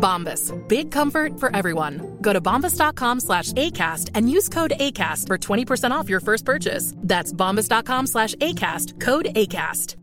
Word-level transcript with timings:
Bombas. 0.00 0.52
Big 0.68 0.90
comfort 0.90 1.38
for 1.38 1.54
everyone. 1.54 2.18
Go 2.20 2.32
to 2.32 2.40
bombas.com 2.40 3.20
slash 3.20 3.52
ACAST 3.52 4.10
and 4.14 4.30
use 4.30 4.48
code 4.48 4.72
ACAST 4.80 5.26
for 5.26 5.38
20% 5.38 5.90
off 5.92 6.08
your 6.08 6.20
first 6.20 6.44
purchase. 6.44 6.94
That's 6.96 7.32
bombas.com 7.32 8.06
slash 8.06 8.34
ACAST. 8.36 8.98
Code 8.98 9.26
ACAST. 9.36 9.96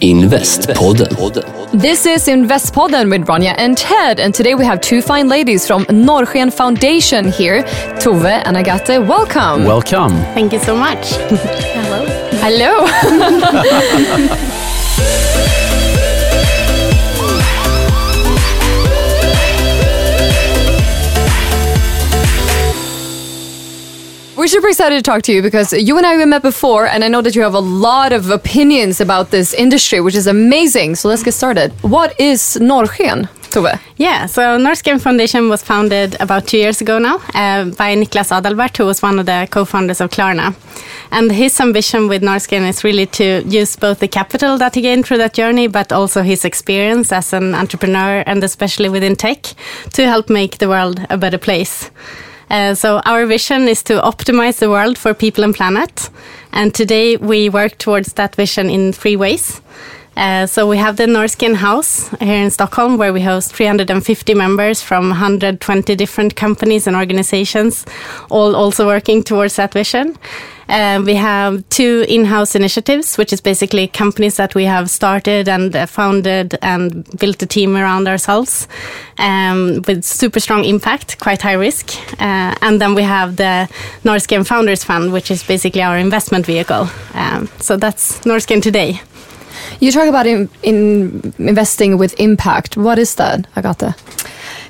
Investpodden. 0.00 1.72
This 1.72 2.06
is 2.06 2.28
Investpodden 2.28 3.10
with 3.10 3.26
Ronja 3.26 3.52
and 3.58 3.76
Ted, 3.76 4.20
and 4.20 4.32
today 4.32 4.54
we 4.54 4.64
have 4.64 4.80
two 4.80 5.02
fine 5.02 5.28
ladies 5.28 5.66
from 5.66 5.84
Norrsken 5.86 6.52
Foundation 6.52 7.32
here, 7.32 7.64
Tove 7.98 8.40
and 8.44 8.56
Agathe. 8.56 9.04
Welcome. 9.08 9.64
Welcome. 9.64 10.12
Thank 10.34 10.52
you 10.52 10.60
so 10.60 10.76
much. 10.76 11.10
Hello. 11.10 12.06
Hello. 12.40 12.86
We're 24.38 24.46
super 24.46 24.68
excited 24.68 24.94
to 24.94 25.02
talk 25.02 25.22
to 25.22 25.32
you 25.32 25.42
because 25.42 25.72
you 25.72 25.96
and 25.96 26.06
I 26.06 26.12
have 26.12 26.28
met 26.28 26.42
before, 26.42 26.86
and 26.86 27.02
I 27.02 27.08
know 27.08 27.20
that 27.22 27.34
you 27.34 27.42
have 27.42 27.54
a 27.54 27.58
lot 27.58 28.12
of 28.12 28.30
opinions 28.30 29.00
about 29.00 29.32
this 29.32 29.52
industry, 29.52 30.00
which 30.00 30.14
is 30.14 30.28
amazing. 30.28 30.94
So 30.94 31.08
let's 31.08 31.24
get 31.24 31.34
started. 31.34 31.72
What 31.82 32.14
is 32.20 32.56
Norrsken, 32.60 33.28
Tove? 33.50 33.80
Yeah, 33.96 34.26
so 34.26 34.56
Norrsken 34.56 35.00
Foundation 35.00 35.48
was 35.48 35.64
founded 35.64 36.16
about 36.20 36.46
two 36.46 36.56
years 36.56 36.80
ago 36.80 37.00
now 37.00 37.16
uh, 37.34 37.64
by 37.64 37.96
Niklas 37.96 38.30
Adalberth, 38.30 38.76
who 38.76 38.86
was 38.86 39.02
one 39.02 39.18
of 39.18 39.26
the 39.26 39.48
co-founders 39.50 40.00
of 40.00 40.10
Klarna. 40.10 40.54
And 41.10 41.32
his 41.32 41.60
ambition 41.60 42.06
with 42.06 42.22
Norrsken 42.22 42.68
is 42.68 42.84
really 42.84 43.06
to 43.06 43.42
use 43.44 43.74
both 43.74 43.98
the 43.98 44.06
capital 44.06 44.56
that 44.58 44.76
he 44.76 44.82
gained 44.82 45.04
through 45.04 45.18
that 45.18 45.34
journey, 45.34 45.66
but 45.66 45.90
also 45.90 46.22
his 46.22 46.44
experience 46.44 47.10
as 47.10 47.32
an 47.32 47.56
entrepreneur 47.56 48.22
and 48.24 48.44
especially 48.44 48.88
within 48.88 49.16
tech 49.16 49.42
to 49.94 50.06
help 50.06 50.30
make 50.30 50.58
the 50.58 50.68
world 50.68 51.04
a 51.10 51.18
better 51.18 51.38
place. 51.38 51.90
Uh, 52.50 52.74
so 52.74 53.00
our 53.04 53.26
vision 53.26 53.68
is 53.68 53.82
to 53.82 54.00
optimize 54.00 54.58
the 54.58 54.70
world 54.70 54.96
for 54.96 55.14
people 55.14 55.44
and 55.44 55.54
planet. 55.54 56.10
And 56.52 56.74
today 56.74 57.16
we 57.16 57.48
work 57.48 57.78
towards 57.78 58.14
that 58.14 58.36
vision 58.36 58.70
in 58.70 58.92
three 58.92 59.16
ways. 59.16 59.60
Uh, 60.18 60.46
so 60.46 60.68
we 60.68 60.76
have 60.76 60.96
the 60.96 61.06
Norrsken 61.06 61.54
House 61.54 62.08
here 62.18 62.42
in 62.42 62.50
Stockholm, 62.50 62.98
where 62.98 63.12
we 63.12 63.20
host 63.20 63.54
350 63.54 64.34
members 64.34 64.82
from 64.82 65.10
120 65.10 65.94
different 65.94 66.34
companies 66.34 66.88
and 66.88 66.96
organizations, 66.96 67.86
all 68.28 68.56
also 68.56 68.84
working 68.84 69.22
towards 69.22 69.54
that 69.56 69.72
vision. 69.72 70.18
Uh, 70.68 71.00
we 71.06 71.14
have 71.14 71.66
two 71.68 72.04
in-house 72.08 72.56
initiatives, 72.56 73.16
which 73.16 73.32
is 73.32 73.40
basically 73.40 73.86
companies 73.86 74.36
that 74.36 74.56
we 74.56 74.64
have 74.64 74.90
started 74.90 75.48
and 75.48 75.74
uh, 75.76 75.86
founded 75.86 76.58
and 76.62 77.06
built 77.18 77.40
a 77.40 77.46
team 77.46 77.76
around 77.76 78.08
ourselves 78.08 78.66
um, 79.18 79.82
with 79.86 80.02
super 80.02 80.40
strong 80.40 80.64
impact, 80.64 81.18
quite 81.20 81.40
high 81.40 81.54
risk. 81.54 81.96
Uh, 82.20 82.54
and 82.60 82.80
then 82.80 82.96
we 82.96 83.02
have 83.02 83.36
the 83.36 83.68
Norrsken 84.02 84.44
Founders 84.44 84.82
Fund, 84.82 85.12
which 85.12 85.30
is 85.30 85.44
basically 85.44 85.80
our 85.80 85.96
investment 85.96 86.44
vehicle. 86.44 86.88
Um, 87.14 87.48
so 87.60 87.76
that's 87.76 88.18
Norrsken 88.26 88.60
today. 88.60 89.00
You 89.80 89.92
talk 89.92 90.08
about 90.08 90.26
in, 90.26 90.48
in 90.62 91.32
investing 91.38 91.98
with 91.98 92.18
impact. 92.18 92.76
What 92.76 92.98
is 92.98 93.14
that, 93.16 93.46
Agathe? 93.54 93.94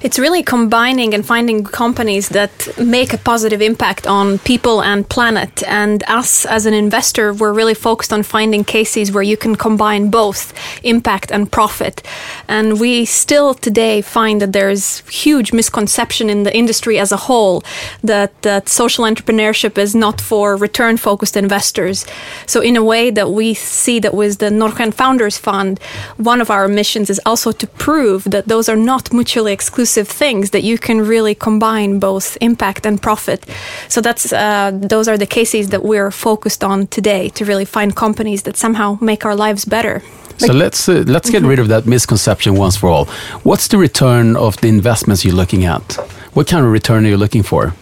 It's 0.01 0.17
really 0.17 0.45
combining 0.45 1.13
and 1.13 1.27
finding 1.27 1.65
companies 1.65 2.29
that 2.29 2.53
make 2.79 3.13
a 3.13 3.19
positive 3.19 3.61
impact 3.61 4.07
on 4.07 4.39
people 4.39 4.81
and 4.81 5.09
planet. 5.09 5.65
And 5.65 6.05
us 6.05 6.47
as 6.47 6.67
an 6.67 6.75
investor, 6.75 7.35
we're 7.35 7.53
really 7.53 7.75
focused 7.75 8.13
on 8.13 8.23
finding 8.23 8.63
cases 8.63 9.11
where 9.11 9.25
you 9.25 9.37
can 9.37 9.57
combine 9.57 10.09
both 10.09 10.55
impact 10.85 11.33
and 11.33 11.51
profit. 11.51 12.03
And 12.47 12.79
we 12.79 13.07
still 13.07 13.55
today 13.55 14.01
find 14.01 14.41
that 14.41 14.53
there's 14.53 15.01
huge 15.09 15.53
misconception 15.53 16.31
in 16.31 16.45
the 16.45 16.57
industry 16.57 16.97
as 17.01 17.11
a 17.11 17.17
whole 17.17 17.65
that, 18.05 18.41
that 18.43 18.69
social 18.69 19.05
entrepreneurship 19.05 19.77
is 19.79 19.97
not 19.97 20.21
for 20.21 20.57
return 20.57 20.97
focused 20.97 21.37
investors. 21.37 22.07
So 22.47 22.61
in 22.61 22.77
a 22.77 22.85
way 22.85 23.11
that 23.11 23.33
we 23.33 23.53
see 23.53 23.99
that 23.99 24.15
with 24.15 24.39
the 24.39 24.51
Norrsken 24.51 24.95
Founders 24.95 25.39
Fund, 25.39 25.81
one 26.19 26.41
of 26.41 26.51
our 26.51 26.69
missions 26.69 27.11
is 27.11 27.21
also 27.27 27.51
to 27.51 27.67
prove 27.67 28.23
that 28.25 28.47
those 28.47 28.69
are 28.69 28.77
not 28.77 29.13
mutually 29.13 29.53
exclusive 29.53 29.88
things 29.94 30.50
that 30.50 30.62
you 30.62 30.78
can 30.78 31.00
really 31.00 31.34
combine 31.34 31.99
both 31.99 32.37
impact 32.41 32.87
and 32.87 33.00
profit. 33.00 33.47
So 33.88 34.00
that's 34.00 34.32
uh, 34.32 34.71
those 34.75 35.09
are 35.09 35.19
the 35.19 35.26
cases 35.26 35.69
that 35.69 35.82
we're 35.82 36.10
focused 36.10 36.65
on 36.65 36.87
today 36.87 37.28
to 37.31 37.44
really 37.44 37.65
find 37.65 37.94
companies 37.94 38.43
that 38.43 38.56
somehow 38.56 38.99
make 39.00 39.25
our 39.25 39.37
lives 39.37 39.65
better. 39.65 40.03
So 40.38 40.53
let's 40.53 40.88
uh, 40.88 41.04
let's 41.06 41.31
get 41.31 41.43
rid 41.43 41.59
of 41.59 41.69
that 41.69 41.87
misconception 41.87 42.54
once 42.54 42.76
for 42.76 42.88
all. 42.88 43.06
What's 43.43 43.69
the 43.69 43.78
return 43.78 44.37
of 44.37 44.56
the 44.60 44.69
investments 44.69 45.25
you're 45.25 45.34
looking 45.34 45.65
at? 45.65 45.99
What 46.34 46.47
kind 46.47 46.65
of 46.65 46.72
return 46.72 47.05
are 47.05 47.09
you 47.09 47.16
looking 47.16 47.43
for? 47.43 47.72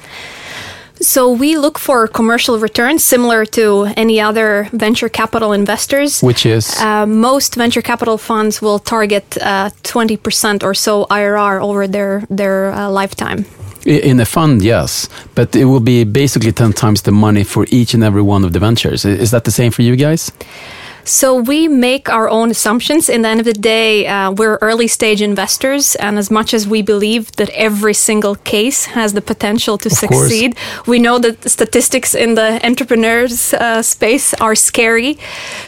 So 1.00 1.30
we 1.30 1.56
look 1.58 1.78
for 1.78 2.08
commercial 2.08 2.58
returns 2.58 3.04
similar 3.04 3.44
to 3.46 3.86
any 3.96 4.20
other 4.20 4.68
venture 4.72 5.08
capital 5.08 5.52
investors. 5.52 6.22
Which 6.22 6.46
is 6.46 6.74
Uh, 6.80 7.06
most 7.06 7.54
venture 7.56 7.82
capital 7.82 8.18
funds 8.18 8.62
will 8.62 8.78
target 8.78 9.24
uh, 9.40 9.70
20% 9.82 10.62
or 10.62 10.74
so 10.74 11.06
IRR 11.10 11.60
over 11.60 11.88
their 11.88 12.22
their 12.30 12.72
uh, 12.72 12.90
lifetime. 13.00 13.44
In 13.84 14.20
a 14.20 14.24
fund, 14.24 14.62
yes, 14.62 15.08
but 15.34 15.54
it 15.54 15.64
will 15.64 15.80
be 15.80 16.04
basically 16.04 16.52
ten 16.52 16.72
times 16.72 17.02
the 17.02 17.12
money 17.12 17.44
for 17.44 17.66
each 17.70 17.94
and 17.94 18.02
every 18.02 18.22
one 18.22 18.44
of 18.46 18.52
the 18.52 18.58
ventures. 18.58 19.04
Is 19.04 19.30
that 19.30 19.44
the 19.44 19.52
same 19.52 19.70
for 19.70 19.82
you 19.82 19.94
guys? 19.96 20.32
So 21.06 21.36
we 21.36 21.68
make 21.68 22.08
our 22.08 22.28
own 22.28 22.50
assumptions. 22.50 23.08
In 23.08 23.22
the 23.22 23.28
end 23.28 23.38
of 23.38 23.46
the 23.46 23.52
day, 23.52 24.08
uh, 24.08 24.32
we're 24.32 24.58
early 24.60 24.88
stage 24.88 25.22
investors, 25.22 25.94
and 25.96 26.18
as 26.18 26.30
much 26.32 26.52
as 26.52 26.66
we 26.66 26.82
believe 26.82 27.30
that 27.36 27.48
every 27.50 27.94
single 27.94 28.34
case 28.34 28.86
has 28.86 29.12
the 29.12 29.20
potential 29.20 29.78
to 29.78 29.88
course. 29.88 30.00
succeed, 30.00 30.56
we 30.86 30.98
know 30.98 31.18
that 31.20 31.42
the 31.42 31.48
statistics 31.48 32.12
in 32.12 32.34
the 32.34 32.60
entrepreneurs 32.66 33.54
uh, 33.54 33.82
space 33.82 34.34
are 34.34 34.56
scary. 34.56 35.16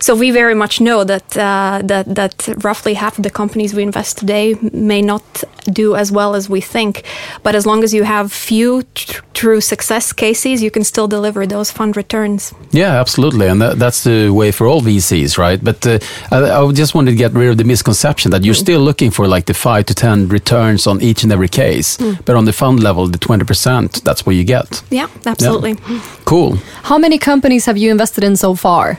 So 0.00 0.16
we 0.16 0.32
very 0.32 0.54
much 0.54 0.80
know 0.80 1.04
that 1.04 1.36
uh, 1.36 1.82
that 1.84 2.12
that 2.16 2.48
roughly 2.64 2.94
half 2.94 3.16
of 3.16 3.22
the 3.22 3.30
companies 3.30 3.74
we 3.74 3.84
invest 3.84 4.18
today 4.18 4.56
may 4.72 5.02
not 5.02 5.44
do 5.68 5.94
as 5.94 6.10
well 6.10 6.34
as 6.34 6.48
we 6.48 6.60
think. 6.60 7.04
But 7.42 7.54
as 7.54 7.66
long 7.66 7.84
as 7.84 7.92
you 7.92 8.04
have 8.04 8.32
few 8.32 8.82
tr- 8.94 9.22
true 9.34 9.60
success 9.60 10.12
cases, 10.12 10.62
you 10.62 10.70
can 10.70 10.84
still 10.84 11.08
deliver 11.08 11.46
those 11.46 11.70
fund 11.70 11.96
returns. 11.96 12.52
Yeah, 12.70 13.00
absolutely, 13.00 13.46
and 13.46 13.60
that, 13.62 13.78
that's 13.78 14.04
the 14.04 14.30
way 14.30 14.52
for 14.52 14.66
all 14.66 14.80
VCs, 14.82 15.38
right? 15.38 15.62
But 15.62 15.86
uh, 15.86 15.98
I, 16.30 16.50
I 16.50 16.72
just 16.72 16.94
wanted 16.94 17.10
to 17.12 17.16
get 17.16 17.32
rid 17.32 17.50
of 17.50 17.56
the 17.56 17.64
misconception 17.64 18.30
that 18.32 18.44
you're 18.44 18.54
still 18.54 18.80
looking 18.80 19.10
for 19.10 19.26
like 19.26 19.46
the 19.46 19.54
five 19.54 19.84
to 19.86 19.94
ten 19.94 20.28
returns 20.28 20.86
on 20.86 21.00
each 21.00 21.22
and 21.22 21.32
every 21.32 21.48
case, 21.48 21.96
but 22.24 22.36
on 22.36 22.44
the 22.44 22.52
fund 22.52 22.82
level, 22.82 23.06
the 23.06 23.18
twenty 23.18 23.44
percent, 23.44 24.02
that's 24.04 24.26
what 24.26 24.34
you 24.36 24.44
get. 24.44 24.82
Yeah, 24.90 25.08
absolutely. 25.26 25.76
Cool. 26.24 26.56
How 26.82 26.98
many 26.98 27.18
companies 27.18 27.66
have 27.66 27.76
you 27.78 27.90
invested 27.90 28.24
in 28.24 28.36
so 28.36 28.54
far? 28.54 28.98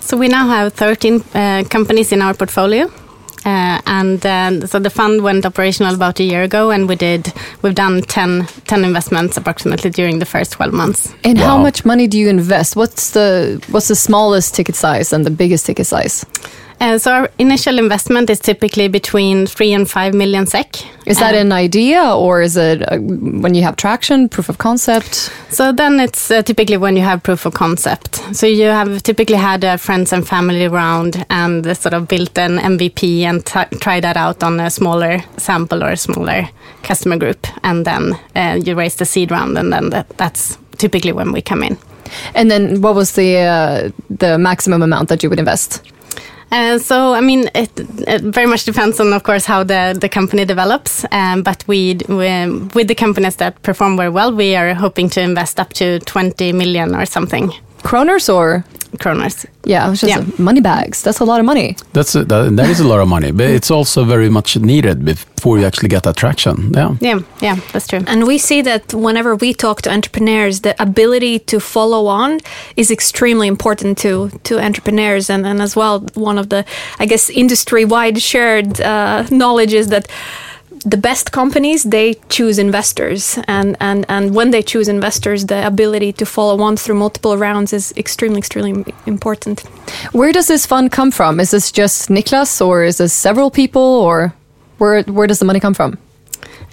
So 0.00 0.16
we 0.16 0.28
now 0.28 0.48
have 0.48 0.72
13 0.72 1.22
uh, 1.34 1.64
companies 1.70 2.10
in 2.12 2.22
our 2.22 2.34
portfolio. 2.34 2.90
Uh, 3.44 3.80
and 3.86 4.24
uh, 4.26 4.66
so 4.66 4.78
the 4.78 4.90
fund 4.90 5.22
went 5.22 5.46
operational 5.46 5.94
about 5.94 6.20
a 6.20 6.24
year 6.24 6.42
ago, 6.42 6.70
and 6.70 6.88
we 6.88 6.96
did 6.96 7.32
we've 7.62 7.74
done 7.74 8.02
10, 8.02 8.46
10 8.66 8.84
investments 8.84 9.36
approximately 9.36 9.90
during 9.90 10.18
the 10.18 10.26
first 10.26 10.52
12 10.52 10.72
months. 10.72 11.14
And 11.24 11.38
how 11.38 11.56
much 11.56 11.84
money 11.84 12.06
do 12.06 12.18
you 12.18 12.28
invest? 12.28 12.76
What's 12.76 13.12
the 13.12 13.64
what's 13.70 13.88
the 13.88 13.96
smallest 13.96 14.54
ticket 14.54 14.76
size 14.76 15.12
and 15.12 15.24
the 15.24 15.30
biggest 15.30 15.66
ticket 15.66 15.86
size? 15.86 16.24
Uh, 16.80 16.96
so 16.96 17.12
our 17.12 17.30
initial 17.38 17.78
investment 17.78 18.30
is 18.30 18.38
typically 18.40 18.88
between 18.88 19.46
three 19.46 19.72
and 19.72 19.88
five 19.88 20.14
million 20.14 20.46
SEK. 20.46 20.82
Is 21.06 21.18
that 21.18 21.34
an 21.34 21.52
idea 21.52 22.02
or 22.02 22.40
is 22.40 22.56
it 22.56 22.80
uh, 22.90 22.96
when 22.98 23.54
you 23.54 23.62
have 23.62 23.76
traction, 23.76 24.28
proof 24.30 24.48
of 24.48 24.56
concept? 24.56 25.30
So 25.50 25.72
then 25.72 26.00
it's 26.00 26.30
uh, 26.30 26.42
typically 26.42 26.78
when 26.78 26.96
you 26.96 27.02
have 27.02 27.22
proof 27.22 27.44
of 27.44 27.52
concept. 27.52 28.16
So 28.34 28.46
you 28.46 28.64
have 28.64 29.02
typically 29.02 29.36
had 29.36 29.62
a 29.62 29.76
friends 29.76 30.12
and 30.12 30.26
family 30.26 30.68
round 30.68 31.26
and 31.28 31.66
uh, 31.66 31.74
sort 31.74 31.92
of 31.92 32.08
built 32.08 32.38
an 32.38 32.58
MVP 32.58 33.22
and 33.22 33.44
t- 33.44 33.76
try 33.78 34.00
that 34.00 34.16
out 34.16 34.42
on 34.42 34.58
a 34.58 34.70
smaller 34.70 35.22
sample 35.36 35.84
or 35.84 35.90
a 35.90 35.96
smaller 35.96 36.48
customer 36.82 37.18
group, 37.18 37.46
and 37.62 37.84
then 37.84 38.18
uh, 38.34 38.58
you 38.64 38.74
raise 38.74 38.96
the 38.96 39.04
seed 39.04 39.30
round, 39.30 39.58
and 39.58 39.70
then 39.70 39.90
that, 39.90 40.08
that's 40.16 40.56
typically 40.78 41.12
when 41.12 41.30
we 41.32 41.42
come 41.42 41.62
in. 41.62 41.76
And 42.34 42.50
then 42.50 42.80
what 42.80 42.94
was 42.94 43.12
the 43.12 43.36
uh, 43.36 43.90
the 44.08 44.38
maximum 44.38 44.82
amount 44.82 45.08
that 45.10 45.22
you 45.22 45.28
would 45.28 45.38
invest? 45.38 45.82
Uh, 46.50 46.78
so, 46.78 47.14
I 47.14 47.20
mean, 47.20 47.48
it, 47.54 47.70
it 48.08 48.22
very 48.22 48.46
much 48.46 48.64
depends 48.64 48.98
on, 48.98 49.12
of 49.12 49.22
course, 49.22 49.44
how 49.44 49.62
the, 49.62 49.96
the 50.00 50.08
company 50.08 50.44
develops. 50.44 51.04
Um, 51.12 51.42
but 51.42 51.64
we, 51.68 51.98
we, 52.08 52.68
with 52.74 52.88
the 52.88 52.94
companies 52.94 53.36
that 53.36 53.62
perform 53.62 53.96
very 53.96 54.10
well, 54.10 54.34
we 54.34 54.56
are 54.56 54.74
hoping 54.74 55.08
to 55.10 55.20
invest 55.20 55.60
up 55.60 55.72
to 55.74 56.00
20 56.00 56.52
million 56.52 56.94
or 56.94 57.06
something 57.06 57.52
Kroners 57.82 58.32
or 58.32 58.64
kroners. 58.98 59.46
yeah, 59.64 59.86
it 59.86 59.90
was 59.90 60.00
just 60.00 60.10
Yeah. 60.10 60.24
money 60.38 60.60
bags. 60.60 61.02
That's 61.02 61.20
a 61.20 61.24
lot 61.24 61.40
of 61.40 61.46
money. 61.46 61.76
That's 61.92 62.14
a, 62.14 62.24
that, 62.24 62.56
that 62.56 62.68
is 62.70 62.80
a 62.80 62.88
lot 62.88 63.00
of 63.00 63.08
money, 63.08 63.30
but 63.32 63.46
it's 63.50 63.70
also 63.70 64.04
very 64.04 64.28
much 64.28 64.56
needed 64.56 65.04
before 65.04 65.58
you 65.58 65.66
actually 65.66 65.88
get 65.88 66.02
that 66.02 66.16
traction. 66.16 66.72
Yeah. 66.74 66.94
Yeah, 67.00 67.20
yeah, 67.42 67.56
that's 67.72 67.86
true. 67.86 68.02
And 68.06 68.26
we 68.26 68.38
see 68.38 68.62
that 68.62 68.92
whenever 68.94 69.36
we 69.36 69.54
talk 69.54 69.82
to 69.82 69.90
entrepreneurs, 69.90 70.60
the 70.60 70.74
ability 70.82 71.38
to 71.46 71.60
follow 71.60 72.06
on 72.06 72.40
is 72.76 72.90
extremely 72.90 73.46
important 73.48 73.98
to 73.98 74.30
to 74.44 74.58
entrepreneurs, 74.58 75.30
and, 75.30 75.46
and 75.46 75.60
as 75.62 75.76
well 75.76 76.00
one 76.14 76.38
of 76.40 76.48
the, 76.48 76.64
I 77.02 77.06
guess, 77.06 77.30
industry 77.30 77.84
wide 77.84 78.20
shared 78.22 78.80
uh, 78.80 79.24
knowledge 79.30 79.72
is 79.74 79.86
that 79.88 80.06
the 80.84 80.96
best 80.96 81.32
companies 81.32 81.84
they 81.84 82.14
choose 82.28 82.58
investors, 82.58 83.38
and, 83.46 83.76
and 83.80 84.06
and 84.08 84.34
when 84.34 84.50
they 84.50 84.62
choose 84.62 84.88
investors, 84.88 85.46
the 85.46 85.66
ability 85.66 86.12
to 86.14 86.26
follow 86.26 86.62
on 86.62 86.76
through 86.76 86.96
multiple 86.96 87.36
rounds 87.36 87.72
is 87.72 87.92
extremely 87.96 88.38
extremely 88.38 88.84
important. 89.06 89.60
Where 90.12 90.32
does 90.32 90.46
this 90.48 90.66
fund 90.66 90.90
come 90.92 91.10
from? 91.10 91.40
Is 91.40 91.50
this 91.50 91.70
just 91.72 92.08
Niklas 92.08 92.64
or 92.64 92.82
is 92.82 92.98
this 92.98 93.12
several 93.12 93.50
people 93.50 93.82
or 93.82 94.34
where 94.78 95.02
where 95.02 95.26
does 95.26 95.38
the 95.38 95.44
money 95.44 95.60
come 95.60 95.74
from? 95.74 95.98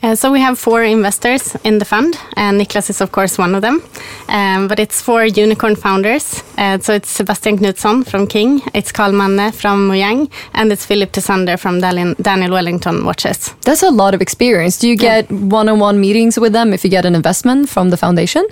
Uh, 0.03 0.13
so 0.15 0.31
we 0.31 0.39
have 0.39 0.59
four 0.59 0.83
investors 0.83 1.55
in 1.63 1.79
the 1.79 1.85
fund, 1.85 2.15
and 2.35 2.59
Niklas 2.61 2.89
is 2.89 3.01
of 3.01 3.11
course 3.11 3.37
one 3.39 3.55
of 3.55 3.61
them. 3.61 3.81
Um, 4.29 4.67
but 4.67 4.79
it's 4.79 5.01
four 5.01 5.25
unicorn 5.25 5.75
founders. 5.75 6.43
Uh, 6.57 6.77
so 6.79 6.93
it's 6.93 7.09
Sebastian 7.09 7.57
Knutsson 7.57 8.05
from 8.05 8.27
King, 8.27 8.61
it's 8.75 8.91
Carl 8.91 9.11
Manneh 9.11 9.51
from 9.53 9.89
Mojang, 9.89 10.29
and 10.53 10.71
it's 10.71 10.85
Philip 10.85 11.11
Tysander 11.11 11.57
from 11.59 11.79
Daniel, 11.81 12.13
Daniel 12.21 12.51
Wellington 12.51 13.05
Watches. 13.05 13.53
That's 13.63 13.81
a 13.83 13.89
lot 13.89 14.13
of 14.13 14.21
experience. 14.21 14.77
Do 14.77 14.87
you 14.87 14.95
get 14.95 15.31
one-on-one 15.31 15.99
meetings 15.99 16.37
with 16.39 16.53
them 16.53 16.73
if 16.73 16.83
you 16.83 16.91
get 16.91 17.05
an 17.05 17.15
investment 17.15 17.67
from 17.69 17.89
the 17.89 17.97
foundation? 17.97 18.45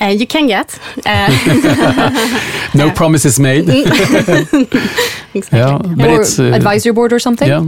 Uh, 0.00 0.06
you 0.06 0.26
can 0.26 0.46
get. 0.46 0.78
Uh, 1.04 1.28
No 2.74 2.90
promises 2.92 3.38
made. 3.40 3.68
exactly. 5.34 5.58
yeah, 5.58 5.78
but 5.96 6.08
or 6.10 6.20
it's 6.20 6.38
uh, 6.38 6.44
advisory 6.54 6.92
board 6.92 7.12
or 7.12 7.18
something? 7.18 7.48
Yeah. 7.48 7.64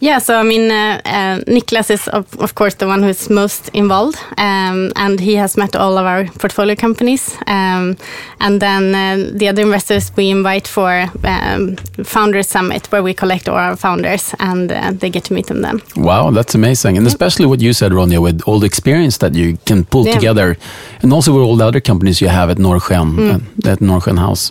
Yeah, 0.00 0.18
so 0.18 0.34
I 0.34 0.42
mean, 0.42 0.70
uh, 0.70 1.00
uh, 1.04 1.38
Niklas 1.46 1.90
is 1.90 2.08
of, 2.08 2.26
of 2.40 2.54
course 2.54 2.74
the 2.74 2.86
one 2.88 3.02
who 3.02 3.08
is 3.08 3.30
most 3.30 3.68
involved, 3.72 4.18
um, 4.36 4.90
and 4.96 5.20
he 5.20 5.36
has 5.36 5.56
met 5.56 5.76
all 5.76 5.96
of 5.96 6.04
our 6.06 6.24
portfolio 6.40 6.74
companies. 6.74 7.36
Um, 7.46 7.96
and 8.40 8.60
then 8.60 8.94
uh, 8.94 9.30
the 9.38 9.48
other 9.48 9.62
investors 9.62 10.10
we 10.16 10.28
invite 10.30 10.66
for 10.66 11.06
um, 11.24 11.76
Founders 12.04 12.48
Summit, 12.48 12.90
where 12.90 13.02
we 13.02 13.14
collect 13.14 13.48
all 13.48 13.54
our 13.56 13.76
founders, 13.76 14.34
and 14.40 14.72
uh, 14.72 14.90
they 14.92 15.08
get 15.08 15.24
to 15.24 15.34
meet 15.34 15.46
them 15.46 15.62
then. 15.62 15.80
Wow, 15.96 16.32
that's 16.32 16.54
amazing. 16.56 16.96
And 16.98 17.06
especially 17.06 17.46
what 17.46 17.60
you 17.60 17.72
said, 17.72 17.92
Ronja, 17.92 18.18
with 18.20 18.42
all 18.46 18.58
the 18.58 18.66
experience 18.66 19.18
that 19.18 19.34
you 19.34 19.56
can 19.66 19.84
pull 19.84 20.04
Yeah. 20.06 20.14
together, 20.14 20.56
and 21.02 21.12
also 21.12 21.32
with 21.32 21.42
all 21.44 21.56
the 21.56 21.64
other 21.66 21.80
companies 21.80 22.20
you 22.20 22.28
have 22.28 22.50
at 22.50 22.58
Norrsken, 22.58 23.18
uh, 23.18 23.70
at 23.70 23.78
Norrsken 23.80 24.18
House. 24.18 24.50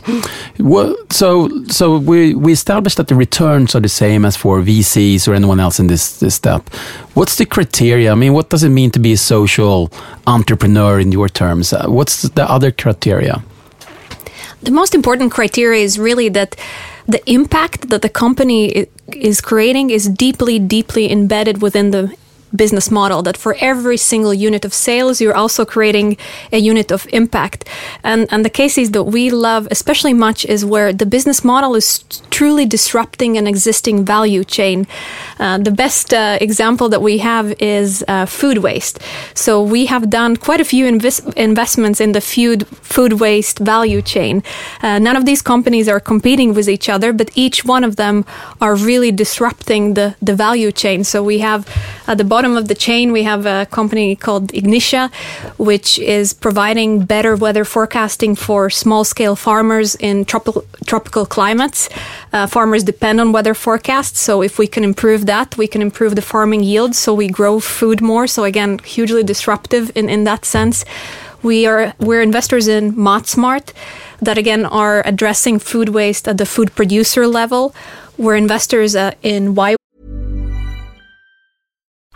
Well, 0.59 0.95
so, 1.09 1.49
so 1.67 1.97
we, 1.97 2.35
we 2.35 2.53
established 2.53 2.95
that 2.97 3.07
the 3.07 3.15
returns 3.15 3.75
are 3.75 3.81
the 3.81 3.89
same 3.89 4.23
as 4.25 4.37
for 4.37 4.61
VCs 5.15 5.27
or 5.27 5.33
anyone 5.33 5.59
else 5.59 5.79
in 5.79 5.87
this, 5.87 6.19
this 6.19 6.35
step. 6.35 6.69
What's 7.13 7.37
the 7.37 7.45
criteria? 7.45 8.11
I 8.11 8.15
mean, 8.15 8.33
what 8.33 8.49
does 8.49 8.63
it 8.63 8.69
mean 8.69 8.91
to 8.91 8.99
be 8.99 9.13
a 9.13 9.17
social 9.17 9.91
entrepreneur 10.27 10.99
in 10.99 11.11
your 11.11 11.29
terms? 11.29 11.73
Uh, 11.73 11.85
what's 11.87 12.23
the 12.23 12.49
other 12.49 12.71
criteria? 12.71 13.43
the 14.61 14.71
most 14.71 14.93
important 14.93 15.31
criteria 15.31 15.83
is 15.83 15.97
really 15.97 16.29
that 16.29 16.55
the 17.07 17.21
impact 17.29 17.89
that 17.89 18.01
the 18.01 18.09
company 18.09 18.87
is 19.07 19.41
creating 19.41 19.89
is 19.89 20.07
deeply, 20.07 20.59
deeply 20.59 21.11
embedded 21.11 21.61
within 21.61 21.91
the 21.91 22.15
business 22.55 22.91
model. 22.91 23.21
That 23.21 23.37
for 23.37 23.55
every 23.59 23.97
single 23.97 24.33
unit 24.33 24.65
of 24.65 24.73
sales, 24.73 25.21
you're 25.21 25.35
also 25.35 25.65
creating 25.65 26.17
a 26.51 26.57
unit 26.57 26.91
of 26.91 27.07
impact. 27.11 27.67
And 28.03 28.27
and 28.31 28.45
the 28.45 28.49
cases 28.49 28.91
that 28.91 29.03
we 29.03 29.29
love 29.29 29.67
especially 29.71 30.13
much 30.13 30.45
is 30.45 30.63
where 30.65 30.93
the 30.93 31.05
business 31.05 31.43
model 31.43 31.75
is 31.75 32.03
truly 32.29 32.65
disrupting 32.65 33.37
an 33.37 33.47
existing 33.47 34.05
value 34.05 34.43
chain. 34.43 34.87
Uh, 35.39 35.57
the 35.57 35.71
best 35.71 36.13
uh, 36.13 36.37
example 36.41 36.89
that 36.89 37.01
we 37.01 37.19
have 37.19 37.53
is 37.59 38.03
uh, 38.07 38.25
food 38.25 38.57
waste. 38.57 38.99
So 39.33 39.61
we 39.61 39.85
have 39.87 40.09
done 40.09 40.37
quite 40.37 40.61
a 40.61 40.65
few 40.65 40.85
inves- 40.85 41.33
investments 41.35 41.99
in 41.99 42.11
the 42.11 42.21
food 42.21 42.67
food 42.81 43.13
waste 43.13 43.59
value 43.59 44.01
chain. 44.01 44.43
Uh, 44.81 44.99
none 44.99 45.15
of 45.15 45.25
these 45.25 45.41
companies 45.41 45.87
are 45.87 45.99
competing 45.99 46.53
with 46.53 46.67
each 46.67 46.89
other, 46.89 47.13
but 47.13 47.29
each 47.35 47.65
one 47.65 47.83
of 47.83 47.95
them 47.95 48.25
are 48.59 48.75
really 48.75 49.11
disrupting 49.11 49.93
the 49.93 50.15
the 50.21 50.35
value 50.35 50.71
chain. 50.71 51.03
So 51.03 51.23
we 51.23 51.39
have 51.39 51.65
at 52.11 52.17
the 52.17 52.25
bottom 52.25 52.57
of 52.57 52.67
the 52.67 52.75
chain 52.75 53.13
we 53.13 53.23
have 53.23 53.45
a 53.45 53.65
company 53.71 54.17
called 54.17 54.53
Ignitia, 54.53 55.09
which 55.57 55.97
is 55.97 56.33
providing 56.33 57.05
better 57.05 57.37
weather 57.37 57.63
forecasting 57.63 58.35
for 58.35 58.69
small 58.69 59.03
scale 59.05 59.37
farmers 59.37 59.95
in 59.95 60.25
tropical 60.25 60.65
tropical 60.85 61.25
climates. 61.25 61.87
Uh, 62.33 62.47
farmers 62.47 62.83
depend 62.83 63.21
on 63.21 63.31
weather 63.31 63.53
forecasts, 63.53 64.19
so 64.19 64.41
if 64.41 64.59
we 64.59 64.67
can 64.67 64.83
improve 64.83 65.25
that, 65.25 65.57
we 65.57 65.67
can 65.67 65.81
improve 65.81 66.15
the 66.15 66.21
farming 66.21 66.63
yield, 66.63 66.95
so 66.95 67.13
we 67.13 67.27
grow 67.29 67.61
food 67.61 68.01
more. 68.01 68.27
So 68.27 68.43
again, 68.43 68.79
hugely 68.79 69.23
disruptive 69.23 69.91
in, 69.95 70.09
in 70.09 70.25
that 70.25 70.43
sense. 70.43 70.83
We 71.43 71.65
are 71.65 71.93
we're 71.97 72.21
investors 72.21 72.67
in 72.67 72.93
Matsmart 72.93 73.71
that 74.21 74.37
again 74.37 74.65
are 74.65 75.01
addressing 75.05 75.59
food 75.59 75.89
waste 75.89 76.27
at 76.27 76.37
the 76.37 76.45
food 76.45 76.75
producer 76.75 77.25
level. 77.25 77.73
We're 78.17 78.35
investors 78.35 78.95
uh, 78.95 79.13
in 79.23 79.55
Y 79.55 79.80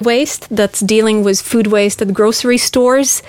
Waste 0.00 0.48
that's 0.50 0.80
dealing 0.80 1.22
with 1.22 1.40
food 1.40 1.66
waste 1.66 2.02
at 2.02 2.12
grocery 2.12 2.58
stores. 2.58 3.22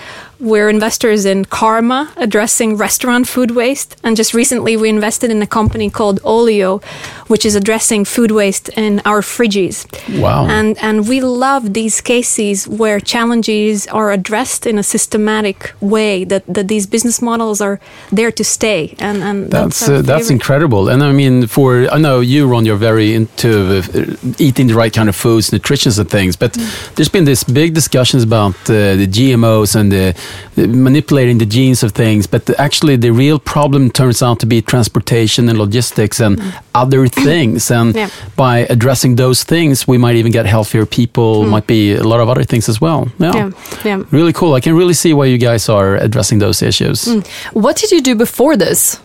We're 0.43 0.69
investors 0.69 1.23
in 1.25 1.45
Karma, 1.45 2.11
addressing 2.17 2.75
restaurant 2.75 3.27
food 3.29 3.51
waste. 3.51 3.95
And 4.03 4.17
just 4.17 4.33
recently, 4.33 4.75
we 4.75 4.89
invested 4.89 5.31
in 5.31 5.41
a 5.41 5.47
company 5.47 5.89
called 5.89 6.19
Olio, 6.23 6.79
which 7.27 7.45
is 7.45 7.55
addressing 7.55 8.03
food 8.05 8.31
waste 8.31 8.67
in 8.75 9.01
our 9.05 9.21
fridges. 9.21 9.85
Wow. 10.21 10.45
And, 10.47 10.77
and 10.79 11.07
we 11.07 11.21
love 11.21 11.73
these 11.73 12.01
cases 12.01 12.67
where 12.67 12.99
challenges 12.99 13.87
are 13.87 14.11
addressed 14.11 14.65
in 14.65 14.77
a 14.77 14.83
systematic 14.83 15.71
way, 15.79 16.25
that, 16.25 16.43
that 16.47 16.67
these 16.67 16.87
business 16.87 17.21
models 17.21 17.61
are 17.61 17.79
there 18.11 18.31
to 18.31 18.43
stay. 18.43 18.95
And, 18.99 19.23
and 19.23 19.49
That's 19.49 19.79
that's, 19.79 19.89
uh, 19.89 20.01
that's 20.01 20.29
incredible, 20.29 20.89
and 20.89 21.01
I 21.03 21.11
mean, 21.11 21.47
for 21.47 21.87
I 21.91 21.97
know 21.97 22.19
you, 22.19 22.47
Ron, 22.47 22.65
you're 22.65 22.75
very 22.75 23.13
into 23.13 23.77
uh, 23.77 24.15
eating 24.37 24.67
the 24.67 24.73
right 24.75 24.91
kind 24.93 25.07
of 25.07 25.15
foods, 25.15 25.51
nutrition 25.53 25.91
and 25.97 26.09
things. 26.09 26.35
But 26.35 26.53
Mm. 26.53 26.95
there's 26.95 27.09
been 27.09 27.25
this 27.25 27.43
big 27.43 27.73
discussions 27.73 28.23
about 28.23 28.55
uh, 28.69 28.95
the 28.95 29.07
GMOs 29.07 29.75
and 29.75 29.91
the, 29.91 30.13
the 30.13 30.13
manipulating 30.57 31.37
the 31.39 31.45
genes 31.45 31.83
of 31.83 31.91
things. 31.91 32.27
But 32.27 32.49
actually, 32.59 32.95
the 32.97 33.11
real 33.11 33.39
problem 33.39 33.89
turns 33.91 34.21
out 34.23 34.39
to 34.39 34.45
be 34.45 34.61
transportation 34.61 35.49
and 35.49 35.57
logistics 35.57 36.19
and 36.19 36.41
other 36.73 37.07
things. 37.25 37.71
And 37.71 37.83
Mm. 37.93 37.95
Yeah. 37.95 38.09
by 38.35 38.65
addressing 38.69 39.15
those 39.17 39.43
things, 39.43 39.87
we 39.87 39.97
might 39.97 40.15
even 40.15 40.31
get 40.31 40.45
healthier 40.45 40.85
people. 40.85 41.45
Might 41.45 41.67
be 41.67 41.93
a 41.95 42.03
lot 42.03 42.19
of 42.21 42.29
other 42.29 42.43
things 42.45 42.69
as 42.69 42.79
well. 42.81 43.05
Mm. 43.19 43.33
Yeah, 43.33 43.51
yeah. 43.85 44.03
Really 44.11 44.33
cool. 44.33 44.53
I 44.53 44.61
can 44.61 44.73
really 44.75 44.93
see 44.93 45.13
why 45.13 45.25
you 45.25 45.37
guys 45.37 45.69
are 45.69 45.95
addressing 45.97 46.39
those 46.39 46.61
issues. 46.61 47.05
Mm. 47.05 47.27
What 47.53 47.75
did 47.75 47.91
you 47.91 48.01
do 48.01 48.15
before 48.15 48.55
this? 48.57 48.99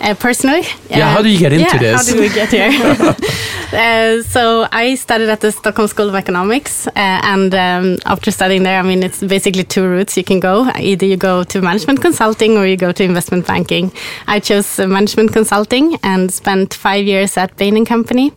Uh, 0.00 0.14
personally, 0.14 0.62
Yeah, 0.88 1.12
how 1.12 1.20
did 1.20 1.32
you 1.32 1.38
get 1.38 1.52
into 1.52 1.64
yeah, 1.64 1.78
this? 1.78 2.08
How 2.08 2.14
did 2.14 2.20
we 2.20 2.28
get 2.34 2.48
here? 2.50 2.70
uh, 3.72 4.22
so 4.22 4.66
I 4.72 4.94
studied 4.94 5.28
at 5.28 5.40
the 5.40 5.52
Stockholm 5.52 5.88
School 5.88 6.08
of 6.08 6.14
Economics, 6.14 6.86
uh, 6.86 6.92
and 6.96 7.54
um, 7.54 7.98
after 8.06 8.30
studying 8.30 8.62
there, 8.62 8.78
I 8.78 8.82
mean, 8.82 9.02
it's 9.02 9.20
basically 9.20 9.62
two 9.62 9.86
routes 9.86 10.16
you 10.16 10.24
can 10.24 10.40
go. 10.40 10.70
Either 10.74 11.04
you 11.04 11.18
go 11.18 11.44
to 11.44 11.60
management 11.60 12.00
consulting 12.00 12.56
or 12.56 12.66
you 12.66 12.78
go 12.78 12.92
to 12.92 13.04
investment 13.04 13.46
banking. 13.46 13.92
I 14.26 14.40
chose 14.40 14.78
management 14.78 15.34
consulting 15.34 15.98
and 16.02 16.32
spent 16.32 16.72
five 16.72 17.04
years 17.04 17.36
at 17.36 17.54
Bain 17.58 17.76
and 17.76 17.86
Company. 17.86 18.32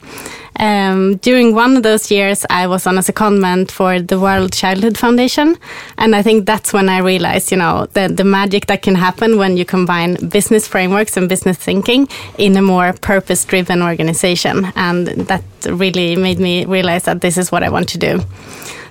Um, 0.60 1.18
during 1.18 1.56
one 1.56 1.78
of 1.78 1.84
those 1.84 2.12
years, 2.12 2.46
I 2.50 2.68
was 2.68 2.86
on 2.88 2.98
a 2.98 3.02
secondment 3.02 3.72
for 3.72 4.00
the 4.00 4.20
World 4.20 4.54
Childhood 4.54 4.98
Foundation, 4.98 5.58
and 5.98 6.16
I 6.16 6.22
think 6.22 6.46
that's 6.46 6.72
when 6.74 6.90
I 6.90 7.00
realized, 7.00 7.52
you 7.52 7.58
know, 7.58 7.88
the 7.94 8.08
the 8.08 8.24
magic 8.24 8.68
that 8.68 8.82
can 8.82 8.96
happen 8.96 9.38
when 9.38 9.58
you 9.58 9.66
combine 9.66 10.16
business 10.30 10.68
frameworks 10.68 11.18
and 11.18 11.28
business 11.28 11.58
thinking 11.58 12.08
in 12.38 12.56
a 12.58 12.62
more 12.62 12.94
purpose-driven 12.94 13.82
organization, 13.82 14.72
and 14.76 15.08
that 15.28 15.44
really 15.66 16.16
made 16.16 16.40
me 16.40 16.66
realize 16.66 17.04
that 17.04 17.22
this 17.22 17.38
is 17.38 17.52
what 17.52 17.64
I 17.64 17.70
want 17.70 17.90
to 17.90 17.98
do. 17.98 18.22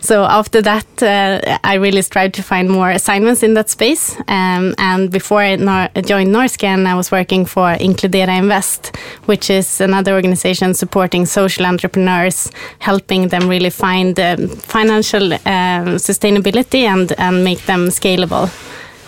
So 0.02 0.24
after 0.24 0.60
that, 0.62 1.02
uh, 1.02 1.58
I 1.62 1.74
really 1.74 2.02
tried 2.02 2.34
to 2.34 2.42
find 2.42 2.68
more 2.68 2.90
assignments 2.90 3.44
in 3.44 3.54
that 3.54 3.70
space. 3.70 4.16
Um, 4.26 4.74
and 4.76 5.10
before 5.12 5.40
I 5.40 5.54
nor- 5.54 5.90
joined 6.02 6.34
Norrsken, 6.34 6.86
I 6.86 6.94
was 6.96 7.12
working 7.12 7.46
for 7.46 7.72
Includera 7.78 8.36
Invest, 8.36 8.96
which 9.26 9.48
is 9.48 9.80
another 9.80 10.14
organization 10.14 10.74
supporting 10.74 11.24
social 11.24 11.64
entrepreneurs, 11.64 12.50
helping 12.80 13.28
them 13.28 13.48
really 13.48 13.70
find 13.70 14.18
um, 14.18 14.48
financial 14.48 15.34
um, 15.34 15.98
sustainability 15.98 16.82
and, 16.82 17.12
and 17.18 17.44
make 17.44 17.64
them 17.66 17.86
scalable. 17.86 18.50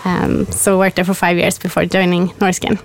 Um, 0.05 0.45
so 0.45 0.75
I 0.75 0.77
worked 0.77 0.95
there 0.95 1.05
for 1.05 1.13
five 1.13 1.37
years 1.37 1.59
before 1.59 1.85
joining 1.85 2.29
Norrsken. 2.39 2.79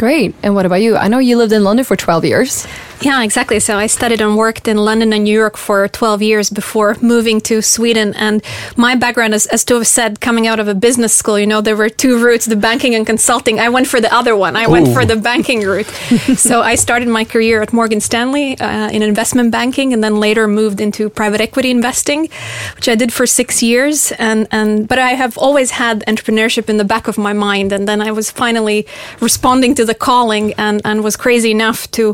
Great. 0.00 0.34
And 0.42 0.54
what 0.54 0.64
about 0.64 0.80
you? 0.80 0.96
I 0.96 1.08
know 1.08 1.18
you 1.18 1.36
lived 1.36 1.52
in 1.52 1.62
London 1.62 1.84
for 1.84 1.94
12 1.94 2.24
years. 2.24 2.66
Yeah, 3.02 3.22
exactly. 3.22 3.60
So 3.60 3.78
I 3.78 3.86
studied 3.86 4.20
and 4.20 4.36
worked 4.36 4.68
in 4.68 4.76
London 4.76 5.12
and 5.12 5.24
New 5.24 5.38
York 5.38 5.56
for 5.56 5.88
12 5.88 6.22
years 6.22 6.50
before 6.50 6.96
moving 7.02 7.40
to 7.42 7.62
Sweden. 7.62 8.14
And 8.14 8.42
my 8.76 8.94
background, 8.94 9.34
is, 9.34 9.46
as 9.46 9.62
Tove 9.64 9.86
said, 9.86 10.20
coming 10.20 10.46
out 10.46 10.58
of 10.58 10.68
a 10.68 10.74
business 10.74 11.14
school, 11.14 11.38
you 11.38 11.46
know, 11.46 11.60
there 11.60 11.76
were 11.76 11.90
two 11.90 12.22
routes, 12.22 12.46
the 12.46 12.56
banking 12.56 12.94
and 12.94 13.06
consulting. 13.06 13.58
I 13.58 13.68
went 13.68 13.88
for 13.88 14.00
the 14.00 14.12
other 14.12 14.36
one. 14.36 14.56
I 14.56 14.66
went 14.68 14.88
for 14.88 15.04
the 15.04 15.16
banking 15.16 15.62
route. 15.62 15.86
so 16.36 16.60
I 16.62 16.76
started 16.76 17.08
my 17.08 17.24
career 17.24 17.60
at 17.60 17.72
Morgan 17.72 18.00
Stanley 18.00 18.58
uh, 18.58 18.90
in 18.90 19.02
investment 19.02 19.50
banking 19.50 19.92
and 19.92 20.04
then 20.04 20.16
later 20.16 20.46
moved 20.46 20.80
into 20.80 21.08
private 21.08 21.40
equity 21.40 21.70
investing, 21.70 22.28
which 22.76 22.88
I 22.88 22.94
did 22.94 23.12
for 23.12 23.26
six 23.26 23.62
years. 23.62 24.12
And, 24.12 24.46
and 24.50 24.88
But 24.88 24.98
I 24.98 25.10
have 25.10 25.36
always 25.36 25.72
had 25.72 26.04
entrepreneurship 26.06 26.68
in 26.70 26.76
the 26.78 26.84
back 26.84 27.06
of 27.06 27.16
my 27.16 27.32
mind. 27.34 27.72
And 27.72 27.86
then 27.86 28.00
I 28.02 28.12
was 28.12 28.30
finally 28.30 28.86
responding 29.20 29.74
to 29.76 29.89
the 29.90 29.94
calling 30.10 30.46
and, 30.64 30.80
and 30.84 30.96
was 31.02 31.16
crazy 31.16 31.50
enough 31.50 31.90
to 31.98 32.04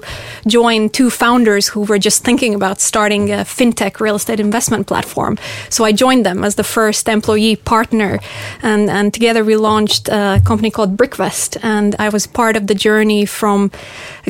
join 0.46 0.88
two 0.88 1.10
founders 1.10 1.64
who 1.72 1.80
were 1.88 2.00
just 2.08 2.24
thinking 2.24 2.52
about 2.54 2.76
starting 2.80 3.24
a 3.30 3.44
fintech 3.56 4.00
real 4.00 4.16
estate 4.16 4.40
investment 4.48 4.84
platform. 4.86 5.34
So 5.68 5.84
I 5.84 5.92
joined 6.04 6.24
them 6.24 6.38
as 6.48 6.54
the 6.54 6.64
first 6.64 7.04
employee 7.16 7.56
partner, 7.74 8.12
and, 8.62 8.82
and 8.98 9.06
together 9.18 9.42
we 9.50 9.56
launched 9.70 10.04
a 10.08 10.40
company 10.50 10.70
called 10.70 10.96
Brickvest. 11.00 11.50
And 11.62 11.94
I 11.98 12.08
was 12.16 12.26
part 12.26 12.54
of 12.56 12.66
the 12.70 12.74
journey 12.86 13.26
from 13.26 13.70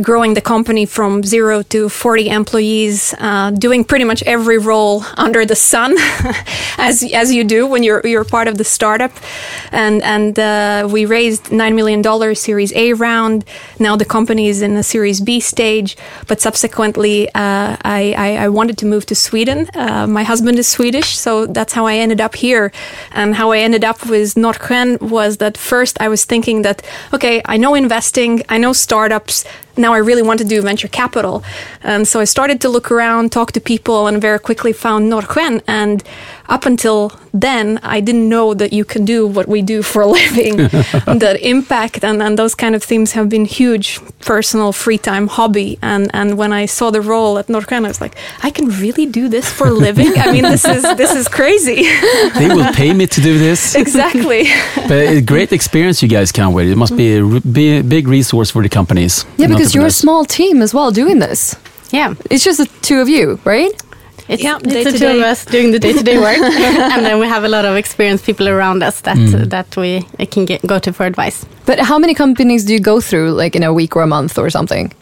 growing 0.09 0.35
the 0.35 0.47
company 0.55 0.85
from 0.97 1.23
zero 1.23 1.63
to 1.75 1.89
40 1.89 2.29
employees, 2.41 3.15
uh, 3.19 3.51
doing 3.67 3.85
pretty 3.85 4.05
much 4.05 4.23
every 4.25 4.59
role 4.59 5.05
under 5.17 5.43
the 5.53 5.57
sun, 5.57 5.91
as 6.79 6.95
as 7.23 7.27
you 7.37 7.43
do 7.45 7.61
when 7.73 7.83
you're 7.87 8.03
you're 8.11 8.29
part 8.37 8.49
of 8.49 8.55
the 8.61 8.65
startup. 8.65 9.13
And 9.85 10.03
and 10.03 10.35
uh, 10.39 10.89
we 10.95 11.07
raised 11.19 11.43
nine 11.53 11.75
million 11.81 12.03
dollars 12.03 12.41
Series 12.41 12.73
A 12.85 12.87
round. 13.07 13.26
Now 13.79 13.97
the 13.97 14.05
company 14.05 14.49
is 14.49 14.63
in 14.63 14.77
a 14.77 14.83
Series 14.83 15.21
B 15.21 15.41
stage, 15.41 15.97
but 16.29 16.41
subsequently 16.41 17.29
uh, 17.29 17.77
I, 17.99 18.03
I 18.27 18.29
I 18.45 18.49
wanted 18.49 18.77
to 18.79 18.87
move 18.87 19.05
to 19.07 19.15
Sweden. 19.15 19.59
Uh, 19.75 20.07
my 20.19 20.25
husband 20.33 20.59
is 20.59 20.69
Swedish, 20.69 21.11
so 21.25 21.47
that's 21.47 21.73
how 21.73 21.85
I 21.87 21.95
ended 22.05 22.21
up 22.21 22.35
here. 22.35 22.71
And 23.13 23.35
how 23.35 23.53
I 23.53 23.59
ended 23.67 23.85
up 23.85 23.99
with 24.13 24.35
Norrsken 24.35 24.89
was 25.01 25.37
that 25.37 25.57
first 25.59 25.95
I 26.01 26.09
was 26.09 26.25
thinking 26.25 26.63
that 26.63 26.79
okay, 27.13 27.37
I 27.55 27.57
know 27.63 27.75
investing, 27.75 28.33
I 28.55 28.59
know 28.59 28.73
startups 28.73 29.45
now 29.77 29.93
I 29.93 29.99
really 29.99 30.23
want 30.23 30.39
to 30.39 30.45
do 30.45 30.63
venture 30.63 30.89
capital. 30.89 31.45
And 31.83 32.09
so 32.09 32.21
I 32.21 32.25
started 32.25 32.61
to 32.63 32.69
look 32.69 32.91
around, 32.91 33.33
talk 33.33 33.53
to 33.53 33.61
people, 33.61 34.07
and 34.07 34.21
very 34.21 34.39
quickly 34.39 34.73
found 34.73 35.13
Norrsken. 35.13 35.63
And 35.67 36.03
up 36.49 36.67
until 36.67 37.13
then, 37.33 37.79
I 37.83 38.01
didn't 38.01 38.29
know 38.29 38.55
that 38.55 38.73
you 38.73 38.85
can 38.85 39.05
do 39.05 39.27
what 39.27 39.49
we 39.49 39.63
do 39.63 39.83
for 39.83 40.03
a 40.03 40.07
living. 40.21 40.57
that 41.19 41.39
impact 41.43 42.05
and, 42.05 42.23
and 42.23 42.39
those 42.39 42.55
kind 42.55 42.75
of 42.75 42.83
themes 42.83 43.13
have 43.13 43.29
been 43.29 43.45
huge 43.45 44.01
personal 44.21 44.73
free 44.73 44.99
time 44.99 45.27
hobby. 45.29 45.79
And 45.83 46.11
and 46.15 46.39
when 46.39 46.53
I 46.53 46.67
saw 46.67 46.91
the 46.91 47.01
role 47.01 47.39
at 47.39 47.47
Norrsken, 47.49 47.85
I 47.85 47.89
was 47.89 48.01
like, 48.01 48.17
I 48.43 48.51
can 48.51 48.69
really 48.69 49.07
do 49.07 49.29
this 49.29 49.51
for 49.51 49.69
a 49.69 49.73
living. 49.73 50.13
I 50.19 50.33
mean, 50.33 50.43
this 50.43 50.65
is 50.65 50.83
this 50.97 51.15
is 51.15 51.29
crazy. 51.29 51.83
they 52.39 52.49
will 52.49 52.73
pay 52.73 52.93
me 52.93 53.07
to 53.07 53.21
do 53.21 53.39
this. 53.39 53.75
exactly. 53.75 54.45
but 54.89 54.93
a 54.93 55.21
great 55.21 55.53
experience 55.53 56.03
you 56.03 56.09
guys 56.09 56.33
come 56.33 56.53
with. 56.53 56.69
It 56.69 56.77
must 56.77 56.97
be 56.97 57.19
a 57.19 57.41
be- 57.41 57.83
big 57.83 58.09
resource 58.09 58.51
for 58.51 58.63
the 58.63 58.69
companies. 58.69 59.25
Yeah, 59.37 59.49
because 59.49 59.75
you're 59.75 59.87
a 59.87 59.91
small 59.91 60.25
team 60.25 60.63
as 60.63 60.73
well 60.75 60.91
doing 60.91 61.19
this. 61.19 61.57
Yeah. 61.93 62.15
It's 62.31 62.45
just 62.45 62.59
the 62.59 62.67
two 62.83 63.01
of 63.01 63.09
you, 63.09 63.39
right? 63.45 63.71
It's, 64.29 64.43
Yeah, 64.43 64.59
it's 64.65 64.93
the 64.93 64.99
two 64.99 65.07
of 65.07 65.23
us 65.23 65.45
doing 65.45 65.71
the 65.73 65.79
day-to-day 65.79 66.19
work, 66.19 66.39
and 66.93 67.07
then 67.07 67.21
we 67.21 67.29
have 67.29 67.45
a 67.45 67.49
lot 67.49 67.65
of 67.65 67.77
experienced 67.77 68.25
people 68.27 68.49
around 68.49 68.83
us 68.83 69.01
that 69.03 69.19
that 69.51 69.77
we 69.77 70.01
can 70.31 70.45
get, 70.47 70.67
go 70.67 70.79
to 70.79 70.93
for 70.93 71.07
advice. 71.07 71.47
But 71.67 71.79
how 71.79 71.99
many 71.99 72.15
companies 72.15 72.65
do 72.65 72.73
you 72.73 72.81
go 72.81 73.01
through, 73.01 73.31
like 73.43 73.55
in 73.57 73.63
a 73.63 73.73
week 73.73 73.97
or 73.97 74.03
a 74.03 74.07
month 74.07 74.39
or 74.39 74.51
something? 74.51 74.93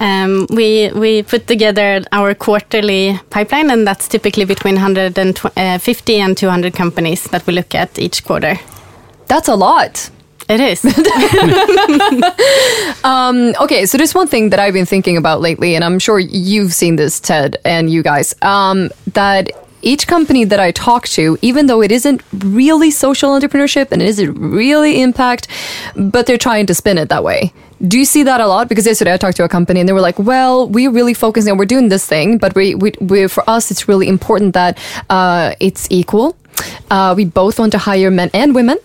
Um, 0.00 0.46
we 0.50 0.90
we 0.94 1.22
put 1.22 1.46
together 1.46 2.02
our 2.12 2.34
quarterly 2.34 3.18
pipeline, 3.30 3.70
and 3.70 3.86
that's 3.86 4.08
typically 4.08 4.44
between 4.44 4.74
150 4.74 6.20
and 6.20 6.36
200 6.36 6.74
companies 6.74 7.24
that 7.30 7.46
we 7.46 7.52
look 7.52 7.74
at 7.74 7.98
each 7.98 8.24
quarter. 8.24 8.58
That's 9.28 9.48
a 9.48 9.54
lot. 9.54 10.10
It 10.52 10.60
is. 10.60 10.84
Um, 13.04 13.52
okay, 13.60 13.84
so 13.84 13.98
there's 13.98 14.14
one 14.14 14.28
thing 14.28 14.50
that 14.50 14.60
I've 14.60 14.74
been 14.74 14.86
thinking 14.86 15.16
about 15.16 15.40
lately, 15.40 15.74
and 15.74 15.82
I'm 15.82 15.98
sure 15.98 16.20
you've 16.20 16.72
seen 16.72 16.94
this, 16.94 17.18
Ted, 17.18 17.56
and 17.64 17.90
you 17.90 18.00
guys, 18.00 18.32
um, 18.42 18.90
that 19.14 19.50
each 19.82 20.06
company 20.06 20.44
that 20.44 20.60
I 20.60 20.70
talk 20.70 21.08
to, 21.08 21.36
even 21.42 21.66
though 21.66 21.82
it 21.82 21.90
isn't 21.90 22.22
really 22.32 22.92
social 22.92 23.30
entrepreneurship 23.30 23.90
and 23.90 24.00
it 24.00 24.08
isn't 24.08 24.34
really 24.34 25.02
impact, 25.02 25.48
but 25.96 26.26
they're 26.26 26.38
trying 26.38 26.66
to 26.66 26.74
spin 26.74 26.96
it 26.96 27.08
that 27.08 27.24
way. 27.24 27.52
Do 27.86 27.98
you 27.98 28.04
see 28.04 28.22
that 28.22 28.40
a 28.40 28.46
lot? 28.46 28.68
Because 28.68 28.86
yesterday 28.86 29.12
I 29.12 29.16
talked 29.16 29.36
to 29.38 29.44
a 29.44 29.48
company 29.48 29.80
and 29.80 29.88
they 29.88 29.92
were 29.92 30.00
like, 30.00 30.20
"Well, 30.20 30.68
we're 30.68 30.92
really 30.92 31.14
focusing 31.14 31.50
on 31.50 31.58
we're 31.58 31.64
doing 31.64 31.88
this 31.88 32.06
thing, 32.06 32.38
but 32.38 32.54
we, 32.54 32.76
we, 32.76 32.92
we 33.00 33.26
for 33.26 33.42
us 33.50 33.72
it's 33.72 33.88
really 33.88 34.06
important 34.06 34.54
that 34.54 34.78
uh, 35.10 35.54
it's 35.58 35.88
equal. 35.90 36.36
Uh, 36.90 37.14
we 37.16 37.24
both 37.24 37.58
want 37.58 37.72
to 37.72 37.78
hire 37.78 38.10
men 38.10 38.30
and 38.34 38.54
women. 38.54 38.78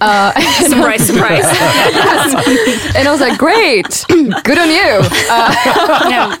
Uh, 0.00 0.32
surprise, 0.62 1.06
surprise. 1.06 1.44
and 2.96 3.08
I 3.08 3.10
was 3.10 3.20
like, 3.20 3.38
great, 3.38 4.04
good 4.44 4.58
on 4.58 4.70
you. 4.70 5.00
Uh, 5.30 6.36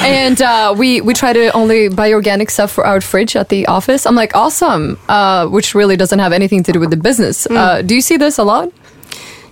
and 0.04 0.40
uh, 0.42 0.74
we 0.76 1.00
we 1.00 1.14
try 1.14 1.32
to 1.32 1.50
only 1.52 1.88
buy 1.88 2.12
organic 2.12 2.50
stuff 2.50 2.70
for 2.70 2.86
our 2.86 3.00
fridge 3.00 3.36
at 3.36 3.48
the 3.48 3.66
office. 3.66 4.06
I'm 4.06 4.16
like, 4.16 4.34
awesome, 4.34 4.98
uh, 5.08 5.46
which 5.46 5.74
really 5.74 5.96
doesn't 5.96 6.18
have 6.18 6.32
anything 6.32 6.62
to 6.64 6.72
do 6.72 6.80
with 6.80 6.90
the 6.90 6.96
business. 6.96 7.46
Uh, 7.46 7.82
do 7.82 7.94
you 7.94 8.00
see 8.00 8.16
this 8.16 8.38
a 8.38 8.44
lot? 8.44 8.72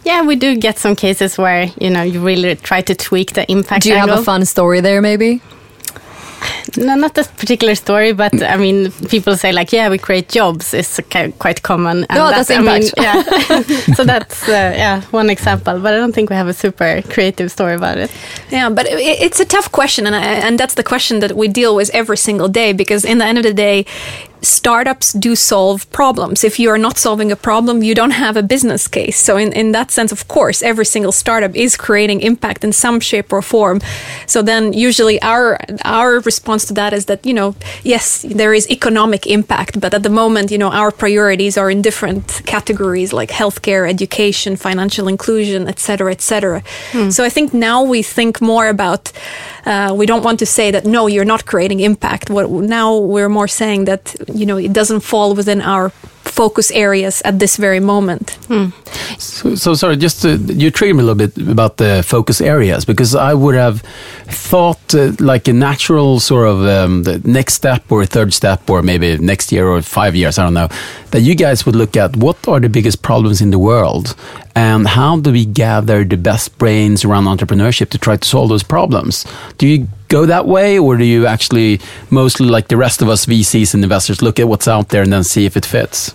Yeah, 0.04 0.22
we 0.22 0.36
do 0.36 0.56
get 0.56 0.78
some 0.78 0.96
cases 0.96 1.36
where 1.38 1.70
you 1.80 1.90
know 1.90 2.02
you 2.02 2.20
really 2.20 2.56
try 2.56 2.80
to 2.82 2.94
tweak 2.94 3.34
the 3.34 3.50
impact. 3.50 3.82
Do 3.82 3.90
you 3.90 3.96
have 3.96 4.10
a 4.10 4.22
fun 4.22 4.44
story 4.44 4.80
there, 4.80 5.02
maybe? 5.02 5.42
No, 6.76 6.94
not 6.94 7.16
a 7.16 7.24
particular 7.24 7.74
story, 7.74 8.12
but 8.12 8.42
I 8.42 8.56
mean, 8.56 8.90
people 9.08 9.36
say 9.36 9.52
like, 9.52 9.72
"Yeah, 9.72 9.88
we 9.88 9.98
create 9.98 10.28
jobs." 10.28 10.74
It's 10.74 11.00
quite 11.38 11.62
common. 11.62 12.04
And 12.10 12.18
No, 12.18 12.30
that's 12.30 12.50
I 12.50 12.60
mean, 12.60 12.82
yeah. 12.96 13.22
so 13.94 14.04
that's 14.04 14.48
uh, 14.48 14.72
yeah 14.76 15.00
one 15.10 15.30
example, 15.30 15.80
but 15.80 15.94
I 15.94 15.96
don't 15.96 16.14
think 16.14 16.30
we 16.30 16.36
have 16.36 16.48
a 16.48 16.52
super 16.52 17.02
creative 17.08 17.50
story 17.50 17.74
about 17.74 17.98
it. 17.98 18.10
Yeah, 18.50 18.68
but 18.70 18.86
it, 18.86 18.98
it's 18.98 19.40
a 19.40 19.44
tough 19.44 19.72
question, 19.72 20.06
and 20.06 20.14
I, 20.14 20.22
and 20.46 20.58
that's 20.58 20.74
the 20.74 20.84
question 20.84 21.20
that 21.20 21.32
we 21.32 21.48
deal 21.48 21.74
with 21.74 21.90
every 21.94 22.16
single 22.16 22.48
day. 22.48 22.72
Because 22.72 23.04
in 23.04 23.18
the 23.18 23.24
end 23.24 23.38
of 23.38 23.44
the 23.44 23.54
day, 23.54 23.86
startups 24.42 25.12
do 25.12 25.34
solve 25.36 25.90
problems. 25.90 26.44
If 26.44 26.58
you 26.58 26.70
are 26.70 26.78
not 26.78 26.98
solving 26.98 27.32
a 27.32 27.36
problem, 27.36 27.82
you 27.82 27.94
don't 27.94 28.12
have 28.12 28.36
a 28.36 28.42
business 28.42 28.88
case. 28.88 29.18
So 29.18 29.36
in 29.36 29.52
in 29.52 29.72
that 29.72 29.90
sense, 29.90 30.12
of 30.12 30.26
course, 30.28 30.62
every 30.62 30.84
single 30.84 31.12
startup 31.12 31.54
is 31.54 31.76
creating 31.76 32.20
impact 32.20 32.64
in 32.64 32.72
some 32.72 33.00
shape 33.00 33.32
or 33.32 33.42
form. 33.42 33.80
So 34.26 34.42
then, 34.42 34.72
usually 34.72 35.20
our 35.22 35.58
our 35.84 36.20
response 36.20 36.66
to 36.66 36.74
that 36.74 36.92
is 36.92 37.04
that 37.04 37.26
you 37.26 37.34
know, 37.34 37.54
yes, 37.84 38.24
there 38.36 38.54
is 38.54 38.66
economic 38.70 39.26
impact, 39.26 39.80
but 39.80 39.94
at 39.94 40.02
the 40.02 40.10
moment, 40.10 40.50
you 40.50 40.58
know, 40.58 40.70
our 40.70 40.90
priorities 40.90 41.58
are 41.58 41.70
in 41.70 41.82
different 41.82 42.42
categories 42.46 43.12
like 43.12 43.30
healthcare, 43.30 43.88
education, 43.88 44.56
financial 44.56 45.08
inclusion, 45.08 45.68
etc., 45.68 45.78
cetera, 45.88 46.12
etc. 46.12 46.38
Cetera. 46.38 46.62
So 47.10 47.24
I 47.24 47.30
think 47.30 47.52
now 47.52 47.82
we 47.82 48.02
think 48.02 48.40
more 48.40 48.68
about. 48.68 49.12
Uh, 49.66 49.92
we 49.94 50.06
don't 50.06 50.24
want 50.24 50.38
to 50.38 50.46
say 50.46 50.70
that 50.70 50.84
no, 50.84 51.08
you're 51.08 51.26
not 51.26 51.44
creating 51.44 51.80
impact. 51.80 52.30
What 52.30 52.48
now 52.50 52.96
we're 52.96 53.28
more 53.28 53.48
saying 53.48 53.84
that 53.84 54.14
you 54.34 54.46
know 54.46 54.56
it 54.56 54.72
doesn't 54.72 55.00
fall 55.00 55.34
within 55.34 55.60
our 55.60 55.90
focus 56.28 56.70
areas 56.70 57.22
at 57.24 57.38
this 57.38 57.56
very 57.56 57.80
moment. 57.80 58.38
So, 59.18 59.54
so 59.54 59.74
sorry, 59.74 59.96
just 59.96 60.22
to, 60.22 60.36
you 60.36 60.70
triggered 60.70 60.96
me 60.96 61.02
a 61.02 61.06
little 61.06 61.26
bit 61.26 61.36
about 61.48 61.78
the 61.78 62.04
focus 62.06 62.40
areas 62.40 62.84
because 62.84 63.14
I 63.14 63.34
would 63.34 63.54
have 63.54 63.82
thought 64.26 64.94
uh, 64.94 65.12
like 65.18 65.48
a 65.48 65.52
natural 65.52 66.20
sort 66.20 66.46
of 66.46 66.64
um, 66.64 67.02
the 67.02 67.18
next 67.24 67.54
step 67.54 67.90
or 67.90 68.06
third 68.06 68.32
step 68.32 68.70
or 68.70 68.82
maybe 68.82 69.18
next 69.18 69.50
year 69.50 69.66
or 69.66 69.82
five 69.82 70.14
years, 70.14 70.38
I 70.38 70.44
don't 70.44 70.54
know, 70.54 70.68
that 71.10 71.22
you 71.22 71.34
guys 71.34 71.66
would 71.66 71.76
look 71.76 71.96
at 71.96 72.16
what 72.16 72.46
are 72.46 72.60
the 72.60 72.68
biggest 72.68 73.02
problems 73.02 73.40
in 73.40 73.50
the 73.50 73.58
world 73.58 74.14
and 74.54 74.86
how 74.86 75.18
do 75.18 75.32
we 75.32 75.44
gather 75.44 76.04
the 76.04 76.16
best 76.16 76.56
brains 76.58 77.04
around 77.04 77.24
entrepreneurship 77.24 77.90
to 77.90 77.98
try 77.98 78.16
to 78.16 78.28
solve 78.28 78.48
those 78.50 78.62
problems? 78.62 79.24
Do 79.56 79.66
you 79.66 79.88
go 80.08 80.26
that 80.26 80.46
way 80.46 80.78
or 80.78 80.96
do 80.96 81.04
you 81.04 81.26
actually 81.26 81.80
mostly 82.10 82.46
like 82.48 82.68
the 82.68 82.76
rest 82.76 83.02
of 83.02 83.08
us 83.08 83.26
VCs 83.26 83.74
and 83.74 83.82
investors 83.82 84.22
look 84.22 84.40
at 84.40 84.48
what's 84.48 84.66
out 84.68 84.88
there 84.88 85.02
and 85.02 85.12
then 85.12 85.24
see 85.24 85.46
if 85.46 85.56
it 85.56 85.64
fits? 85.64 86.14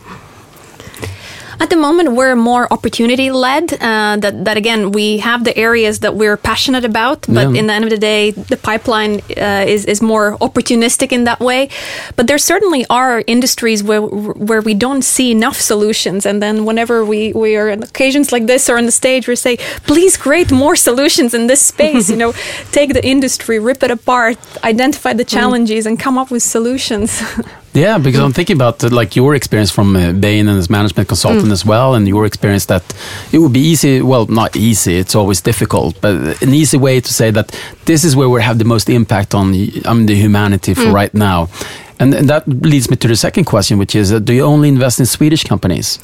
At 1.59 1.69
the 1.69 1.75
moment, 1.77 2.13
we're 2.13 2.35
more 2.35 2.67
opportunity 2.71 3.31
led. 3.31 3.73
Uh, 3.73 4.17
that 4.23 4.45
that 4.45 4.57
again, 4.57 4.91
we 4.91 5.17
have 5.19 5.43
the 5.43 5.55
areas 5.57 5.99
that 5.99 6.15
we're 6.15 6.37
passionate 6.37 6.85
about, 6.85 7.19
but 7.27 7.47
Yeah. 7.49 7.59
in 7.59 7.67
the 7.67 7.73
end 7.73 7.83
of 7.85 7.89
the 7.91 7.97
day, 7.97 8.31
the 8.31 8.57
pipeline 8.57 9.21
uh, 9.37 9.65
is 9.73 9.85
is 9.85 10.01
more 10.01 10.37
opportunistic 10.39 11.11
in 11.11 11.23
that 11.25 11.39
way. 11.39 11.69
But 12.15 12.27
there 12.27 12.37
certainly 12.39 12.85
are 12.89 13.23
industries 13.27 13.83
where 13.83 14.01
where 14.47 14.61
we 14.61 14.73
don't 14.73 15.03
see 15.03 15.29
enough 15.31 15.59
solutions, 15.59 16.25
and 16.25 16.41
then 16.41 16.65
whenever 16.65 17.05
we 17.05 17.31
we 17.33 17.55
are 17.59 17.69
on 17.71 17.83
occasions 17.83 18.31
like 18.31 18.45
this 18.47 18.69
or 18.69 18.77
on 18.77 18.85
the 18.85 18.91
stage, 18.91 19.27
we 19.27 19.35
say, 19.35 19.57
please 19.87 20.17
create 20.17 20.51
more 20.51 20.75
solutions 20.75 21.33
in 21.33 21.47
this 21.47 21.61
space. 21.61 22.09
you 22.09 22.17
know, 22.17 22.33
take 22.71 22.93
the 22.93 23.03
industry, 23.05 23.59
rip 23.59 23.83
it 23.83 23.91
apart, 23.91 24.37
identify 24.63 25.13
the 25.13 25.25
challenges, 25.25 25.85
and 25.85 25.99
come 25.99 26.17
up 26.21 26.29
with 26.31 26.43
solutions. 26.43 27.21
Yeah, 27.73 27.97
because 27.97 28.19
I'm 28.19 28.33
thinking 28.33 28.55
about 28.55 28.83
uh, 28.83 28.89
like 28.89 29.15
your 29.15 29.33
experience 29.33 29.71
from 29.71 29.95
uh, 29.95 30.13
Bain 30.13 30.47
and 30.47 30.59
as 30.59 30.69
management 30.69 31.07
consultant 31.07 31.51
as 31.51 31.65
well, 31.65 31.95
and 31.95 32.07
your 32.07 32.25
experience 32.25 32.65
that 32.67 32.83
it 33.31 33.39
would 33.39 33.53
be 33.53 33.61
easy. 33.61 33.99
Well, 34.01 34.27
not 34.27 34.55
easy; 34.55 34.97
it's 34.97 35.15
always 35.15 35.41
difficult, 35.41 35.99
but 35.99 36.41
an 36.43 36.53
easy 36.53 36.77
way 36.77 37.01
to 37.01 37.13
say 37.13 37.31
that 37.31 37.51
this 37.85 38.03
is 38.03 38.15
where 38.15 38.29
we 38.29 38.43
have 38.43 38.59
the 38.59 38.65
most 38.65 38.89
impact 38.89 39.33
on 39.33 39.53
on 39.85 40.05
the 40.05 40.15
humanity 40.15 40.75
for 40.75 40.91
right 40.91 41.13
now. 41.13 41.49
And, 42.03 42.13
and 42.13 42.29
that 42.29 42.47
leads 42.47 42.89
me 42.89 42.95
to 42.97 43.07
the 43.07 43.15
second 43.15 43.45
question, 43.45 43.77
which 43.79 43.95
is: 43.95 44.11
uh, 44.11 44.19
Do 44.19 44.33
you 44.33 44.43
only 44.43 44.67
invest 44.69 44.99
in 44.99 45.05
Swedish 45.05 45.43
companies 45.43 45.99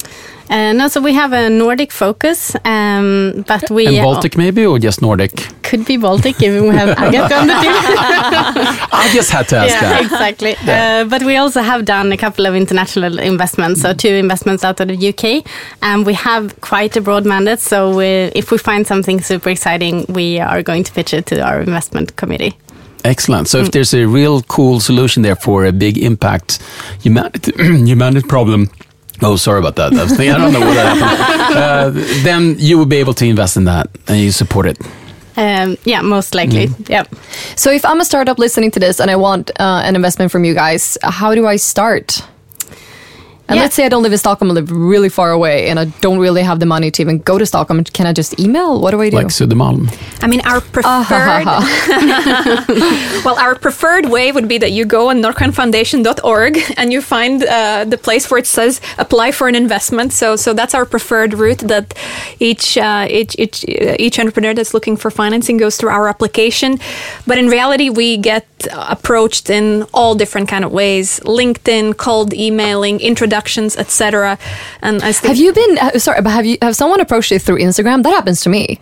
Uh, 0.50 0.72
no, 0.72 0.88
so 0.88 1.00
we 1.00 1.12
have 1.14 1.32
a 1.32 1.48
Nordic 1.48 1.92
focus, 1.92 2.56
um, 2.64 3.44
but 3.46 3.70
we 3.70 3.86
and 3.86 4.02
Baltic, 4.02 4.36
maybe, 4.36 4.66
or 4.66 4.80
just 4.80 5.00
Nordic? 5.00 5.32
could 5.62 5.84
be 5.84 5.96
Baltic, 5.96 6.38
given 6.38 6.62
we 6.68 6.74
have 6.74 6.88
Agathe 7.04 7.30
on 7.40 7.46
the 7.46 7.54
team. 7.62 7.76
I 8.92 9.08
just 9.14 9.30
had 9.30 9.46
to 9.50 9.56
ask 9.58 9.70
yeah, 9.70 9.90
that. 9.90 10.02
exactly. 10.02 10.56
Uh, 10.66 11.04
but 11.04 11.22
we 11.22 11.36
also 11.36 11.60
have 11.62 11.84
done 11.84 12.10
a 12.10 12.16
couple 12.16 12.46
of 12.46 12.56
international 12.56 13.20
investments, 13.20 13.80
so 13.82 13.92
two 13.94 14.08
investments 14.08 14.64
out 14.64 14.80
of 14.80 14.88
the 14.88 15.08
UK, 15.10 15.46
and 15.82 16.04
we 16.04 16.14
have 16.14 16.60
quite 16.60 16.96
a 16.96 17.00
broad 17.00 17.24
mandate. 17.24 17.60
So 17.60 17.96
we, 17.96 18.06
if 18.34 18.50
we 18.50 18.58
find 18.58 18.84
something 18.86 19.20
super 19.20 19.50
exciting, 19.50 20.04
we 20.08 20.40
are 20.40 20.62
going 20.64 20.82
to 20.82 20.92
pitch 20.92 21.14
it 21.14 21.26
to 21.26 21.40
our 21.40 21.60
investment 21.60 22.16
committee. 22.16 22.56
Excellent. 23.04 23.48
So, 23.48 23.58
if 23.58 23.70
there's 23.70 23.94
a 23.94 24.06
real 24.06 24.42
cool 24.42 24.80
solution 24.80 25.22
there 25.22 25.36
for 25.36 25.64
a 25.64 25.72
big 25.72 25.98
impact 25.98 26.60
humanity, 27.02 27.52
humanity 27.58 28.26
problem, 28.26 28.70
oh, 29.22 29.36
sorry 29.36 29.58
about 29.58 29.76
that. 29.76 29.92
I, 29.92 30.06
thinking, 30.06 30.30
I 30.30 30.38
don't 30.38 30.52
know 30.52 30.60
what 30.60 30.76
happened. 30.76 31.36
Uh, 31.50 31.90
then 32.22 32.54
you 32.58 32.78
will 32.78 32.86
be 32.86 32.96
able 32.96 33.12
to 33.12 33.26
invest 33.26 33.56
in 33.56 33.64
that 33.64 33.88
and 34.06 34.18
you 34.20 34.30
support 34.30 34.66
it. 34.66 34.78
Um, 35.36 35.76
yeah, 35.84 36.00
most 36.00 36.34
likely. 36.34 36.68
Yeah. 36.86 37.04
So 37.56 37.72
if 37.72 37.84
I'm 37.84 38.00
a 38.00 38.04
startup 38.04 38.38
listening 38.38 38.70
to 38.72 38.80
this 38.80 39.00
and 39.00 39.10
I 39.10 39.16
want 39.16 39.50
uh, 39.58 39.82
an 39.84 39.96
investment 39.96 40.30
from 40.30 40.44
you 40.44 40.54
guys, 40.54 40.96
how 41.02 41.34
do 41.34 41.46
I 41.46 41.56
start? 41.56 42.22
And 43.50 43.56
Yeah. 43.56 43.62
let's 43.64 43.74
say 43.74 43.84
I 43.84 43.88
don't 43.88 44.04
live 44.04 44.12
in 44.12 44.18
Stockholm, 44.18 44.48
I 44.52 44.54
live 44.54 44.70
really 44.70 45.08
far 45.08 45.32
away, 45.32 45.68
and 45.68 45.80
I 45.80 45.86
don't 46.00 46.20
really 46.20 46.42
have 46.42 46.60
the 46.60 46.66
money 46.66 46.88
to 46.92 47.02
even 47.02 47.18
go 47.18 47.36
to 47.36 47.44
Stockholm. 47.44 47.82
Can 47.82 48.06
I 48.06 48.12
just 48.12 48.38
email? 48.38 48.80
What 48.80 48.92
do 48.92 49.00
I 49.02 49.10
do? 49.10 49.16
Like 49.16 49.26
Södermalm. 49.26 49.90
I 50.22 50.28
mean, 50.28 50.40
our 50.42 50.60
preferred 50.60 51.46
well, 53.24 53.36
our 53.38 53.54
preferred 53.56 54.06
way 54.06 54.30
would 54.30 54.46
be 54.46 54.58
that 54.58 54.70
you 54.70 54.84
go 54.84 55.10
on 55.10 55.20
norrskenfoundation.org 55.20 56.58
and 56.76 56.92
you 56.92 57.00
find 57.02 57.42
uh, 57.42 57.84
the 57.84 57.98
place 57.98 58.30
where 58.30 58.38
it 58.38 58.46
says 58.46 58.80
apply 58.98 59.32
for 59.32 59.48
an 59.48 59.56
investment. 59.56 60.12
So, 60.12 60.36
so 60.36 60.52
that's 60.52 60.74
our 60.74 60.84
preferred 60.86 61.34
route. 61.34 61.58
That 61.58 61.94
each 62.38 62.78
uh, 62.78 63.06
each 63.10 63.34
each 63.38 63.64
uh, 63.64 63.96
each 63.98 64.18
entrepreneur 64.20 64.54
that's 64.54 64.74
looking 64.74 64.96
for 64.96 65.10
financing 65.10 65.56
goes 65.56 65.76
through 65.76 65.90
our 65.90 66.08
application. 66.08 66.78
But 67.26 67.38
in 67.38 67.48
reality, 67.48 67.90
we 67.90 68.16
get 68.16 68.46
approached 68.72 69.50
in 69.50 69.84
all 69.92 70.14
different 70.14 70.48
kind 70.48 70.64
of 70.64 70.70
ways: 70.72 71.20
LinkedIn, 71.24 71.96
cold 71.96 72.32
emailing, 72.34 73.00
introductions, 73.40 73.76
etc. 73.76 74.38
And 74.82 75.02
I 75.02 75.12
think 75.12 75.28
have 75.28 75.36
you 75.36 75.52
been 75.52 75.78
uh, 75.78 75.98
sorry? 75.98 76.22
But 76.22 76.30
have 76.30 76.46
you 76.46 76.58
have 76.62 76.76
someone 76.76 77.00
approached 77.00 77.30
you 77.30 77.38
through 77.38 77.58
Instagram? 77.58 78.02
That 78.02 78.10
happens 78.10 78.42
to 78.42 78.48
me. 78.50 78.78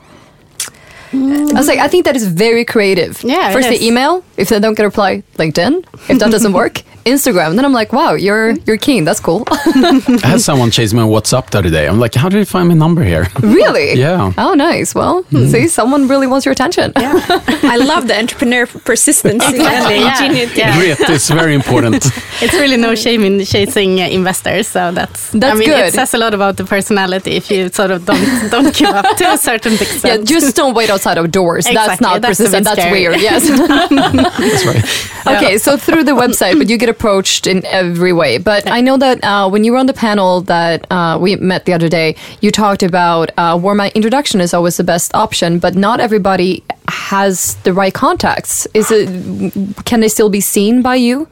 I 1.10 1.52
was 1.54 1.66
like, 1.68 1.78
I 1.78 1.88
think 1.88 2.04
that 2.04 2.16
is 2.16 2.26
very 2.26 2.64
creative. 2.66 3.22
Yeah, 3.24 3.48
it 3.48 3.52
First 3.54 3.68
the 3.70 3.82
email. 3.82 4.22
If 4.36 4.50
they 4.50 4.60
don't 4.60 4.74
get 4.76 4.82
a 4.82 4.88
reply, 4.88 5.22
LinkedIn. 5.36 5.84
If 6.10 6.18
that 6.18 6.30
doesn't 6.30 6.52
work, 6.62 6.82
Instagram. 7.04 7.56
Then 7.56 7.64
I'm 7.64 7.72
like, 7.72 7.92
wow, 7.92 8.14
you're 8.14 8.50
you're 8.66 8.76
keen. 8.76 9.04
That's 9.04 9.20
cool. 9.20 9.44
I 9.50 10.20
had 10.24 10.40
someone 10.40 10.70
chase 10.70 10.92
me 10.92 11.00
on 11.00 11.08
WhatsApp 11.08 11.50
the 11.50 11.58
other 11.58 11.70
day. 11.70 11.86
I'm 11.88 11.98
like, 11.98 12.14
how 12.14 12.28
did 12.28 12.38
you 12.38 12.44
find 12.44 12.68
my 12.68 12.74
number 12.74 13.02
here? 13.02 13.26
really? 13.42 13.94
Yeah. 13.94 14.32
Oh, 14.38 14.54
nice. 14.54 14.94
Well, 14.94 15.24
see, 15.30 15.68
someone 15.68 16.08
really 16.08 16.26
wants 16.26 16.44
your 16.46 16.52
attention. 16.52 16.92
I 16.96 17.76
love 17.76 18.08
the 18.08 18.18
entrepreneur 18.18 18.66
persistence 18.66 19.44
and 19.44 19.54
the 19.54 19.62
Yeah. 19.64 20.10
ingenuity. 20.12 20.58
Yeah. 20.58 20.76
Grit 20.76 21.10
is 21.10 21.28
very 21.30 21.54
important. 21.54 22.04
It's 22.40 22.54
really 22.54 22.76
no 22.76 22.94
shame 22.94 23.24
in 23.24 23.44
chasing 23.44 24.00
uh, 24.00 24.06
investors, 24.08 24.68
so 24.68 24.92
that's 24.92 25.30
That's 25.30 25.54
I 25.56 25.58
mean, 25.58 25.68
good. 25.68 25.86
It 25.86 25.94
says 25.94 26.14
a 26.14 26.18
lot 26.18 26.34
about 26.34 26.56
the 26.56 26.64
personality 26.64 27.32
if 27.36 27.50
you 27.50 27.68
sort 27.70 27.90
of 27.90 28.04
don't 28.04 28.50
don't 28.50 28.74
give 28.74 28.94
up 28.94 29.16
to 29.16 29.24
a 29.32 29.38
certain 29.38 29.72
extent. 29.74 30.04
Yeah, 30.04 30.14
extent. 30.20 30.28
just 30.28 30.56
don't 30.56 30.74
wait 30.74 30.90
outside 30.90 31.18
of 31.18 31.30
doors. 31.30 31.64
That's 31.66 32.00
not 32.00 32.20
that's 32.22 32.38
persistent. 32.38 32.64
That's 32.64 32.90
weird. 32.92 33.20
Yes. 33.20 33.48
That's 33.48 34.64
right. 34.66 35.36
okay, 35.36 35.58
so 35.58 35.76
through 35.76 36.04
the 36.04 36.12
website, 36.12 36.58
but 36.58 36.68
you 36.68 36.76
get 36.78 36.87
approached 36.88 37.46
in 37.46 37.64
every 37.66 38.12
way. 38.12 38.38
But 38.38 38.68
I 38.70 38.80
know 38.80 38.96
that 38.96 39.22
uh, 39.22 39.48
when 39.48 39.64
you 39.64 39.72
were 39.72 39.78
on 39.78 39.86
the 39.86 39.92
panel 39.94 40.40
that 40.42 40.86
uh, 40.90 41.18
we 41.20 41.36
met 41.36 41.64
the 41.64 41.72
other 41.72 41.88
day, 41.88 42.16
you 42.40 42.50
talked 42.50 42.82
about 42.82 43.30
uh, 43.36 43.58
where 43.58 43.74
my 43.74 43.90
introduction 43.94 44.40
is 44.40 44.54
always 44.54 44.76
the 44.76 44.84
best 44.84 45.14
option, 45.14 45.58
but 45.58 45.74
not 45.74 46.00
everybody 46.00 46.64
has 46.88 47.54
the 47.64 47.72
right 47.72 47.94
contacts. 47.94 48.66
Is 48.74 48.90
it? 48.90 49.84
Can 49.84 50.00
they 50.00 50.08
still 50.08 50.30
be 50.30 50.40
seen 50.40 50.82
by 50.82 50.96
you? 50.96 51.28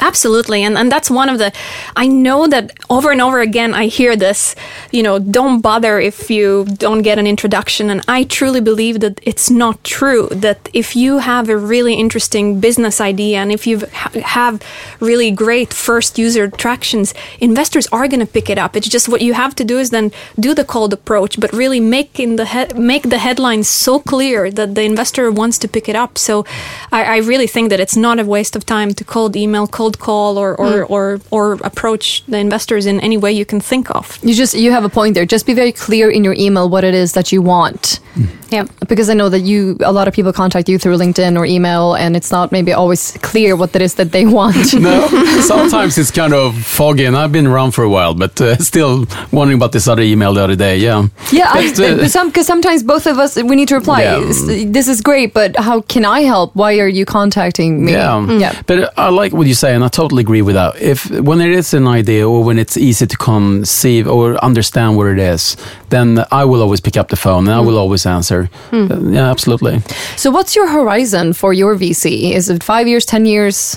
Absolutely. 0.00 0.62
And, 0.62 0.76
and 0.76 0.90
that's 0.90 1.10
one 1.10 1.28
of 1.28 1.38
the, 1.38 1.52
I 1.96 2.06
know 2.06 2.46
that 2.46 2.72
over 2.88 3.10
and 3.10 3.20
over 3.20 3.40
again, 3.40 3.74
I 3.74 3.86
hear 3.86 4.16
this, 4.16 4.54
you 4.92 5.02
know, 5.02 5.18
don't 5.18 5.60
bother 5.60 5.98
if 5.98 6.30
you 6.30 6.64
don't 6.64 7.02
get 7.02 7.18
an 7.18 7.26
introduction. 7.26 7.90
And 7.90 8.02
I 8.08 8.24
truly 8.24 8.60
believe 8.60 9.00
that 9.00 9.20
it's 9.22 9.50
not 9.50 9.82
true. 9.84 10.28
That 10.30 10.68
if 10.72 10.96
you 10.96 11.18
have 11.18 11.48
a 11.48 11.56
really 11.56 11.94
interesting 11.94 12.60
business 12.60 13.00
idea 13.00 13.38
and 13.38 13.52
if 13.52 13.66
you 13.66 13.78
have 14.24 14.62
really 15.00 15.30
great 15.30 15.72
first 15.72 16.18
user 16.18 16.44
attractions, 16.44 17.14
investors 17.40 17.86
are 17.92 18.08
going 18.08 18.20
to 18.20 18.26
pick 18.26 18.48
it 18.50 18.58
up. 18.58 18.76
It's 18.76 18.88
just 18.88 19.08
what 19.08 19.22
you 19.22 19.34
have 19.34 19.54
to 19.56 19.64
do 19.64 19.78
is 19.78 19.90
then 19.90 20.12
do 20.38 20.54
the 20.54 20.64
cold 20.64 20.92
approach, 20.92 21.40
but 21.40 21.52
really 21.52 21.80
make 21.80 22.20
in 22.20 22.36
the 22.36 22.46
he- 22.46 22.78
make 22.78 23.10
the 23.10 23.18
headlines 23.18 23.68
so 23.68 23.98
clear 23.98 24.50
that 24.50 24.74
the 24.74 24.82
investor 24.82 25.30
wants 25.30 25.58
to 25.58 25.68
pick 25.68 25.88
it 25.88 25.96
up. 25.96 26.18
So 26.18 26.44
I, 26.92 27.04
I 27.04 27.16
really 27.18 27.46
think 27.46 27.70
that 27.70 27.80
it's 27.80 27.96
not 27.96 28.18
a 28.18 28.24
waste 28.24 28.56
of 28.56 28.64
time 28.64 28.94
to 28.94 29.04
cold 29.04 29.36
email 29.36 29.57
email, 29.58 29.66
cold 29.66 29.98
call, 29.98 30.38
or 30.38 30.54
or, 30.56 30.84
or 30.84 31.20
or 31.30 31.52
approach 31.64 32.24
the 32.26 32.38
investors 32.38 32.86
in 32.86 33.00
any 33.00 33.16
way 33.16 33.32
you 33.32 33.44
can 33.44 33.60
think 33.60 33.90
of. 33.90 34.18
You 34.22 34.34
just 34.34 34.54
you 34.54 34.72
have 34.72 34.84
a 34.84 34.88
point 34.88 35.14
there. 35.14 35.26
Just 35.26 35.46
be 35.46 35.54
very 35.54 35.72
clear 35.72 36.10
in 36.10 36.24
your 36.24 36.34
email 36.34 36.68
what 36.68 36.84
it 36.84 36.94
is 36.94 37.12
that 37.12 37.32
you 37.32 37.42
want. 37.42 38.00
Yeah. 38.50 38.64
Because 38.88 39.10
I 39.10 39.14
know 39.14 39.28
that 39.28 39.40
you 39.40 39.76
a 39.80 39.92
lot 39.92 40.08
of 40.08 40.14
people 40.14 40.32
contact 40.32 40.68
you 40.68 40.78
through 40.78 40.96
LinkedIn 40.96 41.36
or 41.38 41.44
email 41.44 41.94
and 41.94 42.16
it's 42.16 42.30
not 42.30 42.50
maybe 42.52 42.72
always 42.72 43.16
clear 43.22 43.56
what 43.56 43.74
it 43.76 43.82
is 43.82 43.94
that 43.94 44.12
they 44.12 44.26
want. 44.26 44.56
No, 44.78 45.08
sometimes 45.40 45.98
it's 45.98 46.10
kind 46.10 46.32
of 46.32 46.54
foggy, 46.54 47.04
and 47.04 47.16
I've 47.16 47.32
been 47.32 47.46
around 47.46 47.72
for 47.72 47.84
a 47.84 47.88
while, 47.88 48.14
but 48.14 48.40
uh, 48.40 48.56
still 48.56 49.06
wondering 49.32 49.58
about 49.58 49.72
this 49.72 49.88
other 49.88 50.02
email 50.02 50.32
the 50.34 50.44
other 50.44 50.56
day. 50.56 50.78
Yeah, 50.78 51.08
Yeah, 51.32 51.50
I, 51.50 51.72
But, 51.76 52.00
uh, 52.00 52.08
some 52.08 52.28
because 52.28 52.46
sometimes 52.46 52.82
both 52.84 53.06
of 53.06 53.18
us 53.18 53.36
we 53.36 53.56
need 53.56 53.68
to 53.68 53.74
reply. 53.74 54.02
Yeah. 54.02 54.20
This 54.76 54.88
is 54.88 55.00
great, 55.00 55.34
but 55.34 55.56
how 55.56 55.80
can 55.80 56.04
I 56.04 56.20
help? 56.20 56.54
Why 56.54 56.78
are 56.78 56.88
you 56.88 57.04
contacting 57.04 57.84
me? 57.84 57.92
Yeah. 57.92 58.38
yeah. 58.38 58.62
But 58.66 58.92
I 58.96 59.08
like 59.08 59.32
what 59.32 59.46
you 59.48 59.54
say, 59.54 59.74
and 59.74 59.82
I 59.84 59.88
totally 59.88 60.20
agree 60.20 60.42
with 60.42 60.54
that. 60.54 60.76
If 60.80 61.10
when 61.10 61.38
there 61.38 61.50
is 61.58 61.74
an 61.74 61.86
idea 61.86 62.28
or 62.28 62.44
when 62.44 62.58
it's 62.58 62.76
easy 62.76 63.06
to 63.06 63.16
conceive 63.16 64.06
or 64.06 64.36
understand 64.44 64.96
what 64.96 65.06
it 65.08 65.18
is, 65.18 65.56
then 65.90 66.24
I 66.30 66.44
will 66.44 66.62
always 66.62 66.80
pick 66.80 66.96
up 66.96 67.08
the 67.08 67.16
phone 67.16 67.48
and 67.48 67.56
I 67.56 67.60
will 67.60 67.78
always 67.78 68.06
answer. 68.06 68.48
Uh, 68.72 68.86
yeah, 69.10 69.30
absolutely. 69.30 69.80
So, 70.16 70.30
what's 70.30 70.54
your 70.56 70.68
horizon 70.68 71.32
for 71.32 71.52
your 71.52 71.76
VC? 71.76 72.32
Is 72.34 72.48
it 72.50 72.62
five 72.62 72.86
years, 72.86 73.06
ten 73.06 73.24
years 73.26 73.76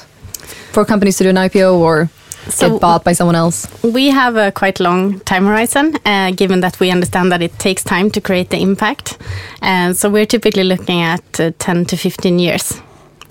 for 0.74 0.86
companies 0.86 1.18
to 1.18 1.24
do 1.24 1.30
an 1.30 1.38
IPO 1.38 1.74
or 1.80 2.10
So- 2.50 2.70
get 2.70 2.82
bought 2.82 3.04
by 3.04 3.14
someone 3.14 3.36
else? 3.36 3.68
We 3.84 4.12
have 4.12 4.36
a 4.48 4.52
quite 4.52 4.80
long 4.80 5.20
time 5.26 5.46
horizon, 5.46 5.96
uh, 6.06 6.32
given 6.36 6.62
that 6.62 6.80
we 6.80 6.92
understand 6.92 7.32
that 7.32 7.42
it 7.42 7.58
takes 7.60 7.84
time 7.84 8.10
to 8.12 8.22
create 8.22 8.50
the 8.50 8.58
impact. 8.62 9.18
And 9.62 9.96
so 9.98 10.10
we're 10.10 10.26
typically 10.28 10.64
looking 10.64 11.02
at 11.02 11.40
uh, 11.40 11.52
10 11.60 11.86
to 11.86 11.96
15 11.98 12.40
years, 12.40 12.82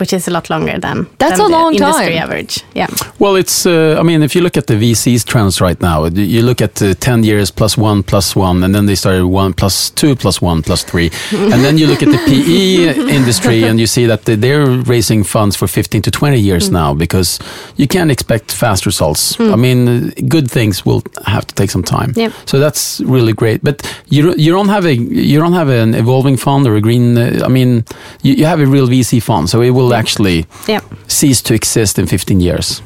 which 0.00 0.12
is 0.12 0.26
a 0.28 0.30
lot 0.30 0.48
longer 0.50 0.78
than, 0.78 1.06
That's 1.18 1.36
than 1.36 1.46
a 1.46 1.48
the 1.48 1.52
long 1.58 1.74
industry 1.74 2.14
time. 2.14 2.22
average. 2.22 2.64
Yeah. 2.74 2.88
Well, 3.18 3.36
it's, 3.36 3.66
uh, 3.66 3.96
I 3.98 4.02
mean, 4.02 4.22
if 4.22 4.34
you 4.34 4.40
look 4.42 4.56
at 4.56 4.66
the 4.66 4.74
VC's 4.74 5.24
trends 5.24 5.60
right 5.60 5.80
now, 5.80 6.06
you 6.06 6.42
look 6.42 6.60
at 6.60 6.80
uh, 6.82 6.94
10 6.94 7.24
years 7.24 7.50
plus 7.50 7.76
one 7.76 8.02
plus 8.02 8.34
one, 8.34 8.64
and 8.64 8.74
then 8.74 8.86
they 8.86 8.94
started 8.94 9.26
one 9.26 9.52
plus 9.52 9.90
two 9.90 10.16
plus 10.16 10.40
one 10.42 10.62
plus 10.62 10.82
three. 10.84 11.10
and 11.32 11.62
then 11.64 11.78
you 11.78 11.86
look 11.86 12.02
at 12.02 12.08
the 12.10 12.18
PE 12.18 13.14
industry 13.14 13.64
and 13.64 13.78
you 13.78 13.86
see 13.86 14.06
that 14.06 14.24
they- 14.24 14.36
they're 14.40 14.66
raising 14.66 15.22
funds 15.24 15.56
for 15.56 15.66
15 15.68 16.02
to 16.02 16.10
20 16.10 16.38
years 16.40 16.70
now 16.70 16.94
because 16.94 17.38
you 17.76 17.86
can't 17.86 18.10
expect 18.10 18.50
fast 18.52 18.86
results. 18.86 19.38
I 19.40 19.56
mean, 19.56 19.88
uh, 19.88 20.10
good 20.28 20.50
things 20.50 20.84
will 20.86 21.02
have 21.26 21.46
to 21.46 21.54
take 21.54 21.70
some 21.70 21.82
time. 21.82 22.12
Yep. 22.16 22.32
So 22.46 22.58
that's 22.58 23.00
really 23.00 23.32
great. 23.32 23.62
But 23.62 23.82
you, 24.08 24.22
don't- 24.22 24.38
you 24.38 24.52
don't 24.52 24.68
have 24.68 24.86
a, 24.86 24.94
you 24.94 25.38
don't 25.38 25.52
have 25.52 25.68
an 25.68 25.94
evolving 25.94 26.36
fund 26.38 26.66
or 26.66 26.74
a 26.76 26.80
green, 26.80 27.18
uh, 27.18 27.42
I 27.44 27.48
mean, 27.48 27.84
you, 28.22 28.34
you 28.34 28.46
have 28.46 28.60
a 28.60 28.66
real 28.66 28.86
VC 28.88 29.20
fund, 29.22 29.48
so 29.50 29.60
it 29.60 29.70
will 29.70 29.89
actually 29.92 30.44
Yeah. 30.68 30.81
cease 31.07 31.42
to 31.42 31.55
exist 31.55 31.98
in 31.98 32.07
15 32.07 32.40
years. 32.40 32.83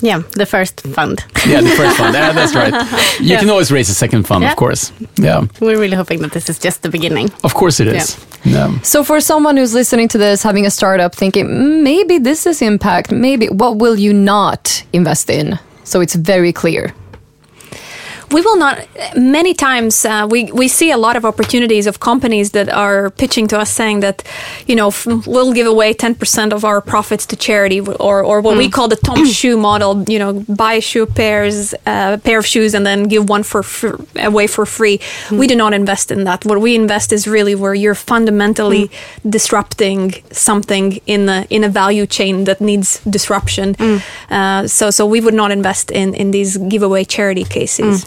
Yeah. 0.00 0.22
The 0.36 0.46
first 0.46 0.80
fund. 0.94 1.24
Yeah, 1.46 1.60
the 1.60 1.70
first 1.70 1.96
fund. 1.96 2.14
Yeah, 2.14 2.32
that's 2.32 2.54
right. 2.54 2.72
You 3.20 3.32
Yeah. 3.32 3.40
can 3.40 3.50
always 3.50 3.70
raise 3.72 3.90
a 3.90 3.94
second 3.94 4.26
fund, 4.26 4.42
Yeah. 4.42 4.50
of 4.52 4.56
course. 4.56 4.92
Yeah, 5.20 5.46
We're 5.60 5.76
really 5.80 5.96
hoping 5.96 6.20
that 6.22 6.30
this 6.32 6.48
is 6.48 6.58
just 6.64 6.82
the 6.82 6.88
beginning. 6.88 7.30
of 7.42 7.54
course 7.54 7.80
it 7.82 7.88
is. 7.88 8.16
Yeah. 8.44 8.70
So, 8.82 9.02
for 9.04 9.20
someone 9.20 9.56
who's 9.60 9.74
listening 9.74 10.08
to 10.08 10.18
this, 10.18 10.42
having 10.44 10.66
a 10.66 10.70
startup, 10.70 11.14
thinking 11.16 11.46
"Mm, 11.48 11.82
maybe 11.82 12.18
this 12.22 12.46
is 12.46 12.62
impact, 12.62 13.10
maybe 13.10 13.46
what 13.48 13.76
will 13.80 13.96
you 13.98 14.12
not 14.12 14.84
invest 14.92 15.30
in? 15.30 15.58
So 15.84 16.00
it's 16.00 16.14
very 16.14 16.52
clear. 16.52 16.92
We 18.30 18.42
will 18.42 18.56
not. 18.58 18.86
Many 19.16 19.54
times 19.54 20.04
uh, 20.04 20.26
we 20.30 20.52
we 20.52 20.68
see 20.68 20.90
a 20.90 20.96
lot 20.98 21.16
of 21.16 21.24
opportunities 21.24 21.86
of 21.86 21.98
companies 21.98 22.50
that 22.50 22.68
are 22.68 23.10
pitching 23.10 23.48
to 23.48 23.58
us 23.58 23.70
saying 23.70 24.00
that, 24.00 24.22
you 24.66 24.76
know, 24.76 24.88
f- 24.88 25.06
we'll 25.26 25.52
give 25.54 25.66
away 25.66 25.94
ten 25.94 26.14
percent 26.14 26.52
of 26.52 26.62
our 26.64 26.80
profits 26.82 27.24
to 27.26 27.36
charity, 27.36 27.80
or 27.80 28.22
or 28.22 28.40
what 28.42 28.56
we 28.58 28.68
call 28.68 28.88
the 28.88 28.96
Tom 28.96 29.24
shoe 29.38 29.56
model. 29.56 30.04
You 30.08 30.18
know, 30.18 30.44
buy 30.48 30.80
shoe 30.80 31.06
pairs, 31.06 31.72
uh, 31.86 32.18
pair 32.22 32.38
of 32.38 32.46
shoes, 32.46 32.74
and 32.74 32.84
then 32.84 33.04
give 33.08 33.28
one 33.30 33.42
for 33.44 33.62
fr- 33.62 33.96
away 34.16 34.46
for 34.46 34.66
free. 34.66 35.00
We 35.30 35.46
do 35.46 35.56
not 35.56 35.72
invest 35.72 36.10
in 36.10 36.24
that. 36.24 36.44
What 36.44 36.60
we 36.60 36.74
invest 36.74 37.12
is 37.12 37.26
really 37.26 37.54
where 37.54 37.74
you're 37.74 37.94
fundamentally 37.94 38.90
disrupting 39.28 40.14
something 40.32 40.98
in 41.06 41.26
the 41.26 41.46
in 41.48 41.64
a 41.64 41.68
value 41.68 42.06
chain 42.06 42.44
that 42.44 42.60
needs 42.60 43.00
disruption. 43.08 43.74
Uh, 44.30 44.66
so 44.68 44.90
so 44.90 45.06
we 45.06 45.20
would 45.20 45.34
not 45.34 45.50
invest 45.50 45.90
in 45.90 46.14
in 46.14 46.30
these 46.30 46.58
giveaway 46.68 47.04
charity 47.04 47.44
cases. 47.44 48.04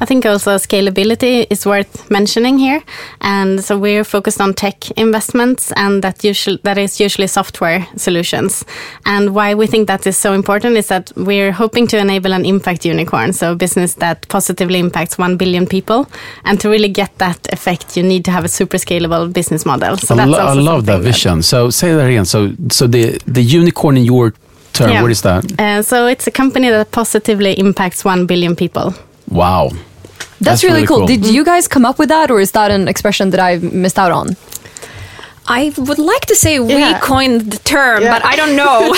I 0.00 0.04
think 0.04 0.26
also 0.26 0.56
scalability 0.58 1.46
is 1.50 1.66
worth 1.66 2.10
mentioning 2.10 2.58
here, 2.58 2.82
and 3.20 3.62
so 3.64 3.78
we're 3.78 4.04
focused 4.04 4.40
on 4.40 4.54
tech 4.54 4.90
investments, 4.96 5.72
and 5.76 6.02
that 6.02 6.24
usually 6.24 6.58
that 6.64 6.78
is 6.78 7.00
usually 7.00 7.26
software 7.28 7.86
solutions. 7.96 8.64
And 9.06 9.30
why 9.34 9.54
we 9.54 9.66
think 9.66 9.86
that 9.88 10.06
is 10.06 10.16
so 10.16 10.32
important 10.32 10.76
is 10.76 10.86
that 10.88 11.12
we're 11.16 11.52
hoping 11.52 11.86
to 11.88 11.98
enable 11.98 12.32
an 12.32 12.44
impact 12.44 12.84
unicorn, 12.84 13.32
so 13.32 13.52
a 13.52 13.54
business 13.56 13.94
that 13.94 14.26
positively 14.28 14.78
impacts 14.78 15.18
one 15.18 15.36
billion 15.36 15.66
people. 15.66 16.06
And 16.44 16.60
to 16.60 16.68
really 16.68 16.88
get 16.88 17.10
that 17.18 17.38
effect, 17.52 17.96
you 17.96 18.02
need 18.02 18.24
to 18.24 18.30
have 18.30 18.44
a 18.44 18.48
super 18.48 18.78
scalable 18.78 19.32
business 19.32 19.64
model. 19.64 19.96
So 19.96 20.16
I, 20.16 20.24
lo- 20.24 20.38
I 20.38 20.54
love 20.54 20.86
that 20.86 21.00
vision. 21.02 21.42
So 21.42 21.70
say 21.70 21.94
that 21.94 22.06
again. 22.08 22.24
So 22.24 22.50
so 22.70 22.86
the 22.86 23.18
the 23.26 23.42
unicorn 23.42 23.96
in 23.96 24.04
your 24.04 24.32
term, 24.72 24.90
Yeah. 24.90 25.02
what 25.02 25.10
is 25.10 25.20
that? 25.22 25.44
Uh, 25.60 25.82
so 25.82 26.06
it's 26.06 26.26
a 26.26 26.30
company 26.30 26.70
that 26.70 26.90
positively 26.90 27.52
impacts 27.58 28.04
one 28.04 28.26
billion 28.26 28.56
people. 28.56 28.94
Wow. 29.32 29.70
That's, 30.40 30.64
really, 30.64 30.86
cool. 30.86 31.06
Did 31.06 31.24
you 31.24 31.44
guys 31.44 31.68
come 31.68 31.84
up 31.84 31.98
with 31.98 32.08
that, 32.08 32.30
or 32.30 32.40
is 32.40 32.50
that 32.52 32.70
an 32.70 32.88
expression 32.88 33.30
that 33.30 33.40
I've 33.40 33.62
missed 33.62 33.98
out 33.98 34.10
on? 34.10 34.36
I 35.46 35.72
would 35.76 35.98
like 35.98 36.26
to 36.26 36.36
say 36.36 36.60
we 36.60 36.74
Yeah. 36.74 37.00
coined 37.00 37.50
the 37.50 37.58
term, 37.58 38.02
but 38.04 38.24
I 38.24 38.36
don't 38.36 38.54
know. 38.54 38.94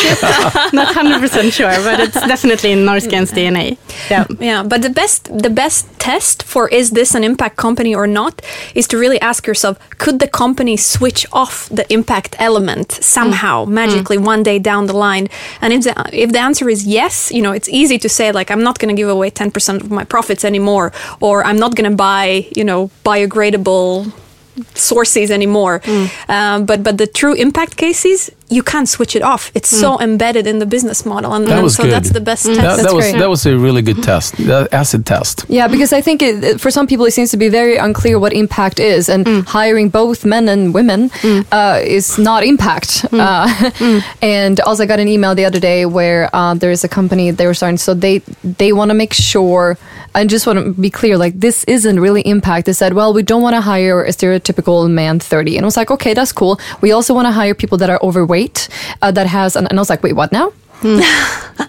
Not 0.72 0.94
hundred 0.94 1.20
percent 1.20 1.52
sure, 1.52 1.76
but 1.82 2.00
it's 2.00 2.20
definitely 2.26 2.72
in 2.72 2.84
Norrsken's 2.84 3.32
DNA. 3.32 3.78
Yeah. 4.10 4.24
yeah, 4.38 4.62
but 4.62 4.82
the 4.82 4.90
best 4.90 5.30
the 5.36 5.48
best 5.48 5.86
test 5.98 6.42
for 6.42 6.68
is 6.68 6.90
this 6.90 7.14
an 7.14 7.24
impact 7.24 7.56
company 7.56 7.94
or 7.94 8.06
not 8.06 8.42
is 8.74 8.86
to 8.88 8.98
really 8.98 9.18
ask 9.20 9.46
yourself: 9.46 9.78
Could 9.98 10.18
the 10.18 10.28
company 10.28 10.76
switch 10.76 11.26
off 11.32 11.68
the 11.70 11.86
impact 11.92 12.36
element 12.38 12.92
somehow, 12.92 13.64
mm. 13.64 13.68
magically, 13.68 14.18
mm. 14.18 14.26
one 14.26 14.42
day 14.42 14.58
down 14.58 14.86
the 14.86 14.96
line? 14.96 15.28
And 15.62 15.72
if 15.72 15.84
the 15.84 15.94
if 16.12 16.30
the 16.32 16.40
answer 16.40 16.68
is 16.68 16.84
yes, 16.84 17.32
you 17.32 17.40
know, 17.40 17.52
it's 17.52 17.68
easy 17.70 17.98
to 17.98 18.08
say 18.08 18.32
like, 18.32 18.50
I'm 18.50 18.62
not 18.62 18.78
going 18.78 18.94
to 18.94 19.00
give 19.02 19.08
away 19.08 19.30
ten 19.30 19.50
percent 19.50 19.82
of 19.82 19.90
my 19.90 20.04
profits 20.04 20.44
anymore, 20.44 20.92
or 21.20 21.42
I'm 21.46 21.58
not 21.58 21.74
going 21.74 21.90
to 21.90 21.96
buy, 21.96 22.46
you 22.54 22.64
know, 22.64 22.90
biodegradable 23.04 24.12
sources 24.74 25.30
anymore. 25.30 25.80
Um, 26.28 26.64
but 26.66 26.82
but 26.82 26.98
the 26.98 27.06
true 27.06 27.34
impact 27.34 27.76
cases, 27.76 28.30
you 28.48 28.62
can't 28.62 28.88
switch 28.88 29.16
it 29.16 29.22
off. 29.22 29.50
It's 29.54 29.68
so 29.68 29.98
embedded 30.00 30.46
in 30.46 30.58
the 30.58 30.66
business 30.66 31.04
model, 31.04 31.32
and, 31.34 31.46
That 31.46 31.54
and 31.54 31.62
was 31.62 31.74
so 31.76 31.82
good. 31.82 31.92
that's 31.92 32.10
the 32.10 32.20
best 32.20 32.46
test. 32.46 32.60
That, 32.60 32.82
that 32.82 32.94
was 32.94 33.04
great. 33.04 33.18
that 33.18 33.28
was 33.28 33.46
a 33.46 33.56
really 33.56 33.82
good 33.82 34.02
test. 34.02 34.36
The 34.36 34.68
acid 34.72 35.04
test. 35.06 35.44
Yeah, 35.48 35.68
because 35.68 35.92
I 35.92 36.00
think 36.02 36.22
it, 36.22 36.60
for 36.60 36.70
some 36.70 36.86
people 36.86 37.04
it 37.06 37.12
seems 37.12 37.30
to 37.30 37.36
be 37.36 37.48
very 37.48 37.76
unclear 37.76 38.18
what 38.18 38.32
impact 38.32 38.78
is, 38.78 39.08
and 39.08 39.26
hiring 39.46 39.88
both 39.90 40.24
men 40.24 40.48
and 40.48 40.74
women 40.74 41.10
uh, 41.52 41.80
is 41.82 42.18
not 42.18 42.44
impact. 42.44 43.04
Uh, 43.12 43.48
and 44.22 44.60
also, 44.60 44.82
I 44.84 44.86
got 44.86 45.00
an 45.00 45.08
email 45.08 45.34
the 45.34 45.44
other 45.46 45.60
day 45.60 45.86
where 45.86 46.28
uh, 46.32 46.54
there 46.54 46.70
is 46.70 46.84
a 46.84 46.88
company 46.88 47.30
they 47.32 47.46
were 47.46 47.54
starting, 47.54 47.78
so 47.78 47.94
they 47.94 48.18
they 48.58 48.72
want 48.72 48.90
to 48.90 48.94
make 48.94 49.12
sure. 49.14 49.76
I 50.14 50.24
just 50.26 50.46
want 50.46 50.58
to 50.58 50.72
be 50.80 50.90
clear, 50.90 51.18
like 51.18 51.40
this 51.40 51.64
isn't 51.64 51.98
really 51.98 52.22
impact. 52.22 52.66
They 52.66 52.72
said, 52.72 52.92
well, 52.94 53.12
we 53.12 53.22
don't 53.22 53.42
want 53.42 53.54
to 53.56 53.60
hire 53.60 54.04
a 54.04 54.10
stereotypical 54.10 54.88
man 54.90 55.18
thirty, 55.18 55.56
and 55.56 55.64
I 55.64 55.66
was 55.66 55.76
like, 55.76 55.90
okay, 55.90 56.14
that's 56.14 56.32
cool. 56.32 56.60
We 56.80 56.92
also 56.92 57.14
want 57.14 57.26
to 57.26 57.32
hire 57.32 57.54
people 57.54 57.78
that 57.78 57.90
are 57.90 58.00
overweight, 58.02 58.68
uh, 59.02 59.10
that 59.10 59.26
has, 59.26 59.56
and 59.56 59.68
I 59.68 59.74
was 59.74 59.90
like, 59.90 60.02
wait, 60.02 60.14
what 60.14 60.30
now? 60.30 60.52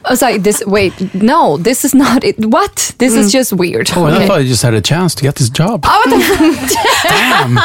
I 0.05 0.07
was 0.09 0.21
like, 0.21 0.43
this. 0.43 0.63
Wait, 0.65 1.13
no, 1.13 1.57
this 1.57 1.85
is 1.85 1.95
not 1.95 2.23
it. 2.23 2.43
What? 2.45 2.93
This 2.97 3.13
is 3.13 3.29
mm. 3.29 3.31
just 3.31 3.53
weird. 3.53 3.89
Oh, 3.95 4.05
and 4.05 4.15
I 4.15 4.27
thought 4.27 4.41
you 4.41 4.47
just 4.47 4.63
had 4.63 4.73
a 4.73 4.81
chance 4.81 5.15
to 5.15 5.23
get 5.23 5.35
this 5.35 5.49
job. 5.49 5.83
Oh, 5.85 6.01
what 6.05 6.09
the 6.09 6.17
Damn. 7.03 7.55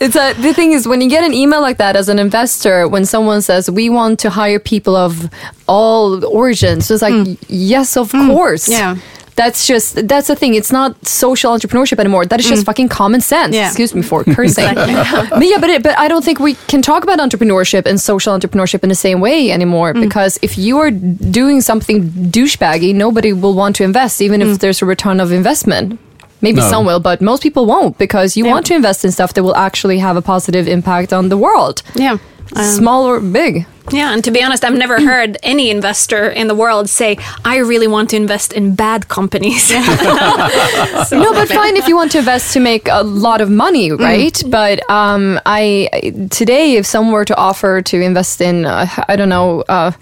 it's 0.00 0.16
a, 0.16 0.32
the 0.34 0.52
thing 0.54 0.72
is 0.72 0.88
when 0.88 1.00
you 1.00 1.08
get 1.08 1.24
an 1.24 1.34
email 1.34 1.60
like 1.60 1.78
that 1.78 1.96
as 1.96 2.08
an 2.08 2.18
investor 2.18 2.88
when 2.88 3.04
someone 3.04 3.42
says 3.42 3.70
we 3.70 3.88
want 3.88 4.18
to 4.20 4.30
hire 4.30 4.58
people 4.58 4.96
of 4.96 5.28
all 5.66 6.24
origins 6.26 6.90
it's 6.90 7.02
like 7.02 7.14
hmm. 7.14 7.34
yes 7.48 7.96
of 7.96 8.10
hmm. 8.12 8.28
course 8.28 8.68
Yeah. 8.68 8.96
That's 9.36 9.66
just 9.66 10.08
that's 10.08 10.28
the 10.28 10.34
thing 10.36 10.54
it's 10.54 10.72
not 10.72 10.90
social 11.06 11.52
entrepreneurship 11.56 11.98
anymore 11.98 12.24
that 12.26 12.40
is 12.40 12.46
just 12.48 12.64
fucking 12.66 12.88
common 12.88 13.20
sense 13.20 13.54
Yeah. 13.54 13.66
excuse 13.68 13.94
me 13.94 14.02
for 14.02 14.24
cursing 14.24 14.74
but 15.40 15.46
yeah 15.52 15.58
but, 15.60 15.70
it, 15.70 15.82
but 15.82 15.96
i 15.98 16.08
don't 16.08 16.24
think 16.24 16.38
we 16.40 16.54
can 16.72 16.80
talk 16.82 17.02
about 17.04 17.18
entrepreneurship 17.18 17.84
and 17.86 18.00
social 18.00 18.32
entrepreneurship 18.36 18.82
in 18.82 18.88
the 18.88 18.94
same 18.94 19.20
way 19.20 19.50
anymore 19.50 19.92
because 19.92 20.38
if 20.42 20.56
you 20.56 20.78
are 20.78 20.90
doing 20.90 21.60
something 21.60 22.02
douchebaggy 22.36 22.94
nobody 22.94 23.32
will 23.32 23.54
want 23.54 23.76
to 23.76 23.84
invest 23.84 24.20
even 24.22 24.40
if 24.42 24.58
there's 24.60 24.80
a 24.82 24.86
return 24.86 25.20
of 25.20 25.30
investment 25.32 25.98
Maybe 26.42 26.60
No. 26.60 26.68
some 26.70 26.84
will, 26.84 27.00
but 27.00 27.22
most 27.22 27.42
people 27.42 27.64
won't 27.64 27.96
because 27.96 28.36
you 28.36 28.44
Yeah. 28.44 28.52
want 28.52 28.66
to 28.66 28.74
invest 28.74 29.04
in 29.06 29.10
stuff 29.10 29.32
that 29.34 29.42
will 29.42 29.56
actually 29.56 29.98
have 30.00 30.16
a 30.18 30.22
positive 30.22 30.68
impact 30.68 31.10
on 31.18 31.30
the 31.30 31.36
world, 31.46 31.82
Yeah. 31.94 32.18
Um, 32.54 32.64
small 32.78 33.04
or 33.08 33.20
big. 33.20 33.64
Yeah, 33.92 34.12
and 34.12 34.24
to 34.24 34.30
be 34.30 34.42
honest, 34.42 34.64
I've 34.64 34.74
never 34.76 35.00
heard 35.00 35.38
any 35.42 35.70
investor 35.70 36.28
in 36.28 36.48
the 36.48 36.54
world 36.54 36.88
say, 36.88 37.18
I 37.44 37.58
really 37.58 37.86
want 37.86 38.10
to 38.10 38.16
invest 38.16 38.52
in 38.52 38.74
bad 38.74 39.08
companies. 39.08 39.70
no, 39.70 41.32
but 41.32 41.48
fine 41.48 41.76
if 41.76 41.86
you 41.86 41.96
want 41.96 42.12
to 42.12 42.18
invest 42.18 42.52
to 42.54 42.60
make 42.60 42.88
a 42.88 43.02
lot 43.02 43.40
of 43.40 43.50
money, 43.50 43.92
right? 43.92 44.42
But 44.48 44.88
um, 44.90 45.40
I 45.46 45.88
today, 46.30 46.76
if 46.76 46.86
someone 46.86 47.12
were 47.12 47.24
to 47.24 47.36
offer 47.36 47.82
to 47.82 48.00
invest 48.00 48.40
in, 48.40 48.66
uh, 48.66 48.86
I 49.08 49.16
don't 49.16 49.28
know, 49.28 49.62
uh, 49.68 49.92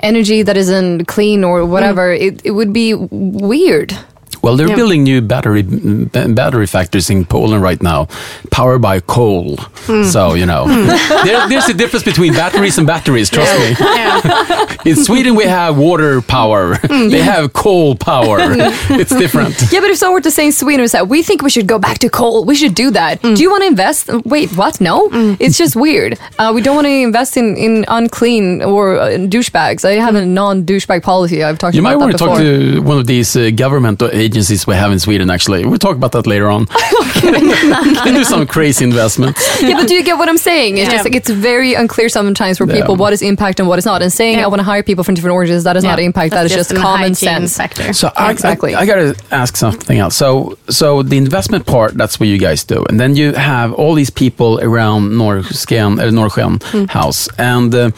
energy 0.00 0.42
that 0.42 0.56
isn't 0.56 1.06
clean 1.06 1.44
or 1.44 1.64
whatever, 1.64 2.12
it, 2.12 2.44
it 2.44 2.50
would 2.52 2.72
be 2.72 2.94
weird. 2.94 3.96
Well, 4.42 4.56
they're 4.56 4.68
Yeah. 4.68 4.76
building 4.76 5.02
new 5.04 5.20
battery 5.20 5.62
mm, 5.62 6.34
battery 6.34 6.66
factories 6.66 7.10
in 7.10 7.24
Poland 7.24 7.62
right 7.62 7.82
now, 7.82 8.08
powered 8.50 8.80
by 8.82 9.00
coal. 9.00 9.56
Hmm. 9.86 10.04
So 10.04 10.34
you 10.34 10.46
know, 10.46 10.64
hmm. 10.66 10.86
there, 11.26 11.48
there's 11.48 11.68
a 11.68 11.74
difference 11.74 12.04
between 12.04 12.32
batteries 12.34 12.78
and 12.78 12.86
batteries. 12.86 13.30
Trust 13.30 13.52
me. 13.58 14.90
in 14.90 14.96
Sweden, 14.96 15.34
we 15.34 15.44
have 15.44 15.76
water 15.76 16.20
power. 16.22 16.76
Hmm. 16.76 17.08
They 17.08 17.22
have 17.22 17.52
coal 17.52 17.94
power. 17.96 18.38
it's 19.00 19.14
different. 19.14 19.54
Yeah, 19.72 19.80
but 19.80 19.90
if 19.90 19.98
someone 19.98 20.14
were 20.14 20.20
to 20.22 20.30
say 20.30 20.46
in 20.46 20.52
Sweden, 20.52 20.80
was 20.82 20.92
that 20.92 21.08
we 21.08 21.22
think 21.22 21.42
we 21.42 21.50
should 21.50 21.66
go 21.66 21.78
back 21.78 21.98
to 21.98 22.08
coal, 22.08 22.44
we 22.44 22.54
should 22.54 22.74
do 22.74 22.90
that. 22.92 23.20
Do 23.22 23.34
you 23.42 23.50
want 23.50 23.62
to 23.62 23.68
invest? 23.68 24.10
Wait, 24.24 24.56
what? 24.56 24.80
No, 24.80 25.08
it's 25.38 25.56
just 25.58 25.76
weird. 25.76 26.18
Uh, 26.38 26.52
we 26.54 26.60
don't 26.62 26.74
want 26.76 26.86
to 26.86 26.90
invest 26.92 27.36
in, 27.36 27.56
in 27.56 27.84
unclean 27.88 28.62
or 28.62 28.98
uh, 28.98 29.08
douchebags. 29.28 29.84
I 29.84 29.92
have 29.92 30.14
a 30.14 30.24
non 30.24 30.64
douchebag 30.64 31.02
policy. 31.02 31.42
I've 31.44 31.58
talked 31.58 31.74
You 31.74 31.82
about 31.82 31.90
might 31.90 31.96
want 31.96 32.12
to 32.12 32.18
talk 32.18 32.38
to 32.38 32.80
one 32.82 32.98
of 32.98 33.06
these 33.06 33.36
uh, 33.36 33.50
government 33.50 34.00
uh, 34.02 34.08
agencies 34.30 34.66
we 34.66 34.74
have 34.82 34.90
in 34.92 34.98
Sweden. 35.06 35.30
Actually, 35.30 35.60
we'll 35.68 35.78
talk 35.88 35.96
about 35.96 36.12
that 36.12 36.26
later 36.26 36.48
on. 36.54 36.66
Can 37.20 38.14
do 38.18 38.24
some 38.24 38.46
crazy 38.46 38.84
investments. 38.84 39.40
yeah, 39.62 39.74
but 39.78 39.88
do 39.88 39.94
you 39.94 40.04
get 40.04 40.16
what 40.20 40.28
I'm 40.32 40.38
saying? 40.50 40.78
It's 40.78 40.86
Yeah. 40.86 40.94
just 40.96 41.04
like 41.06 41.16
it's 41.20 41.30
very 41.50 41.74
unclear 41.82 42.08
sometimes 42.08 42.58
for 42.58 42.66
people 42.66 42.94
Yeah. 42.94 43.02
what 43.02 43.12
is 43.12 43.22
impact 43.22 43.60
and 43.60 43.68
what 43.68 43.78
is 43.78 43.86
not. 43.86 44.02
And 44.02 44.12
saying 44.12 44.38
Yeah. 44.38 44.44
I 44.44 44.48
want 44.52 44.60
to 44.64 44.68
hire 44.72 44.82
people 44.90 45.04
from 45.04 45.14
different 45.16 45.34
origins, 45.34 45.64
that 45.64 45.76
is 45.76 45.84
not 45.84 45.98
impact. 45.98 46.30
That 46.32 46.46
is 46.46 46.52
that's 46.52 46.68
just, 46.68 46.70
just 46.70 46.82
common 46.82 47.14
sense. 47.14 47.52
Sector. 47.52 47.92
So 47.92 48.06
I, 48.16 48.30
Exactly. 48.30 48.74
I, 48.74 48.80
I 48.82 48.86
got 48.86 48.96
to 49.04 49.10
ask 49.42 49.56
something 49.56 49.98
else. 49.98 50.14
So, 50.16 50.56
so 50.68 51.02
the 51.02 51.16
investment 51.26 51.66
part, 51.66 51.90
that's 52.00 52.18
what 52.20 52.28
you 52.32 52.38
guys 52.38 52.60
do, 52.74 52.78
and 52.88 52.96
then 53.00 53.10
you 53.20 53.32
have 53.34 53.68
all 53.80 53.94
these 53.94 54.10
people 54.10 54.50
around 54.68 55.00
Norrsken, 55.20 55.90
uh, 55.98 56.10
Norrsken 56.18 56.52
House, 56.98 57.28
and 57.38 57.74
uh, 57.74 57.90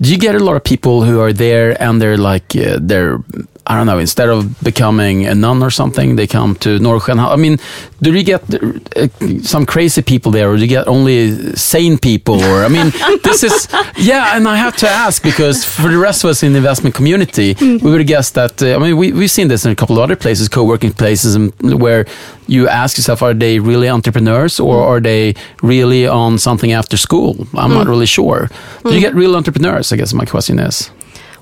do 0.00 0.06
you 0.12 0.18
get 0.18 0.34
a 0.34 0.44
lot 0.48 0.56
of 0.56 0.64
people 0.64 0.96
who 1.06 1.16
are 1.20 1.32
there 1.32 1.68
and 1.82 1.92
they're 2.00 2.18
like 2.32 2.48
uh, 2.56 2.78
they're 2.90 3.18
I 3.66 3.76
don't 3.76 3.86
know, 3.86 3.98
instead 3.98 4.28
of 4.28 4.62
becoming 4.62 5.26
a 5.26 5.34
nun 5.34 5.62
or 5.62 5.70
something, 5.70 6.16
they 6.16 6.26
come 6.26 6.54
to 6.56 6.78
Norrsken 6.78 7.18
I 7.18 7.36
mean, 7.36 7.58
do 8.02 8.12
you 8.12 8.22
get 8.22 8.42
uh, 8.52 9.08
some 9.42 9.64
crazy 9.64 10.02
people 10.02 10.30
there, 10.32 10.50
or 10.50 10.56
do 10.56 10.62
you 10.62 10.68
get 10.68 10.86
only 10.86 11.54
sane 11.54 11.96
people? 11.96 12.42
Or 12.42 12.64
I 12.64 12.68
mean, 12.68 12.90
this 13.24 13.42
is 13.42 13.68
yeah, 13.96 14.36
and 14.36 14.46
I 14.46 14.56
have 14.56 14.76
to 14.78 14.88
ask 14.88 15.22
because 15.22 15.64
for 15.64 15.88
the 15.88 15.96
rest 15.96 16.24
of 16.24 16.30
us 16.30 16.42
in 16.42 16.52
the 16.52 16.58
investment 16.58 16.94
community, 16.94 17.56
we 17.60 17.90
would 17.90 18.06
guess 18.06 18.30
that. 18.32 18.62
Uh, 18.62 18.76
I 18.76 18.78
mean, 18.78 18.96
we 18.98 19.12
we've 19.12 19.30
seen 19.30 19.48
this 19.48 19.64
in 19.64 19.72
a 19.72 19.76
couple 19.76 19.96
of 19.96 20.02
other 20.02 20.16
places, 20.16 20.48
co-working 20.48 20.92
places, 20.92 21.34
and 21.34 21.52
where 21.80 22.04
you 22.46 22.68
ask 22.68 22.98
yourself, 22.98 23.22
are 23.22 23.34
they 23.34 23.58
really 23.58 23.88
entrepreneurs 23.88 24.60
or 24.60 24.82
are 24.82 25.00
they 25.00 25.34
really 25.62 26.06
on 26.06 26.38
something 26.38 26.72
after 26.72 26.96
school? 26.98 27.46
I'm 27.54 27.72
not 27.72 27.86
really 27.86 28.06
sure. 28.06 28.50
Do 28.84 28.94
you 28.94 29.00
get 29.00 29.14
real 29.14 29.36
entrepreneurs? 29.36 29.92
I 29.92 29.96
guess 29.96 30.12
my 30.12 30.26
question 30.26 30.58
is. 30.58 30.90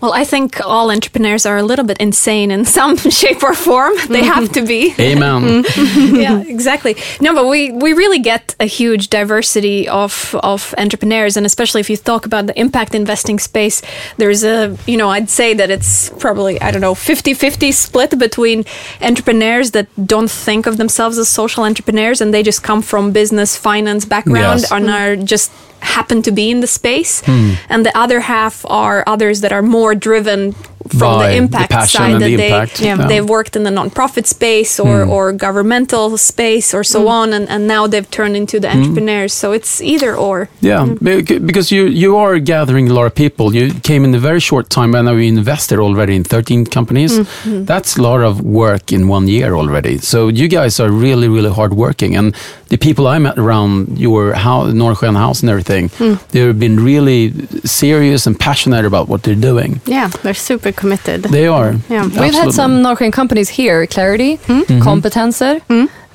Well, 0.03 0.13
I 0.13 0.25
think 0.25 0.61
all 0.67 0.91
entrepreneurs 0.91 1.47
are 1.47 1.57
a 1.57 1.63
little 1.63 1.85
bit 1.85 1.97
insane 1.99 2.51
in 2.51 2.65
some 2.79 2.97
shape 2.97 3.43
or 3.43 3.55
form. 3.55 3.95
They 4.09 4.23
mm-hmm. 4.23 4.35
have 4.35 4.53
to 4.53 4.67
be. 4.67 4.95
Amen. 4.99 5.65
yeah, 6.15 6.41
exactly. 6.41 6.97
No, 7.21 7.33
but 7.35 7.47
we, 7.47 7.71
we 7.71 7.93
really 7.93 8.19
get 8.19 8.57
a 8.59 8.67
huge 8.67 9.09
diversity 9.09 9.89
of 9.89 10.35
of 10.43 10.75
entrepreneurs, 10.77 11.37
and 11.37 11.47
especially 11.47 11.81
if 11.81 11.89
you 11.89 11.97
talk 11.97 12.27
about 12.27 12.47
the 12.49 12.59
impact 12.59 12.95
investing 12.95 13.39
space, 13.39 13.81
there's 14.17 14.43
a 14.45 14.77
you 14.87 14.97
know 14.97 15.09
I'd 15.09 15.31
say 15.31 15.55
that 15.55 15.71
it's 15.71 16.11
probably 16.19 16.61
I 16.61 16.71
don't 16.73 16.81
know 16.81 16.95
50-50 16.95 17.73
split 17.73 18.19
between 18.19 18.65
entrepreneurs 19.01 19.71
that 19.71 19.87
don't 20.07 20.31
think 20.31 20.67
of 20.67 20.77
themselves 20.77 21.19
as 21.19 21.29
social 21.29 21.63
entrepreneurs 21.65 22.21
and 22.21 22.35
they 22.35 22.43
just 22.43 22.63
come 22.63 22.83
from 22.83 23.13
business 23.13 23.57
finance 23.57 24.05
background 24.05 24.61
Yes. 24.61 24.73
and 24.73 24.91
are 24.91 25.17
just 25.17 25.51
happen 25.83 26.23
to 26.23 26.33
be 26.33 26.51
in 26.51 26.61
the 26.61 26.67
space. 26.67 27.23
Hmm. 27.25 27.55
And 27.69 27.85
the 27.85 27.97
other 27.97 28.21
half 28.21 28.65
are 28.67 29.05
others 29.07 29.41
that 29.41 29.53
are 29.53 29.63
more 29.63 29.95
driven 29.95 30.55
from 30.89 31.19
the 31.19 31.27
the 31.27 31.37
impact 31.37 31.71
passion 31.71 31.99
side 31.99 32.15
that 32.15 32.19
the 32.21 32.37
they 32.37 32.47
impact, 32.47 32.81
yeah. 32.81 32.97
they've 33.07 33.29
worked 33.29 33.57
in 33.57 33.63
the 33.65 33.71
nonprofit 33.71 34.27
space 34.27 34.79
or, 34.79 35.05
hmm. 35.05 35.11
or 35.11 35.33
governmental 35.33 36.17
space 36.19 36.75
or 36.75 36.85
so 36.85 37.03
hmm. 37.03 37.09
on, 37.09 37.33
and, 37.33 37.49
and 37.49 37.67
now 37.67 37.87
they've 37.87 38.11
turned 38.11 38.37
into 38.37 38.61
the 38.61 38.71
hmm. 38.71 38.79
entrepreneurs. 38.79 39.33
So 39.33 39.53
it's 39.53 39.81
either 39.81 40.15
or. 40.15 40.49
Yeah, 40.61 40.95
bec- 41.01 41.45
because 41.47 41.71
you 41.71 41.87
you 41.87 42.17
are 42.17 42.39
gathering 42.39 42.89
a 42.89 42.95
lot 42.95 43.07
of 43.07 43.15
people. 43.15 43.55
You 43.55 43.73
came 43.81 44.05
in 44.05 44.15
a 44.15 44.19
very 44.19 44.41
short 44.41 44.71
time, 44.71 44.95
and 44.95 45.07
now 45.07 45.13
you 45.13 45.29
invested 45.29 45.79
already 45.79 46.15
in 46.17 46.25
13 46.25 46.67
companies. 46.67 47.13
That's 47.45 47.97
a 47.97 48.03
lot 48.03 48.21
of 48.21 48.41
work 48.41 48.93
in 48.93 49.09
one 49.09 49.29
year 49.29 49.55
already. 49.55 49.99
So 49.99 50.29
you 50.29 50.49
guys 50.49 50.81
are 50.81 50.91
really, 50.91 51.29
really 51.29 51.53
hard 51.53 51.75
working, 51.75 52.17
and 52.17 52.35
the 52.69 52.79
people 52.79 53.07
I 53.07 53.19
met 53.19 53.39
around 53.39 53.99
your 53.99 54.33
house, 54.33 54.73
Norrsken 54.73 55.15
House 55.15 55.43
and 55.43 55.51
everything, 55.51 55.91
they've 56.31 56.59
been 56.59 56.83
really 56.83 57.33
serious 57.65 58.27
and 58.27 58.39
passionate 58.39 58.87
about 58.87 59.09
what 59.09 59.23
they're 59.23 59.35
doing. 59.35 59.81
Yeah, 59.87 60.09
they're 60.09 60.35
super 60.35 60.72
committed. 60.73 61.23
They 61.25 61.47
are. 61.47 61.75
Yeah. 61.89 62.05
We've 62.07 62.35
had 62.35 62.53
some 62.53 62.83
Norwegian 62.83 63.13
companies 63.13 63.49
here, 63.49 63.87
Clarity, 63.87 64.39
Kompetenser. 64.83 65.61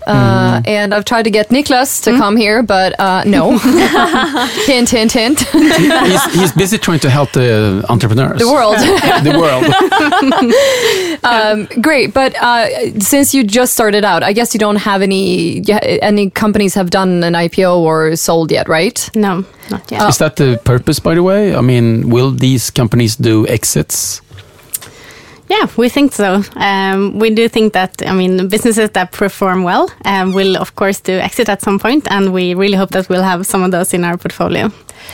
Uh, 0.08 0.62
And 0.66 0.94
I've 0.94 1.04
tried 1.04 1.24
to 1.24 1.30
get 1.30 1.50
Niklas 1.50 2.02
to 2.04 2.12
come 2.12 2.38
here, 2.38 2.64
but 2.64 2.94
uh, 2.98 3.24
no. 3.26 3.58
hint, 4.66 4.90
hint, 4.90 5.12
hint. 5.12 5.40
he's, 5.52 6.24
he's 6.34 6.52
busy 6.54 6.78
trying 6.78 7.00
to 7.02 7.10
help 7.10 7.32
the 7.34 7.84
entrepreneurs. 7.90 8.40
the 8.40 8.48
world. 8.48 8.78
the 9.24 9.36
world. 9.38 9.66
um, 11.24 11.68
great, 11.82 12.14
but 12.14 12.36
uh, 12.42 12.68
since 13.00 13.34
you 13.34 13.44
just 13.44 13.74
started 13.74 14.06
out, 14.06 14.24
I 14.24 14.34
guess 14.34 14.54
you 14.54 14.60
don't 14.60 14.78
have 14.80 15.02
any 15.02 15.62
any 16.02 16.30
companies 16.30 16.76
have 16.76 16.90
done 16.90 17.24
an 17.24 17.34
IPO 17.34 17.78
or 17.78 18.16
sold 18.16 18.52
yet, 18.52 18.68
right? 18.70 19.10
No, 19.16 19.44
not 19.70 19.92
yet. 19.92 20.08
Is 20.10 20.18
that 20.18 20.36
the 20.36 20.58
purpose, 20.64 21.00
by 21.02 21.16
the 21.16 21.24
way? 21.24 21.54
I 21.56 21.62
mean, 21.62 22.10
will 22.10 22.32
these 22.32 22.72
companies 22.72 23.16
do 23.18 23.46
exits? 23.48 24.22
Yeah, 25.50 25.68
we 25.78 25.88
think 25.88 26.12
so. 26.12 26.44
Um, 26.56 27.20
we 27.20 27.30
do 27.30 27.48
think 27.48 27.74
that, 27.74 28.02
I 28.06 28.14
mean, 28.14 28.50
businesses 28.50 28.90
that 28.92 29.12
perform 29.14 29.64
well 29.64 29.90
um, 30.04 30.34
will, 30.34 30.58
of 30.58 30.76
course, 30.76 31.00
do 31.00 31.14
exit 31.14 31.48
at 31.48 31.62
some 31.62 31.80
point, 31.80 32.06
and 32.12 32.34
we 32.34 32.54
really 32.54 32.76
hope 32.76 32.90
that 32.92 33.08
we'll 33.08 33.24
have 33.24 33.46
some 33.46 33.64
of 33.64 33.72
those 33.72 33.94
in 33.94 34.04
our 34.04 34.18
portfolio. 34.18 34.72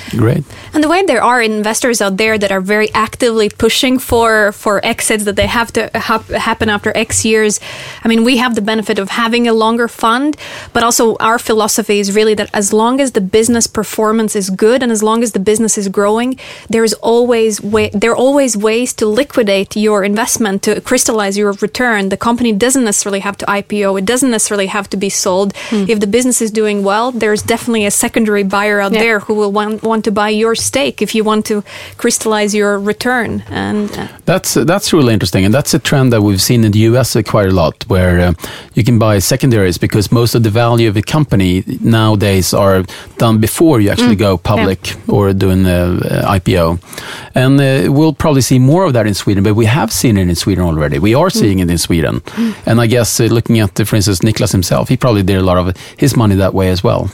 Great. 0.10 0.44
And 0.74 0.84
the 0.84 0.88
way 0.88 1.04
there 1.04 1.22
are 1.22 1.40
investors 1.40 2.02
out 2.02 2.18
there 2.18 2.40
that 2.40 2.52
are 2.52 2.62
very 2.62 2.92
actively 2.96 3.48
pushing 3.50 4.00
for 4.00 4.52
for 4.52 4.84
exits 4.84 5.24
that 5.26 5.36
they 5.36 5.46
have 5.46 5.72
to 5.74 5.92
hap- 5.94 6.30
happen 6.30 6.68
after 6.68 6.92
X 6.98 7.24
years. 7.24 7.60
I 8.04 8.08
mean, 8.08 8.24
we 8.24 8.38
have 8.38 8.56
the 8.56 8.62
benefit 8.62 8.98
of 8.98 9.10
having 9.10 9.48
a 9.48 9.54
longer 9.54 9.88
fund, 9.88 10.36
but 10.72 10.82
also 10.82 11.16
our 11.20 11.38
philosophy 11.38 12.00
is 12.00 12.16
really 12.16 12.34
that 12.34 12.50
as 12.56 12.74
long 12.74 13.00
as 13.02 13.12
the 13.12 13.22
business 13.22 13.68
performance 13.68 14.36
is 14.36 14.50
good 14.50 14.82
and 14.82 14.92
as 14.92 15.04
long 15.04 15.22
as 15.22 15.34
the 15.34 15.40
business 15.40 15.78
is 15.78 15.90
growing, 15.90 16.40
there 16.70 16.84
is 16.84 16.94
always 16.96 17.62
way, 17.62 17.92
there 17.94 18.12
are 18.12 18.16
always 18.16 18.58
ways 18.58 18.94
to 18.94 19.06
liquidate 19.06 19.76
your 19.76 20.04
investment 20.04 20.23
to 20.28 20.82
crystallize 20.82 21.38
your 21.38 21.52
return. 21.62 22.10
The 22.10 22.18
company 22.18 22.52
doesn't 22.54 22.84
necessarily 22.84 23.20
have 23.20 23.38
to 23.38 23.46
IPO. 23.46 24.00
It 24.00 24.06
doesn't 24.06 24.32
necessarily 24.32 24.68
have 24.68 24.90
to 24.90 24.98
be 24.98 25.10
sold. 25.10 25.54
If 25.72 26.00
the 26.00 26.08
business 26.08 26.42
is 26.42 26.52
doing 26.52 26.84
well, 26.84 27.12
there's 27.12 27.42
definitely 27.42 27.86
a 27.86 27.92
secondary 27.92 28.44
buyer 28.44 28.80
out 28.80 28.92
Yeah. 28.94 29.00
there 29.02 29.20
who 29.20 29.34
will 29.34 29.52
want, 29.52 29.84
want 29.84 30.04
to 30.06 30.12
buy 30.12 30.30
your 30.30 30.56
stake 30.56 31.02
if 31.02 31.14
you 31.16 31.24
want 31.24 31.46
to 31.46 31.64
crystallize 31.98 32.56
your 32.56 32.80
return. 32.80 33.44
And 33.50 33.90
uh, 33.98 34.08
That's 34.26 34.54
that's 34.54 34.94
really 34.94 35.14
interesting, 35.14 35.46
and 35.46 35.54
that's 35.54 35.74
a 35.74 35.80
trend 35.80 36.12
that 36.14 36.22
we've 36.22 36.42
seen 36.42 36.64
in 36.64 36.72
the 36.72 36.80
US 36.90 37.18
quite 37.26 37.48
a 37.50 37.54
lot, 37.54 37.84
where 37.88 38.20
uh, 38.30 38.34
you 38.76 38.84
can 38.84 38.98
buy 39.00 39.20
secondaries 39.20 39.78
because 39.78 40.12
most 40.12 40.36
of 40.36 40.42
the 40.44 40.50
value 40.50 40.90
of 40.90 40.98
a 40.98 41.02
company 41.02 41.64
nowadays 41.82 42.54
are 42.54 42.84
done 43.18 43.40
before 43.40 43.82
you 43.82 43.92
actually 43.92 44.16
go 44.16 44.38
public 44.38 44.80
or 45.08 45.34
doing 45.34 45.64
the 45.64 45.80
uh, 46.26 46.38
IPO, 46.40 46.80
and 47.36 47.60
uh, 47.60 47.92
we'll 47.92 48.14
probably 48.14 48.42
see 48.42 48.60
more 48.60 48.86
of 48.86 48.94
that 48.94 49.06
in 49.08 49.14
Sweden. 49.14 49.44
But 49.44 49.54
we 49.56 49.66
have 49.68 49.92
seen 49.92 50.13
it 50.18 50.30
in 50.30 50.36
Sweden 50.36 50.64
already. 50.64 51.00
We 51.00 51.16
are 51.16 51.30
seeing 51.30 51.60
it 51.60 51.70
in 51.70 51.78
Sweden, 51.78 52.22
and 52.66 52.80
I 52.82 52.88
guess 52.88 53.20
uh, 53.20 53.26
looking 53.26 53.60
at, 53.60 53.80
uh, 53.80 53.86
for 53.86 53.96
instance, 53.96 54.20
Niklas 54.20 54.52
himself, 54.52 54.90
he 54.90 54.98
probably 54.98 55.24
did 55.24 55.38
a 55.38 55.44
lot 55.44 55.58
of 55.58 55.76
his 55.98 56.16
money 56.16 56.36
that 56.36 56.54
way 56.54 56.70
as 56.70 56.84
well. 56.84 57.12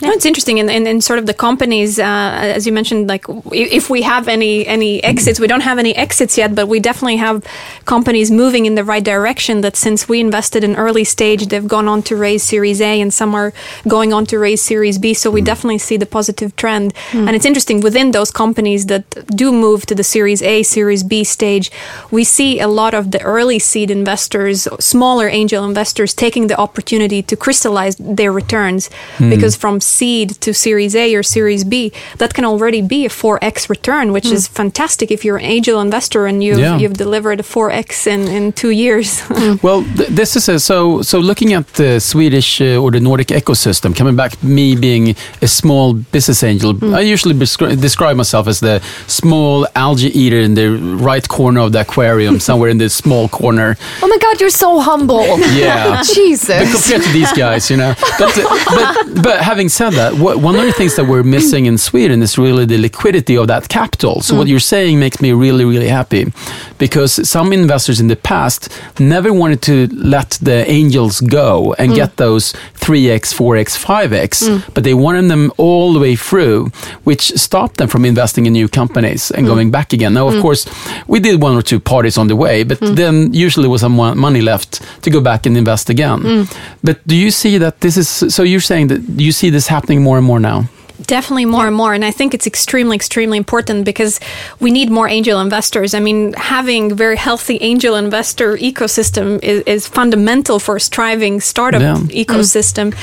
No, 0.00 0.10
it's 0.10 0.24
interesting, 0.24 0.58
in, 0.58 0.68
in, 0.68 0.86
in 0.86 1.00
sort 1.00 1.18
of 1.18 1.26
the 1.26 1.34
companies, 1.34 1.98
uh, 1.98 2.04
as 2.04 2.66
you 2.66 2.72
mentioned, 2.72 3.08
like 3.08 3.24
if 3.52 3.90
we 3.90 4.02
have 4.02 4.28
any 4.28 4.66
any 4.66 5.02
exits, 5.02 5.38
we 5.40 5.46
don't 5.46 5.62
have 5.62 5.78
any 5.78 5.94
exits 5.94 6.38
yet, 6.38 6.54
but 6.54 6.66
we 6.68 6.80
definitely 6.80 7.16
have 7.16 7.44
companies 7.84 8.30
moving 8.30 8.66
in 8.66 8.74
the 8.74 8.84
right 8.84 9.04
direction. 9.04 9.60
That 9.60 9.76
since 9.76 10.08
we 10.08 10.20
invested 10.20 10.64
in 10.64 10.76
early 10.76 11.04
stage, 11.04 11.46
they've 11.46 11.68
gone 11.68 11.88
on 11.88 12.02
to 12.04 12.16
raise 12.16 12.42
Series 12.42 12.80
A, 12.80 13.00
and 13.00 13.12
some 13.12 13.34
are 13.34 13.52
going 13.86 14.12
on 14.12 14.26
to 14.26 14.38
raise 14.38 14.62
Series 14.62 14.98
B. 14.98 15.14
So 15.14 15.30
we 15.30 15.40
hmm. 15.40 15.46
definitely 15.46 15.78
see 15.78 15.96
the 15.96 16.06
positive 16.06 16.54
trend, 16.56 16.96
hmm. 17.10 17.26
and 17.26 17.36
it's 17.36 17.46
interesting 17.46 17.80
within 17.80 18.12
those 18.12 18.30
companies 18.30 18.86
that 18.86 19.04
do 19.26 19.52
move 19.52 19.86
to 19.86 19.94
the 19.94 20.04
Series 20.04 20.42
A, 20.42 20.62
Series 20.62 21.02
B 21.02 21.24
stage, 21.24 21.70
we 22.10 22.24
see 22.24 22.60
a 22.60 22.68
lot 22.68 22.94
of 22.94 23.10
the 23.10 23.20
early 23.22 23.58
seed 23.58 23.90
investors, 23.90 24.68
smaller 24.78 25.28
angel 25.28 25.64
investors, 25.64 26.14
taking 26.14 26.46
the 26.46 26.56
opportunity 26.56 27.22
to 27.22 27.36
crystallize 27.36 27.96
their 27.96 28.32
returns 28.32 28.90
hmm. 29.16 29.30
because 29.30 29.56
from 29.62 29.80
seed 29.80 30.28
to 30.44 30.50
Series 30.66 30.94
A 31.04 31.06
or 31.18 31.22
Series 31.22 31.62
B, 31.72 31.74
that 32.20 32.30
can 32.36 32.44
already 32.52 32.82
be 32.94 33.00
a 33.06 33.08
4x 33.22 33.68
return, 33.76 34.06
which 34.16 34.26
is 34.36 34.42
fantastic 34.60 35.06
if 35.16 35.20
you're 35.24 35.40
an 35.44 35.48
angel 35.56 35.76
investor 35.88 36.20
and 36.30 36.36
you've, 36.44 36.58
Yeah. 36.58 36.80
you've 36.80 36.98
delivered 37.04 37.38
a 37.40 37.46
4x 37.54 38.06
in, 38.14 38.20
in 38.36 38.52
two 38.52 38.70
years. 38.84 39.08
Well, 39.62 39.80
th- 39.96 40.08
this 40.20 40.30
is 40.36 40.48
a, 40.48 40.58
so. 40.58 41.02
So 41.02 41.16
looking 41.30 41.50
at 41.58 41.66
the 41.80 42.00
Swedish 42.00 42.60
uh, 42.60 42.82
or 42.82 42.90
the 42.90 43.00
Nordic 43.00 43.28
ecosystem, 43.40 43.94
coming 44.00 44.16
back, 44.16 44.32
me 44.42 44.66
being 44.88 45.04
a 45.42 45.48
small 45.60 45.86
business 46.12 46.42
angel, 46.42 46.70
I 47.00 47.00
usually 47.14 47.34
descri- 47.34 47.76
describe 47.88 48.16
myself 48.16 48.44
as 48.48 48.58
the 48.60 48.80
small 49.06 49.66
algae 49.74 50.10
eater 50.22 50.40
in 50.48 50.54
the 50.54 50.66
right 51.10 51.26
corner 51.28 51.60
of 51.66 51.70
the 51.72 51.80
aquarium, 51.80 52.40
somewhere 52.48 52.70
in 52.70 52.78
the 52.78 52.88
small 52.88 53.28
corner. 53.28 53.76
Oh 54.02 54.08
my 54.12 54.18
God, 54.26 54.40
you're 54.40 54.58
so 54.66 54.80
humble. 54.90 55.24
Yeah. 55.62 55.82
But 55.92 56.06
Jesus. 56.14 56.62
compared 56.74 57.02
to 57.08 57.12
these 57.12 57.32
guys, 57.44 57.70
you 57.70 57.76
know. 57.82 57.92
But, 58.18 58.32
but, 58.76 59.22
but 59.26 59.36
having 59.52 59.68
said 59.68 59.90
that, 59.90 60.14
what, 60.14 60.38
one 60.48 60.56
of 60.56 60.64
the 60.64 60.72
things 60.72 60.96
that 60.96 61.06
we're 61.06 61.22
missing 61.22 61.66
in 61.66 61.76
Sweden 61.76 62.22
is 62.22 62.38
really 62.38 62.64
the 62.64 62.78
liquidity 62.78 63.36
of 63.36 63.46
that 63.48 63.68
capital. 63.68 64.22
So 64.22 64.34
what 64.38 64.46
mm. 64.46 64.50
you're 64.50 64.68
saying 64.74 64.98
makes 64.98 65.20
me 65.20 65.32
really, 65.32 65.66
really 65.72 65.88
happy, 65.88 66.32
because 66.78 67.12
some 67.28 67.52
investors 67.52 68.00
in 68.00 68.08
the 68.08 68.16
past 68.16 68.60
never 68.98 69.30
wanted 69.30 69.60
to 69.62 69.76
let 69.92 70.30
the 70.48 70.58
angels 70.70 71.20
go 71.20 71.74
and 71.78 71.92
mm. 71.92 71.96
get 71.96 72.16
those 72.16 72.54
3x, 72.84 73.34
4x, 73.40 73.68
5x, 73.76 74.74
but 74.74 74.84
they 74.84 74.94
wanted 74.94 75.28
them 75.28 75.52
all 75.58 75.92
the 75.92 76.00
way 76.00 76.16
through, 76.16 76.70
which 77.04 77.24
stopped 77.46 77.76
them 77.76 77.88
from 77.88 78.04
investing 78.04 78.46
in 78.46 78.54
new 78.54 78.68
companies 78.68 79.30
and 79.30 79.44
mm. 79.44 79.48
going 79.52 79.70
back 79.70 79.92
again. 79.92 80.14
Now, 80.14 80.28
of 80.28 80.40
course, 80.40 80.66
we 81.06 81.20
did 81.20 81.42
one 81.42 81.54
or 81.54 81.62
two 81.62 81.78
parties 81.78 82.16
on 82.16 82.28
the 82.28 82.36
way, 82.36 82.64
but 82.64 82.78
then 82.80 83.34
usually 83.34 83.68
was 83.68 83.82
some 83.82 83.96
money 83.96 84.40
left 84.40 84.80
to 85.02 85.10
go 85.10 85.20
back 85.20 85.44
and 85.46 85.56
invest 85.56 85.90
again. 85.90 86.46
But 86.82 86.96
do 87.06 87.14
you 87.14 87.30
see 87.30 87.58
that 87.58 87.80
this 87.80 87.96
is 87.96 88.08
so? 88.34 88.42
You're 88.42 88.68
saying 88.72 88.86
that 88.88 89.02
you 89.26 89.32
see 89.32 89.41
this 89.50 89.66
happening 89.66 90.02
more 90.02 90.18
and 90.18 90.26
more 90.26 90.40
now? 90.40 90.64
Definitely 91.06 91.46
more 91.46 91.66
and 91.66 91.76
more. 91.76 91.94
And 91.94 92.04
I 92.04 92.10
think 92.10 92.34
it's 92.34 92.46
extremely, 92.46 92.96
extremely 92.96 93.38
important 93.38 93.84
because 93.84 94.20
we 94.60 94.70
need 94.70 94.90
more 94.90 95.08
angel 95.08 95.40
investors. 95.40 95.94
I 95.94 96.00
mean, 96.00 96.32
having 96.34 96.94
very 96.94 97.16
healthy 97.16 97.58
angel 97.60 97.94
investor 97.96 98.56
ecosystem 98.56 99.42
is, 99.42 99.62
is 99.66 99.86
fundamental 99.86 100.58
for 100.58 100.76
a 100.76 100.80
striving 100.80 101.40
startup 101.40 101.80
Yeah. 101.82 101.96
Mm. 101.96 102.24
ecosystem. 102.24 102.94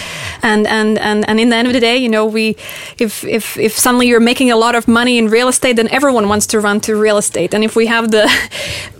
And, 0.41 0.67
and, 0.67 0.97
and, 0.99 1.27
and 1.27 1.39
in 1.39 1.49
the 1.49 1.55
end 1.55 1.67
of 1.67 1.73
the 1.73 1.79
day, 1.79 1.97
you 1.97 2.09
know, 2.09 2.25
we, 2.25 2.55
if, 2.97 3.23
if, 3.23 3.57
if 3.57 3.77
suddenly 3.77 4.07
you're 4.07 4.19
making 4.19 4.51
a 4.51 4.55
lot 4.55 4.75
of 4.75 4.87
money 4.87 5.17
in 5.17 5.27
real 5.29 5.47
estate, 5.47 5.75
then 5.75 5.87
everyone 5.89 6.27
wants 6.29 6.47
to 6.47 6.59
run 6.59 6.79
to 6.81 6.95
real 6.95 7.17
estate. 7.17 7.53
And 7.53 7.63
if 7.63 7.75
we 7.75 7.87
have 7.87 8.11
the 8.11 8.29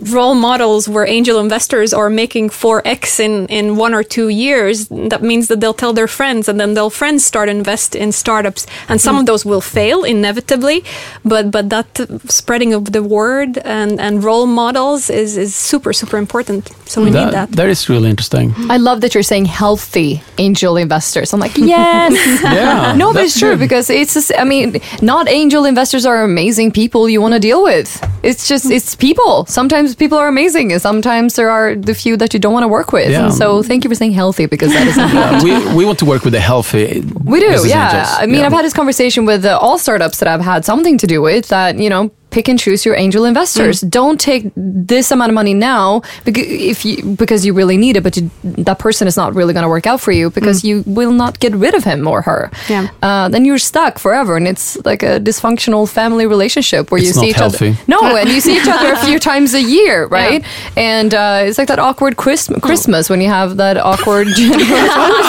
role 0.00 0.34
models 0.34 0.88
where 0.88 1.06
angel 1.06 1.38
investors 1.38 1.92
are 1.92 2.10
making 2.10 2.50
4x 2.50 3.20
in, 3.20 3.46
in 3.46 3.76
one 3.76 3.94
or 3.94 4.02
two 4.02 4.28
years, 4.28 4.88
that 4.88 5.22
means 5.22 5.48
that 5.48 5.60
they'll 5.60 5.74
tell 5.74 5.92
their 5.92 6.08
friends 6.08 6.48
and 6.48 6.58
then 6.60 6.74
their 6.74 6.90
friends 6.90 7.24
start 7.24 7.48
invest 7.48 7.94
in 7.94 8.12
startups. 8.12 8.66
And 8.90 9.00
some 9.00 9.16
of 9.18 9.26
those 9.26 9.44
will 9.44 9.60
fail 9.60 10.04
inevitably, 10.04 10.84
but 11.24 11.50
but 11.50 11.68
that 11.70 11.88
spreading 12.28 12.74
of 12.74 12.92
the 12.92 13.02
word 13.02 13.58
and, 13.64 14.00
and 14.00 14.22
role 14.24 14.46
models 14.46 15.10
is, 15.10 15.36
is 15.36 15.54
super, 15.54 15.92
super 15.92 16.16
important. 16.18 16.68
So 16.86 17.02
we 17.04 17.10
need 17.10 17.32
that. 17.32 17.52
That 17.52 17.68
is 17.68 17.88
really 17.88 18.10
interesting. 18.10 18.52
I 18.68 18.76
love 18.78 19.00
that 19.02 19.14
you're 19.14 19.22
saying 19.22 19.46
healthy 19.46 20.22
angel 20.38 20.76
investors. 20.76 21.32
I'm 21.32 21.40
like, 21.40 21.56
yes. 21.74 22.12
Yeah, 22.60 22.94
no, 22.96 23.08
but 23.12 23.20
that's 23.20 23.32
it's 23.32 23.38
true 23.40 23.50
good. 23.56 23.60
because 23.60 23.90
it's 23.90 24.14
just, 24.14 24.32
I 24.36 24.44
mean, 24.44 24.80
not 25.02 25.28
angel 25.28 25.64
investors 25.64 26.04
are 26.06 26.22
amazing 26.24 26.72
people 26.72 27.08
you 27.08 27.20
want 27.20 27.34
to 27.34 27.40
deal 27.40 27.62
with. 27.62 27.88
It's 28.22 28.48
just, 28.48 28.70
it's 28.70 28.94
people. 28.96 29.46
Sometimes 29.46 29.94
people 29.94 30.18
are 30.18 30.28
amazing 30.28 30.72
and 30.72 30.80
sometimes 30.82 31.36
there 31.36 31.50
are 31.50 31.74
the 31.76 31.94
few 31.94 32.16
that 32.16 32.34
you 32.34 32.40
don't 32.40 32.52
want 32.52 32.64
to 32.64 32.68
work 32.68 32.92
with. 32.92 33.10
Yeah. 33.10 33.30
So 33.30 33.62
thank 33.62 33.84
you 33.84 33.90
for 33.90 33.94
saying 33.94 34.12
healthy 34.12 34.46
because 34.46 34.72
that 34.72 34.86
is 34.86 34.96
Yeah, 35.20 35.42
we 35.42 35.50
we 35.78 35.84
want 35.84 35.98
to 36.00 36.04
work 36.04 36.22
with 36.24 36.32
the 36.32 36.40
healthy. 36.40 37.02
We 37.24 37.40
do, 37.40 37.46
yeah. 37.46 37.86
angels. 37.86 38.08
I 38.22 38.26
mean, 38.26 38.40
Yeah. 38.40 38.46
I've 38.46 38.52
had 38.52 38.64
this 38.70 38.76
conversation 38.76 39.24
with 39.24 39.44
uh, 39.44 39.58
all 39.60 39.78
startups 39.78 40.20
that 40.20 40.28
I've 40.28 40.40
had 40.40 40.64
something 40.64 40.96
to 40.98 41.06
do 41.08 41.20
with 41.20 41.48
that, 41.48 41.76
you 41.76 41.90
know, 41.90 42.12
pick 42.30 42.48
and 42.48 42.58
choose 42.58 42.84
your 42.84 42.94
angel 42.96 43.24
investors. 43.24 43.80
Mm. 43.82 43.90
Don't 43.90 44.20
take 44.20 44.50
this 44.56 45.10
amount 45.10 45.30
of 45.30 45.34
money 45.34 45.54
now 45.54 46.02
because 46.24 46.44
if 46.46 46.84
you 46.84 47.02
because 47.16 47.44
you 47.44 47.52
really 47.52 47.76
need 47.76 47.96
it, 47.96 48.02
but 48.02 48.16
you, 48.16 48.30
that 48.44 48.78
person 48.78 49.06
is 49.08 49.16
not 49.16 49.34
really 49.34 49.52
going 49.52 49.62
to 49.64 49.68
work 49.68 49.86
out 49.86 50.00
for 50.00 50.12
you 50.12 50.30
because 50.30 50.64
you 50.64 50.82
will 50.86 51.12
not 51.12 51.38
get 51.40 51.54
rid 51.54 51.74
of 51.74 51.84
him 51.84 52.06
or 52.06 52.22
her. 52.22 52.50
Mm. 52.52 52.70
Yeah. 52.70 52.88
Uh, 53.02 53.28
then 53.28 53.44
you're 53.44 53.58
stuck 53.58 53.98
forever, 53.98 54.36
and 54.36 54.46
it's 54.48 54.76
like 54.84 55.02
a 55.02 55.18
dysfunctional 55.20 55.88
family 55.90 56.26
relationship 56.26 56.90
where 56.90 57.00
you 57.00 57.12
see 57.12 57.20
not 57.20 57.28
each 57.30 57.36
healthy. 57.36 57.68
other. 57.70 57.78
No, 57.88 58.16
and 58.20 58.28
you 58.30 58.40
see 58.40 58.56
each 58.56 58.68
other 58.68 58.92
a 58.92 58.98
few 59.04 59.18
times 59.30 59.54
a 59.54 59.62
year, 59.62 60.06
right? 60.06 60.44
And 60.76 61.12
uh, 61.14 61.42
it's 61.44 61.58
like 61.58 61.68
that 61.68 61.78
awkward 61.78 62.16
Christmas, 62.16 62.60
Christmas 62.60 63.10
when 63.10 63.20
you 63.20 63.28
have 63.28 63.56
that 63.56 63.76
awkward 63.76 64.28
January 64.36 64.60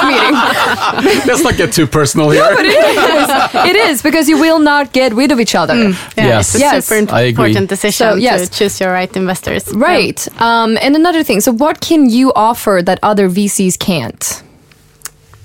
meeting. 0.10 0.36
Let's 1.28 1.44
not 1.44 1.58
get 1.58 1.74
too 1.74 1.88
personal 1.88 2.30
here. 2.30 2.44
But 2.56 2.66
it 2.66 2.76
is. 2.76 3.66
It 3.72 3.76
is 3.76 4.02
because 4.02 4.28
you 4.30 4.38
will 4.40 4.60
not 4.60 4.92
get 4.94 5.14
rid 5.14 5.32
of 5.32 5.40
each 5.40 5.56
other. 5.56 5.76
Yeah, 5.76 5.96
Yes. 6.16 6.54
it's 6.56 6.62
Yes. 6.64 6.90
Super 7.00 7.16
I 7.16 7.22
agree. 7.22 7.46
important 7.46 7.70
decision 7.70 8.08
So, 8.08 8.16
yes. 8.16 8.50
to 8.50 8.58
choose 8.58 8.80
your 8.80 8.92
right 8.92 9.16
investors. 9.16 9.64
Right. 9.74 10.20
Um, 10.42 10.78
and 10.82 10.96
another 10.96 11.24
thing. 11.24 11.42
So, 11.42 11.52
what 11.52 11.82
can 11.82 12.10
you 12.10 12.32
offer 12.36 12.82
that 12.84 13.00
other 13.04 13.30
VCs 13.30 13.78
can't? 13.80 14.44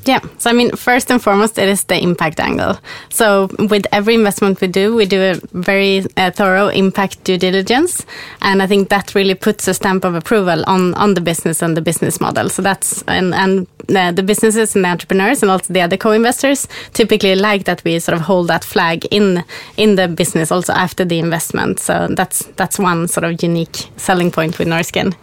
Yeah. 0.07 0.21
So, 0.39 0.51
I 0.51 0.53
mean, 0.53 0.71
first 0.71 1.11
and 1.11 1.21
foremost, 1.21 1.59
it 1.59 1.69
is 1.69 1.83
the 1.85 2.01
impact 2.01 2.39
angle. 2.39 2.79
So, 3.09 3.49
with 3.59 3.87
every 3.91 4.15
investment 4.15 4.61
we 4.61 4.69
do, 4.69 4.95
we 4.95 5.05
do 5.05 5.21
a 5.21 5.35
very 5.53 6.05
uh, 6.17 6.31
thorough 6.31 6.69
impact 6.69 7.25
due 7.25 7.37
diligence. 7.37 8.07
And 8.41 8.63
I 8.63 8.69
think 8.69 8.89
that 8.91 9.17
really 9.17 9.35
puts 9.35 9.67
a 9.67 9.75
stamp 9.75 10.05
of 10.05 10.15
approval 10.15 10.63
on, 10.69 10.95
on 10.95 11.15
the 11.15 11.21
business 11.21 11.61
and 11.61 11.77
the 11.77 11.81
business 11.83 12.21
model. 12.21 12.49
So, 12.49 12.63
that's, 12.63 13.03
and, 13.09 13.35
and 13.35 13.67
the, 13.89 14.13
the 14.15 14.23
businesses 14.23 14.77
and 14.77 14.85
the 14.85 14.89
entrepreneurs 14.89 15.43
and 15.43 15.51
also 15.51 15.73
the 15.73 15.81
other 15.81 15.97
co 15.97 16.13
investors 16.13 16.69
typically 16.93 17.35
like 17.35 17.65
that 17.65 17.83
we 17.83 17.99
sort 17.99 18.17
of 18.17 18.23
hold 18.23 18.47
that 18.47 18.63
flag 18.63 19.07
in, 19.11 19.43
in 19.77 19.97
the 19.97 20.07
business 20.07 20.53
also 20.53 20.73
after 20.73 21.05
the 21.05 21.19
investment. 21.19 21.81
So, 21.81 22.07
that's, 22.11 22.45
that's 22.55 22.79
one 22.79 23.09
sort 23.09 23.25
of 23.25 23.43
unique 23.43 23.91
selling 23.97 24.31
point 24.31 24.61
with 24.61 24.69
Norrsken. 24.69 25.17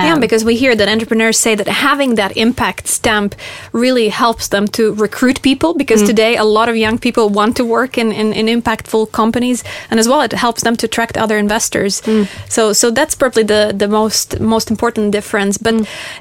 Yeah, 0.00 0.14
Um, 0.14 0.20
because 0.20 0.44
we 0.44 0.54
hear 0.56 0.74
that 0.76 0.88
entrepreneurs 0.88 1.38
say 1.38 1.54
that 1.56 1.68
having 1.68 2.16
that 2.16 2.36
impact 2.36 2.88
stamp 2.88 3.34
really 3.72 4.08
helps 4.08 4.48
them 4.48 4.66
to 4.68 4.94
recruit 4.94 5.40
people 5.42 5.74
because 5.74 6.02
today 6.06 6.36
a 6.36 6.44
lot 6.44 6.68
of 6.68 6.76
young 6.76 6.98
people 6.98 7.28
want 7.28 7.56
to 7.56 7.64
work 7.64 7.96
in, 7.98 8.12
in, 8.12 8.32
in 8.32 8.46
impactful 8.62 9.10
companies 9.12 9.62
and 9.90 10.00
as 10.00 10.06
well 10.08 10.20
it 10.22 10.32
helps 10.32 10.62
them 10.62 10.76
to 10.76 10.86
attract 10.86 11.16
other 11.16 11.38
investors. 11.38 12.02
So 12.48 12.72
so 12.72 12.90
that's 12.90 13.14
probably 13.14 13.44
the, 13.44 13.72
the 13.76 13.88
most 13.88 14.40
most 14.40 14.70
important 14.70 15.12
difference. 15.12 15.58
But 15.58 15.74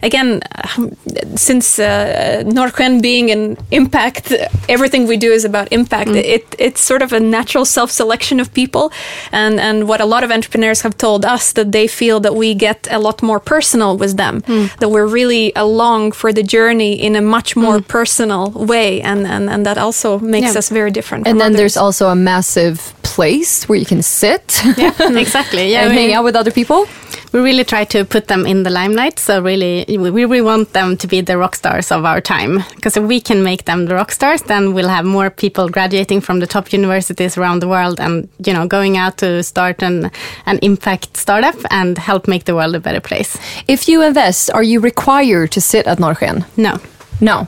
again, 0.03 0.41
um, 0.77 0.95
since 1.35 1.79
uh, 1.79 2.43
Norrsken 2.45 3.01
being 3.01 3.31
an 3.31 3.57
impact, 3.71 4.33
everything 4.69 5.07
we 5.07 5.17
do 5.17 5.31
is 5.31 5.45
about 5.45 5.67
impact. 5.71 6.09
It 6.35 6.55
it's 6.59 6.81
sort 6.81 7.01
of 7.01 7.13
a 7.13 7.19
natural 7.19 7.65
self 7.65 7.91
selection 7.91 8.39
of 8.39 8.47
people, 8.53 8.91
and 9.31 9.59
and 9.59 9.87
what 9.87 10.01
a 10.01 10.05
lot 10.05 10.23
of 10.23 10.31
entrepreneurs 10.31 10.81
have 10.81 10.95
told 10.97 11.25
us 11.25 11.53
that 11.53 11.71
they 11.71 11.87
feel 11.87 12.19
that 12.19 12.33
we 12.35 12.53
get 12.55 12.87
a 12.91 12.97
lot 12.97 13.21
more 13.21 13.39
personal 13.39 13.60
with 13.97 14.17
them, 14.17 14.41
hmm. 14.41 14.65
that 14.79 14.89
we're 14.89 15.07
really 15.07 15.51
along 15.55 16.11
for 16.13 16.33
the 16.33 16.43
journey 16.43 16.93
in 16.93 17.15
a 17.15 17.21
much 17.21 17.55
more 17.55 17.77
hmm. 17.79 17.87
personal 17.87 18.51
way, 18.51 19.01
and 19.01 19.25
and 19.27 19.49
and 19.49 19.65
that 19.65 19.77
also 19.77 20.19
makes 20.19 20.53
Yeah. 20.53 20.59
us 20.59 20.69
very 20.69 20.91
different. 20.91 21.27
And 21.27 21.39
then 21.39 21.53
there's 21.53 21.77
also 21.77 22.07
a 22.07 22.15
massive 22.15 22.93
place 23.03 23.67
where 23.67 23.79
you 23.79 23.85
can 23.85 24.01
sit 24.01 24.61
yeah, 24.77 24.93
exactly. 25.17 25.71
Yeah, 25.71 25.83
and 25.83 25.89
we- 25.91 25.97
hang 25.97 26.13
out 26.13 26.23
with 26.23 26.35
other 26.35 26.51
people. 26.51 26.87
We 27.31 27.39
really 27.39 27.63
try 27.63 27.85
to 27.85 28.03
put 28.03 28.27
them 28.27 28.45
in 28.45 28.63
the 28.63 28.69
limelight. 28.69 29.19
So 29.19 29.41
really, 29.41 29.85
we 29.87 30.09
really 30.09 30.41
want 30.41 30.73
them 30.73 30.97
to 30.97 31.07
be 31.07 31.21
the 31.21 31.37
rock 31.37 31.55
stars 31.55 31.91
of 31.91 32.05
our 32.05 32.21
time. 32.21 32.63
Because 32.75 32.97
if 32.97 33.03
we 33.03 33.21
can 33.21 33.43
make 33.43 33.65
them 33.65 33.85
the 33.85 33.95
rock 33.95 34.11
stars, 34.11 34.41
then 34.43 34.73
we'll 34.73 34.89
have 34.89 35.05
more 35.05 35.29
people 35.29 35.69
graduating 35.69 36.21
from 36.21 36.39
the 36.39 36.47
top 36.47 36.73
universities 36.73 37.37
around 37.37 37.61
the 37.61 37.67
world 37.67 37.99
and 37.99 38.27
you 38.45 38.53
know 38.53 38.67
going 38.67 38.97
out 38.97 39.17
to 39.17 39.43
start 39.43 39.81
an 39.81 40.11
an 40.45 40.59
impact 40.61 41.17
startup 41.17 41.55
and 41.69 41.97
help 41.97 42.27
make 42.27 42.45
the 42.45 42.55
world 42.55 42.75
a 42.75 42.79
better 42.79 43.01
place. 43.01 43.37
If 43.67 43.87
you 43.87 44.01
invest, 44.01 44.51
are 44.51 44.63
you 44.63 44.79
required 44.79 45.51
to 45.51 45.61
sit 45.61 45.87
at 45.87 45.99
Norrsken? 45.99 46.45
No. 46.57 46.79
No. 47.21 47.47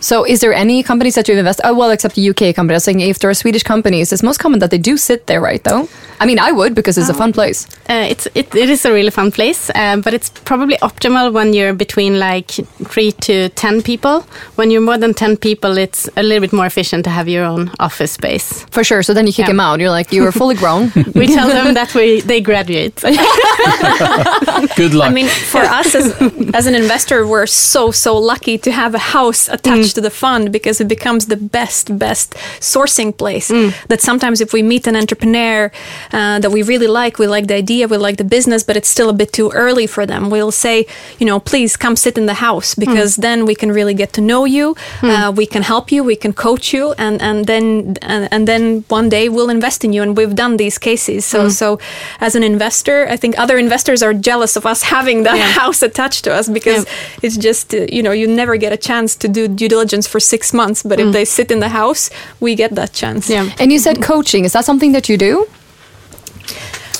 So, 0.00 0.24
is 0.24 0.40
there 0.40 0.52
any 0.52 0.82
companies 0.82 1.14
that 1.14 1.28
you 1.28 1.38
invest? 1.38 1.60
Oh, 1.62 1.74
well, 1.74 1.90
except 1.90 2.16
the 2.16 2.28
UK 2.30 2.56
companies. 2.56 2.74
I 2.74 2.78
was 2.78 2.84
saying 2.84 3.00
if 3.00 3.20
there 3.20 3.30
are 3.30 3.34
Swedish 3.34 3.62
companies, 3.62 4.12
it's 4.12 4.22
most 4.22 4.38
common 4.38 4.58
that 4.58 4.72
they 4.72 4.78
do 4.78 4.96
sit 4.96 5.28
there, 5.28 5.40
right? 5.40 5.62
Though, 5.62 5.88
I 6.22 6.26
mean, 6.26 6.38
I 6.38 6.52
would 6.52 6.74
because 6.74 6.96
it's 6.98 7.08
a 7.08 7.14
fun 7.14 7.32
place. 7.32 7.66
Uh, 7.90 8.06
it's 8.12 8.26
it, 8.34 8.54
it 8.54 8.70
is 8.70 8.84
a 8.84 8.92
really 8.92 9.10
fun 9.10 9.32
place, 9.32 9.70
uh, 9.74 9.96
but 10.04 10.14
it's 10.14 10.30
probably 10.44 10.76
optimal 10.76 11.32
when 11.32 11.52
you're 11.52 11.74
between 11.74 12.18
like 12.20 12.50
three 12.92 13.10
to 13.26 13.48
ten 13.48 13.82
people. 13.82 14.20
When 14.54 14.70
you're 14.70 14.86
more 14.90 14.98
than 14.98 15.14
ten 15.14 15.36
people, 15.36 15.78
it's 15.78 16.08
a 16.16 16.22
little 16.22 16.40
bit 16.40 16.52
more 16.52 16.66
efficient 16.66 17.02
to 17.04 17.10
have 17.10 17.28
your 17.28 17.44
own 17.44 17.70
office 17.80 18.12
space. 18.12 18.64
For 18.70 18.84
sure. 18.84 19.02
So 19.02 19.12
then 19.14 19.26
you 19.26 19.32
kick 19.32 19.46
Yeah. 19.46 19.52
them 19.52 19.60
out. 19.60 19.80
You're 19.80 19.90
like, 19.98 20.12
you 20.12 20.24
are 20.26 20.32
fully 20.32 20.54
grown. 20.54 20.92
We 21.14 21.26
tell 21.26 21.48
them 21.48 21.74
that 21.80 21.92
we 21.94 22.20
they 22.20 22.40
graduate. 22.40 22.94
Good 24.76 24.94
luck. 24.94 25.10
I 25.10 25.12
mean, 25.12 25.28
for 25.28 25.60
us 25.80 25.94
as, 25.94 26.06
as 26.54 26.66
an 26.66 26.74
investor, 26.74 27.26
we're 27.26 27.46
so, 27.46 27.90
so 27.90 28.16
lucky 28.16 28.58
to 28.58 28.70
have 28.70 28.94
a 28.94 28.98
house 29.16 29.48
attached 29.48 29.94
to 29.96 30.00
the 30.00 30.10
fund 30.10 30.52
because 30.52 30.80
it 30.80 30.88
becomes 30.88 31.26
the 31.26 31.36
best, 31.36 31.98
best 31.98 32.34
sourcing 32.60 33.10
place. 33.16 33.48
That 33.88 34.00
sometimes 34.00 34.40
if 34.40 34.52
we 34.52 34.62
meet 34.62 34.86
an 34.86 34.96
entrepreneur 34.96 35.70
uh, 36.12 36.38
that 36.38 36.50
we 36.50 36.62
really 36.62 36.86
like, 36.86 37.18
we 37.18 37.26
like 37.26 37.46
the 37.46 37.54
idea 37.54 37.88
we 37.88 37.96
like 37.96 38.16
the 38.16 38.24
business, 38.24 38.62
but 38.62 38.76
it's 38.76 38.88
still 38.88 39.08
a 39.08 39.12
bit 39.12 39.32
too 39.32 39.50
early 39.50 39.86
for 39.86 40.06
them, 40.06 40.30
we'll 40.30 40.52
say, 40.52 40.86
you 41.18 41.26
know, 41.26 41.40
please 41.40 41.76
come 41.76 41.96
sit 41.96 42.16
in 42.18 42.26
the 42.26 42.34
house 42.34 42.74
because 42.74 43.16
then 43.16 43.44
we 43.46 43.54
can 43.54 43.70
really 43.72 43.94
get 43.94 44.12
to 44.12 44.20
know 44.20 44.44
you. 44.44 44.76
Uh, 45.02 45.32
we 45.34 45.46
can 45.46 45.62
help 45.62 45.90
you, 45.92 46.04
we 46.04 46.16
can 46.16 46.32
coach 46.32 46.72
you, 46.72 46.92
and 46.98 47.20
and 47.22 47.46
then 47.46 47.96
and, 48.02 48.28
and 48.32 48.48
then 48.48 48.84
one 48.88 49.08
day 49.08 49.28
we'll 49.28 49.50
invest 49.50 49.84
in 49.84 49.92
you. 49.92 50.02
And 50.02 50.16
we've 50.16 50.34
done 50.34 50.56
these 50.56 50.78
cases. 50.78 51.24
So 51.24 51.48
so 51.48 51.78
as 52.20 52.34
an 52.34 52.42
investor, 52.42 53.06
I 53.08 53.16
think 53.16 53.38
other 53.38 53.58
investors 53.58 54.02
are 54.02 54.14
jealous 54.14 54.56
of 54.56 54.64
us 54.66 54.82
having 54.96 55.24
that 55.24 55.38
house 55.60 55.82
attached 55.82 56.24
to 56.24 56.32
us 56.32 56.48
because 56.48 56.86
it's 57.22 57.36
just 57.36 57.74
uh, 57.74 57.86
you 57.96 58.02
know 58.02 58.12
you 58.12 58.26
never 58.26 58.56
get 58.56 58.72
a 58.72 58.76
chance 58.76 59.16
to 59.16 59.28
do 59.28 59.48
due 59.48 59.68
diligence 59.68 60.06
for 60.06 60.20
six 60.20 60.52
months, 60.52 60.82
but 60.82 61.00
if 61.00 61.12
they 61.12 61.24
sit 61.24 61.50
in 61.50 61.60
the 61.60 61.68
house, 61.68 62.10
we 62.40 62.54
get 62.54 62.74
that 62.74 62.92
chance. 62.92 63.28
Yeah. 63.28 63.50
And 63.58 63.72
you 63.72 63.78
said 63.78 64.02
coaching. 64.02 64.44
Is 64.44 64.52
that 64.52 64.64
something 64.64 64.92
that 64.92 65.08
you 65.08 65.16
do? 65.16 65.46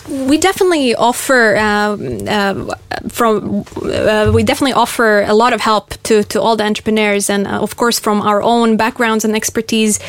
We 0.09 0.37
definitely 0.37 0.97
offer 0.97 1.57
um, 1.57 2.27
uh, 2.29 2.75
from 3.09 3.65
uh, 3.77 4.33
we 4.35 4.43
definitely 4.43 4.73
offer 4.73 5.23
a 5.23 5.33
lot 5.33 5.53
of 5.53 5.61
help 5.61 5.95
to 6.03 6.25
to 6.25 6.41
all 6.41 6.57
the 6.57 6.65
entrepreneurs, 6.65 7.31
and 7.31 7.47
uh, 7.47 7.63
of 7.63 7.77
course 7.77 8.01
from 8.01 8.21
our 8.21 8.43
own 8.43 8.77
backgrounds 8.77 9.25
and 9.25 9.37
expertise. 9.37 10.01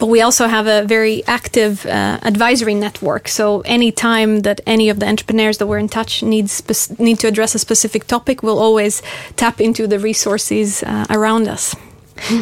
But 0.00 0.06
we 0.06 0.22
also 0.22 0.46
have 0.46 0.66
a 0.66 0.86
very 0.86 1.22
active 1.26 1.84
uh, 1.84 2.18
advisory 2.22 2.74
network. 2.74 3.28
So 3.28 3.60
anytime 3.64 4.40
that 4.40 4.60
any 4.66 4.90
of 4.90 4.98
the 4.98 5.06
entrepreneurs 5.06 5.58
that 5.58 5.66
we're 5.66 5.80
in 5.80 5.88
touch 5.88 6.22
needs 6.22 6.62
need 6.98 7.18
to 7.20 7.28
address 7.28 7.54
a 7.54 7.58
specific 7.58 8.06
topic, 8.06 8.42
we'll 8.42 8.58
always 8.58 9.02
tap 9.36 9.60
into 9.60 9.86
the 9.86 9.98
resources 9.98 10.82
uh, 10.82 11.04
around 11.10 11.46
us. 11.46 11.76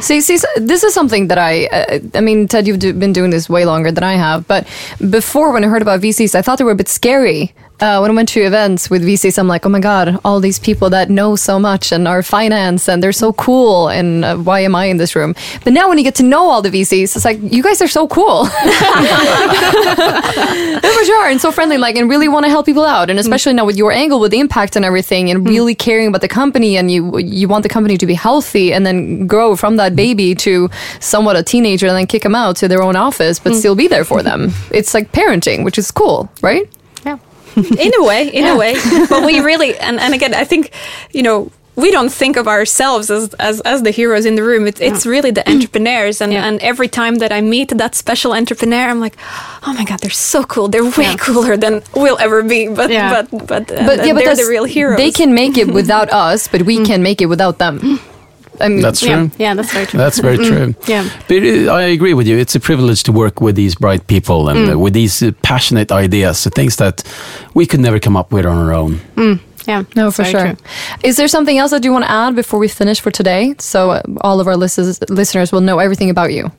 See, 0.00 0.20
see, 0.20 0.38
this 0.56 0.84
is 0.84 0.94
something 0.94 1.28
that 1.28 1.38
I, 1.38 1.66
uh, 1.66 1.98
I 2.14 2.20
mean, 2.20 2.48
Ted, 2.48 2.66
you've 2.66 2.78
do, 2.78 2.92
been 2.92 3.12
doing 3.12 3.30
this 3.30 3.48
way 3.48 3.64
longer 3.64 3.90
than 3.90 4.04
I 4.04 4.14
have. 4.14 4.46
But 4.46 4.66
before, 5.10 5.52
when 5.52 5.64
I 5.64 5.68
heard 5.68 5.82
about 5.82 6.00
VCs, 6.00 6.34
I 6.34 6.42
thought 6.42 6.58
they 6.58 6.64
were 6.64 6.72
a 6.72 6.76
bit 6.76 6.88
scary. 6.88 7.54
Uh, 7.80 7.98
when 7.98 8.10
I 8.10 8.14
went 8.14 8.28
to 8.30 8.42
events 8.42 8.90
with 8.90 9.02
VCs, 9.02 9.38
I'm 9.38 9.48
like, 9.48 9.64
oh 9.64 9.70
my 9.70 9.80
god, 9.80 10.20
all 10.22 10.38
these 10.38 10.58
people 10.58 10.90
that 10.90 11.08
know 11.08 11.34
so 11.34 11.58
much 11.58 11.92
and 11.92 12.06
are 12.06 12.22
finance 12.22 12.88
and 12.90 13.02
they're 13.02 13.10
so 13.10 13.32
cool, 13.32 13.88
and 13.88 14.22
uh, 14.22 14.36
why 14.36 14.60
am 14.60 14.74
I 14.74 14.84
in 14.86 14.98
this 14.98 15.16
room? 15.16 15.34
But 15.64 15.72
now, 15.72 15.88
when 15.88 15.96
you 15.96 16.04
get 16.04 16.14
to 16.16 16.22
know 16.22 16.50
all 16.50 16.60
the 16.60 16.68
VCs, 16.68 17.16
it's 17.16 17.24
like 17.24 17.38
you 17.40 17.62
guys 17.62 17.80
are 17.80 17.88
so 17.88 18.06
cool, 18.06 18.44
for 18.44 18.64
sure, 21.04 21.26
and 21.28 21.40
so 21.40 21.50
friendly, 21.50 21.78
like, 21.78 21.96
and 21.96 22.10
really 22.10 22.28
want 22.28 22.44
to 22.44 22.50
help 22.50 22.66
people 22.66 22.84
out, 22.84 23.08
and 23.08 23.18
especially 23.18 23.54
now 23.54 23.64
with 23.64 23.78
your 23.78 23.92
angle, 23.92 24.20
with 24.20 24.32
the 24.32 24.40
impact 24.40 24.76
and 24.76 24.84
everything, 24.84 25.30
and 25.30 25.48
really 25.48 25.74
caring 25.74 26.08
about 26.08 26.20
the 26.20 26.28
company, 26.28 26.76
and 26.76 26.90
you 26.90 27.16
you 27.18 27.48
want 27.48 27.62
the 27.62 27.70
company 27.70 27.96
to 27.96 28.04
be 28.06 28.14
healthy, 28.14 28.74
and 28.74 28.84
then 28.84 29.26
grow 29.26 29.56
from 29.56 29.76
that 29.76 29.96
baby 29.96 30.34
to 30.34 30.68
somewhat 31.00 31.34
a 31.34 31.42
teenager, 31.42 31.86
and 31.86 31.96
then 31.96 32.06
kick 32.06 32.24
them 32.24 32.34
out 32.34 32.56
to 32.56 32.68
their 32.68 32.82
own 32.82 32.94
office, 32.94 33.38
but 33.38 33.54
still 33.54 33.74
be 33.74 33.88
there 33.88 34.04
for 34.04 34.22
them. 34.22 34.52
It's 34.70 34.92
like 34.92 35.12
parenting, 35.12 35.64
which 35.64 35.78
is 35.78 35.90
cool, 35.90 36.28
right? 36.42 36.68
Yeah. 37.56 37.80
in 37.86 37.92
a 38.00 38.04
way, 38.04 38.28
in 38.28 38.46
a 38.46 38.56
way. 38.56 38.74
But 39.08 39.24
we 39.24 39.40
really, 39.50 39.76
and, 39.78 39.98
and 40.00 40.14
again, 40.14 40.34
I 40.34 40.44
think, 40.44 40.72
you 41.12 41.22
know, 41.22 41.50
we 41.76 41.90
don't 41.90 42.12
think 42.12 42.36
of 42.36 42.46
ourselves 42.46 43.10
as, 43.10 43.32
as, 43.34 43.60
as 43.62 43.82
the 43.82 43.90
heroes 43.90 44.26
in 44.26 44.34
the 44.34 44.42
room. 44.42 44.66
It's, 44.66 44.80
it's 44.80 45.06
really 45.06 45.30
the 45.30 45.48
entrepreneurs. 45.54 46.20
And, 46.20 46.32
Yeah. 46.32 46.44
and 46.46 46.60
every 46.60 46.88
time 46.88 47.16
that 47.16 47.32
I 47.32 47.40
meet 47.40 47.70
that 47.70 47.94
special 47.94 48.32
entrepreneur, 48.34 48.88
I'm 48.90 49.00
like, 49.00 49.16
oh 49.66 49.72
my 49.72 49.84
God, 49.84 50.00
they're 50.00 50.10
so 50.10 50.44
cool. 50.44 50.68
They're 50.68 50.84
way 50.84 51.04
Yeah. 51.12 51.16
cooler 51.16 51.56
than 51.56 51.82
we'll 51.94 52.18
ever 52.18 52.42
be. 52.42 52.68
But, 52.68 52.90
Yeah. 52.90 53.22
but, 53.30 53.46
but, 53.46 53.70
uh, 53.72 53.86
But 53.86 54.04
yeah, 54.06 54.12
but 54.12 54.24
they're 54.24 54.36
the 54.36 54.46
real 54.50 54.64
heroes. 54.64 54.98
They 54.98 55.10
can 55.10 55.32
make 55.32 55.56
it 55.56 55.68
without 55.80 56.12
us, 56.12 56.48
but 56.48 56.62
we 56.62 56.84
can 56.84 57.02
make 57.02 57.22
it 57.22 57.26
without 57.26 57.58
them. 57.58 57.98
I 58.60 58.68
mean, 58.68 58.80
That's 58.80 59.00
true. 59.00 59.30
Yeah, 59.38 59.54
that's 59.54 59.72
very 59.72 59.86
true. 59.86 59.98
That's 59.98 60.18
very 60.18 60.36
true. 60.38 60.74
Yeah. 60.86 61.08
But 61.28 61.42
uh, 61.42 61.72
I 61.72 61.82
agree 61.82 62.14
with 62.14 62.26
you. 62.26 62.38
It's 62.38 62.54
a 62.54 62.60
privilege 62.60 63.02
to 63.04 63.12
work 63.12 63.40
with 63.40 63.56
these 63.56 63.74
bright 63.74 64.06
people 64.06 64.48
and 64.48 64.70
uh, 64.72 64.78
with 64.78 64.92
these 64.92 65.22
uh, 65.22 65.32
passionate 65.42 65.92
ideas, 65.92 66.44
the 66.44 66.50
things 66.50 66.76
that 66.76 67.02
we 67.54 67.66
could 67.66 67.80
never 67.80 67.98
come 67.98 68.16
up 68.16 68.32
with 68.32 68.46
on 68.46 68.56
our 68.56 68.72
own. 68.72 69.00
Yeah. 69.66 69.84
No, 69.94 70.10
for 70.10 70.24
sure. 70.24 70.40
true. 70.40 70.56
Is 71.02 71.16
there 71.16 71.28
something 71.28 71.58
else 71.58 71.70
that 71.70 71.84
you 71.84 71.92
want 71.92 72.04
to 72.04 72.10
add 72.10 72.34
before 72.34 72.58
we 72.58 72.68
finish 72.68 73.00
for 73.00 73.10
today? 73.10 73.54
So 73.58 73.90
uh, 73.90 74.02
all 74.22 74.40
of 74.40 74.46
our 74.46 74.56
listeners, 74.56 75.00
listeners 75.10 75.52
will 75.52 75.60
know 75.60 75.78
everything 75.78 76.10
about 76.10 76.32
you. 76.32 76.50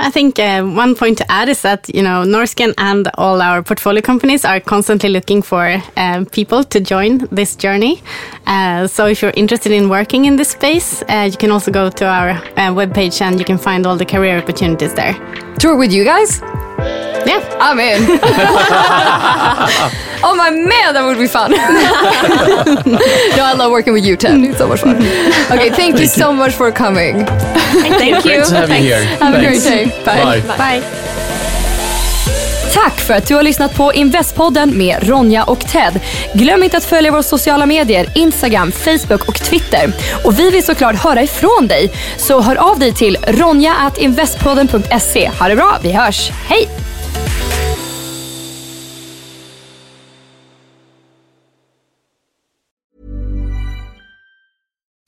I 0.00 0.10
think 0.10 0.38
uh, 0.38 0.62
one 0.64 0.94
point 0.94 1.18
to 1.18 1.30
add 1.30 1.48
is 1.48 1.62
that 1.62 1.94
you 1.94 2.02
know 2.02 2.24
Norrsken 2.24 2.74
and 2.78 3.08
all 3.18 3.42
our 3.42 3.62
portfolio 3.62 4.00
companies 4.00 4.44
are 4.44 4.58
constantly 4.58 5.10
looking 5.10 5.42
for 5.42 5.82
uh, 5.96 6.24
people 6.32 6.64
to 6.64 6.80
join 6.80 7.18
this 7.30 7.54
journey. 7.54 8.02
Uh, 8.46 8.86
so 8.86 9.06
if 9.06 9.20
you're 9.20 9.34
interested 9.36 9.72
in 9.72 9.88
working 9.88 10.24
in 10.24 10.36
this 10.36 10.50
space, 10.50 11.02
uh, 11.02 11.28
you 11.30 11.36
can 11.36 11.50
also 11.50 11.70
go 11.70 11.90
to 11.90 12.06
our 12.06 12.30
uh, 12.30 12.72
webpage 12.72 13.20
and 13.20 13.38
you 13.38 13.44
can 13.44 13.58
find 13.58 13.86
all 13.86 13.96
the 13.96 14.06
career 14.06 14.38
opportunities 14.38 14.94
there. 14.94 15.14
Tour 15.58 15.76
with 15.76 15.92
you 15.92 16.04
guys? 16.04 16.40
Yeah. 17.26 17.46
I'm 17.60 17.78
in. 17.78 18.18
oh 20.24 20.34
my 20.34 20.50
man, 20.50 20.94
that 20.94 21.02
would 21.04 21.18
be 21.18 21.26
fun. 21.26 21.50
no, 21.50 23.44
I 23.44 23.52
love 23.54 23.70
working 23.70 23.92
with 23.92 24.04
you, 24.04 24.16
Ted. 24.16 24.36
Mm. 24.36 24.48
It's 24.48 24.58
so 24.58 24.68
much 24.68 24.80
fun. 24.80 24.96
Okay, 24.96 25.70
thank, 25.70 25.98
you 25.98 26.06
so 26.06 26.32
much 26.32 26.54
for 26.54 26.72
coming. 26.72 27.26
Thank 27.26 28.24
you. 28.24 28.36
Great 28.36 28.46
to 28.46 28.54
have 28.56 28.70
you 28.70 28.76
here. 28.76 29.04
Have 29.04 29.34
a 29.34 29.38
great 29.38 29.60
Thanks. 29.60 29.94
day. 29.94 30.04
Bye. 30.04 30.40
Bye. 30.40 30.80
Bye. 30.80 31.26
Tack 32.74 33.00
för 33.00 33.14
att 33.14 33.26
du 33.26 33.34
har 33.34 33.42
lyssnat 33.42 33.74
på 33.74 33.92
Investpodden 33.92 34.78
med 34.78 35.08
Ronja 35.08 35.44
och 35.44 35.60
Ted. 35.60 36.00
Glöm 36.34 36.62
inte 36.62 36.76
att 36.76 36.84
följa 36.84 37.10
våra 37.10 37.22
sociala 37.22 37.66
medier, 37.66 38.06
Instagram, 38.14 38.72
Facebook 38.72 39.28
och 39.28 39.34
Twitter. 39.34 39.92
Och 40.24 40.38
vi 40.38 40.50
vill 40.50 40.64
såklart 40.64 40.96
höra 40.96 41.22
ifrån 41.22 41.66
dig. 41.68 41.92
Så 42.16 42.40
hör 42.40 42.56
av 42.56 42.78
dig 42.78 42.94
till 42.94 43.16
ronja.investpodden.se. 43.26 45.30
Ha 45.38 45.48
det 45.48 45.56
bra, 45.56 45.78
vi 45.82 45.92
hörs. 45.92 46.30
Hej! 46.48 46.79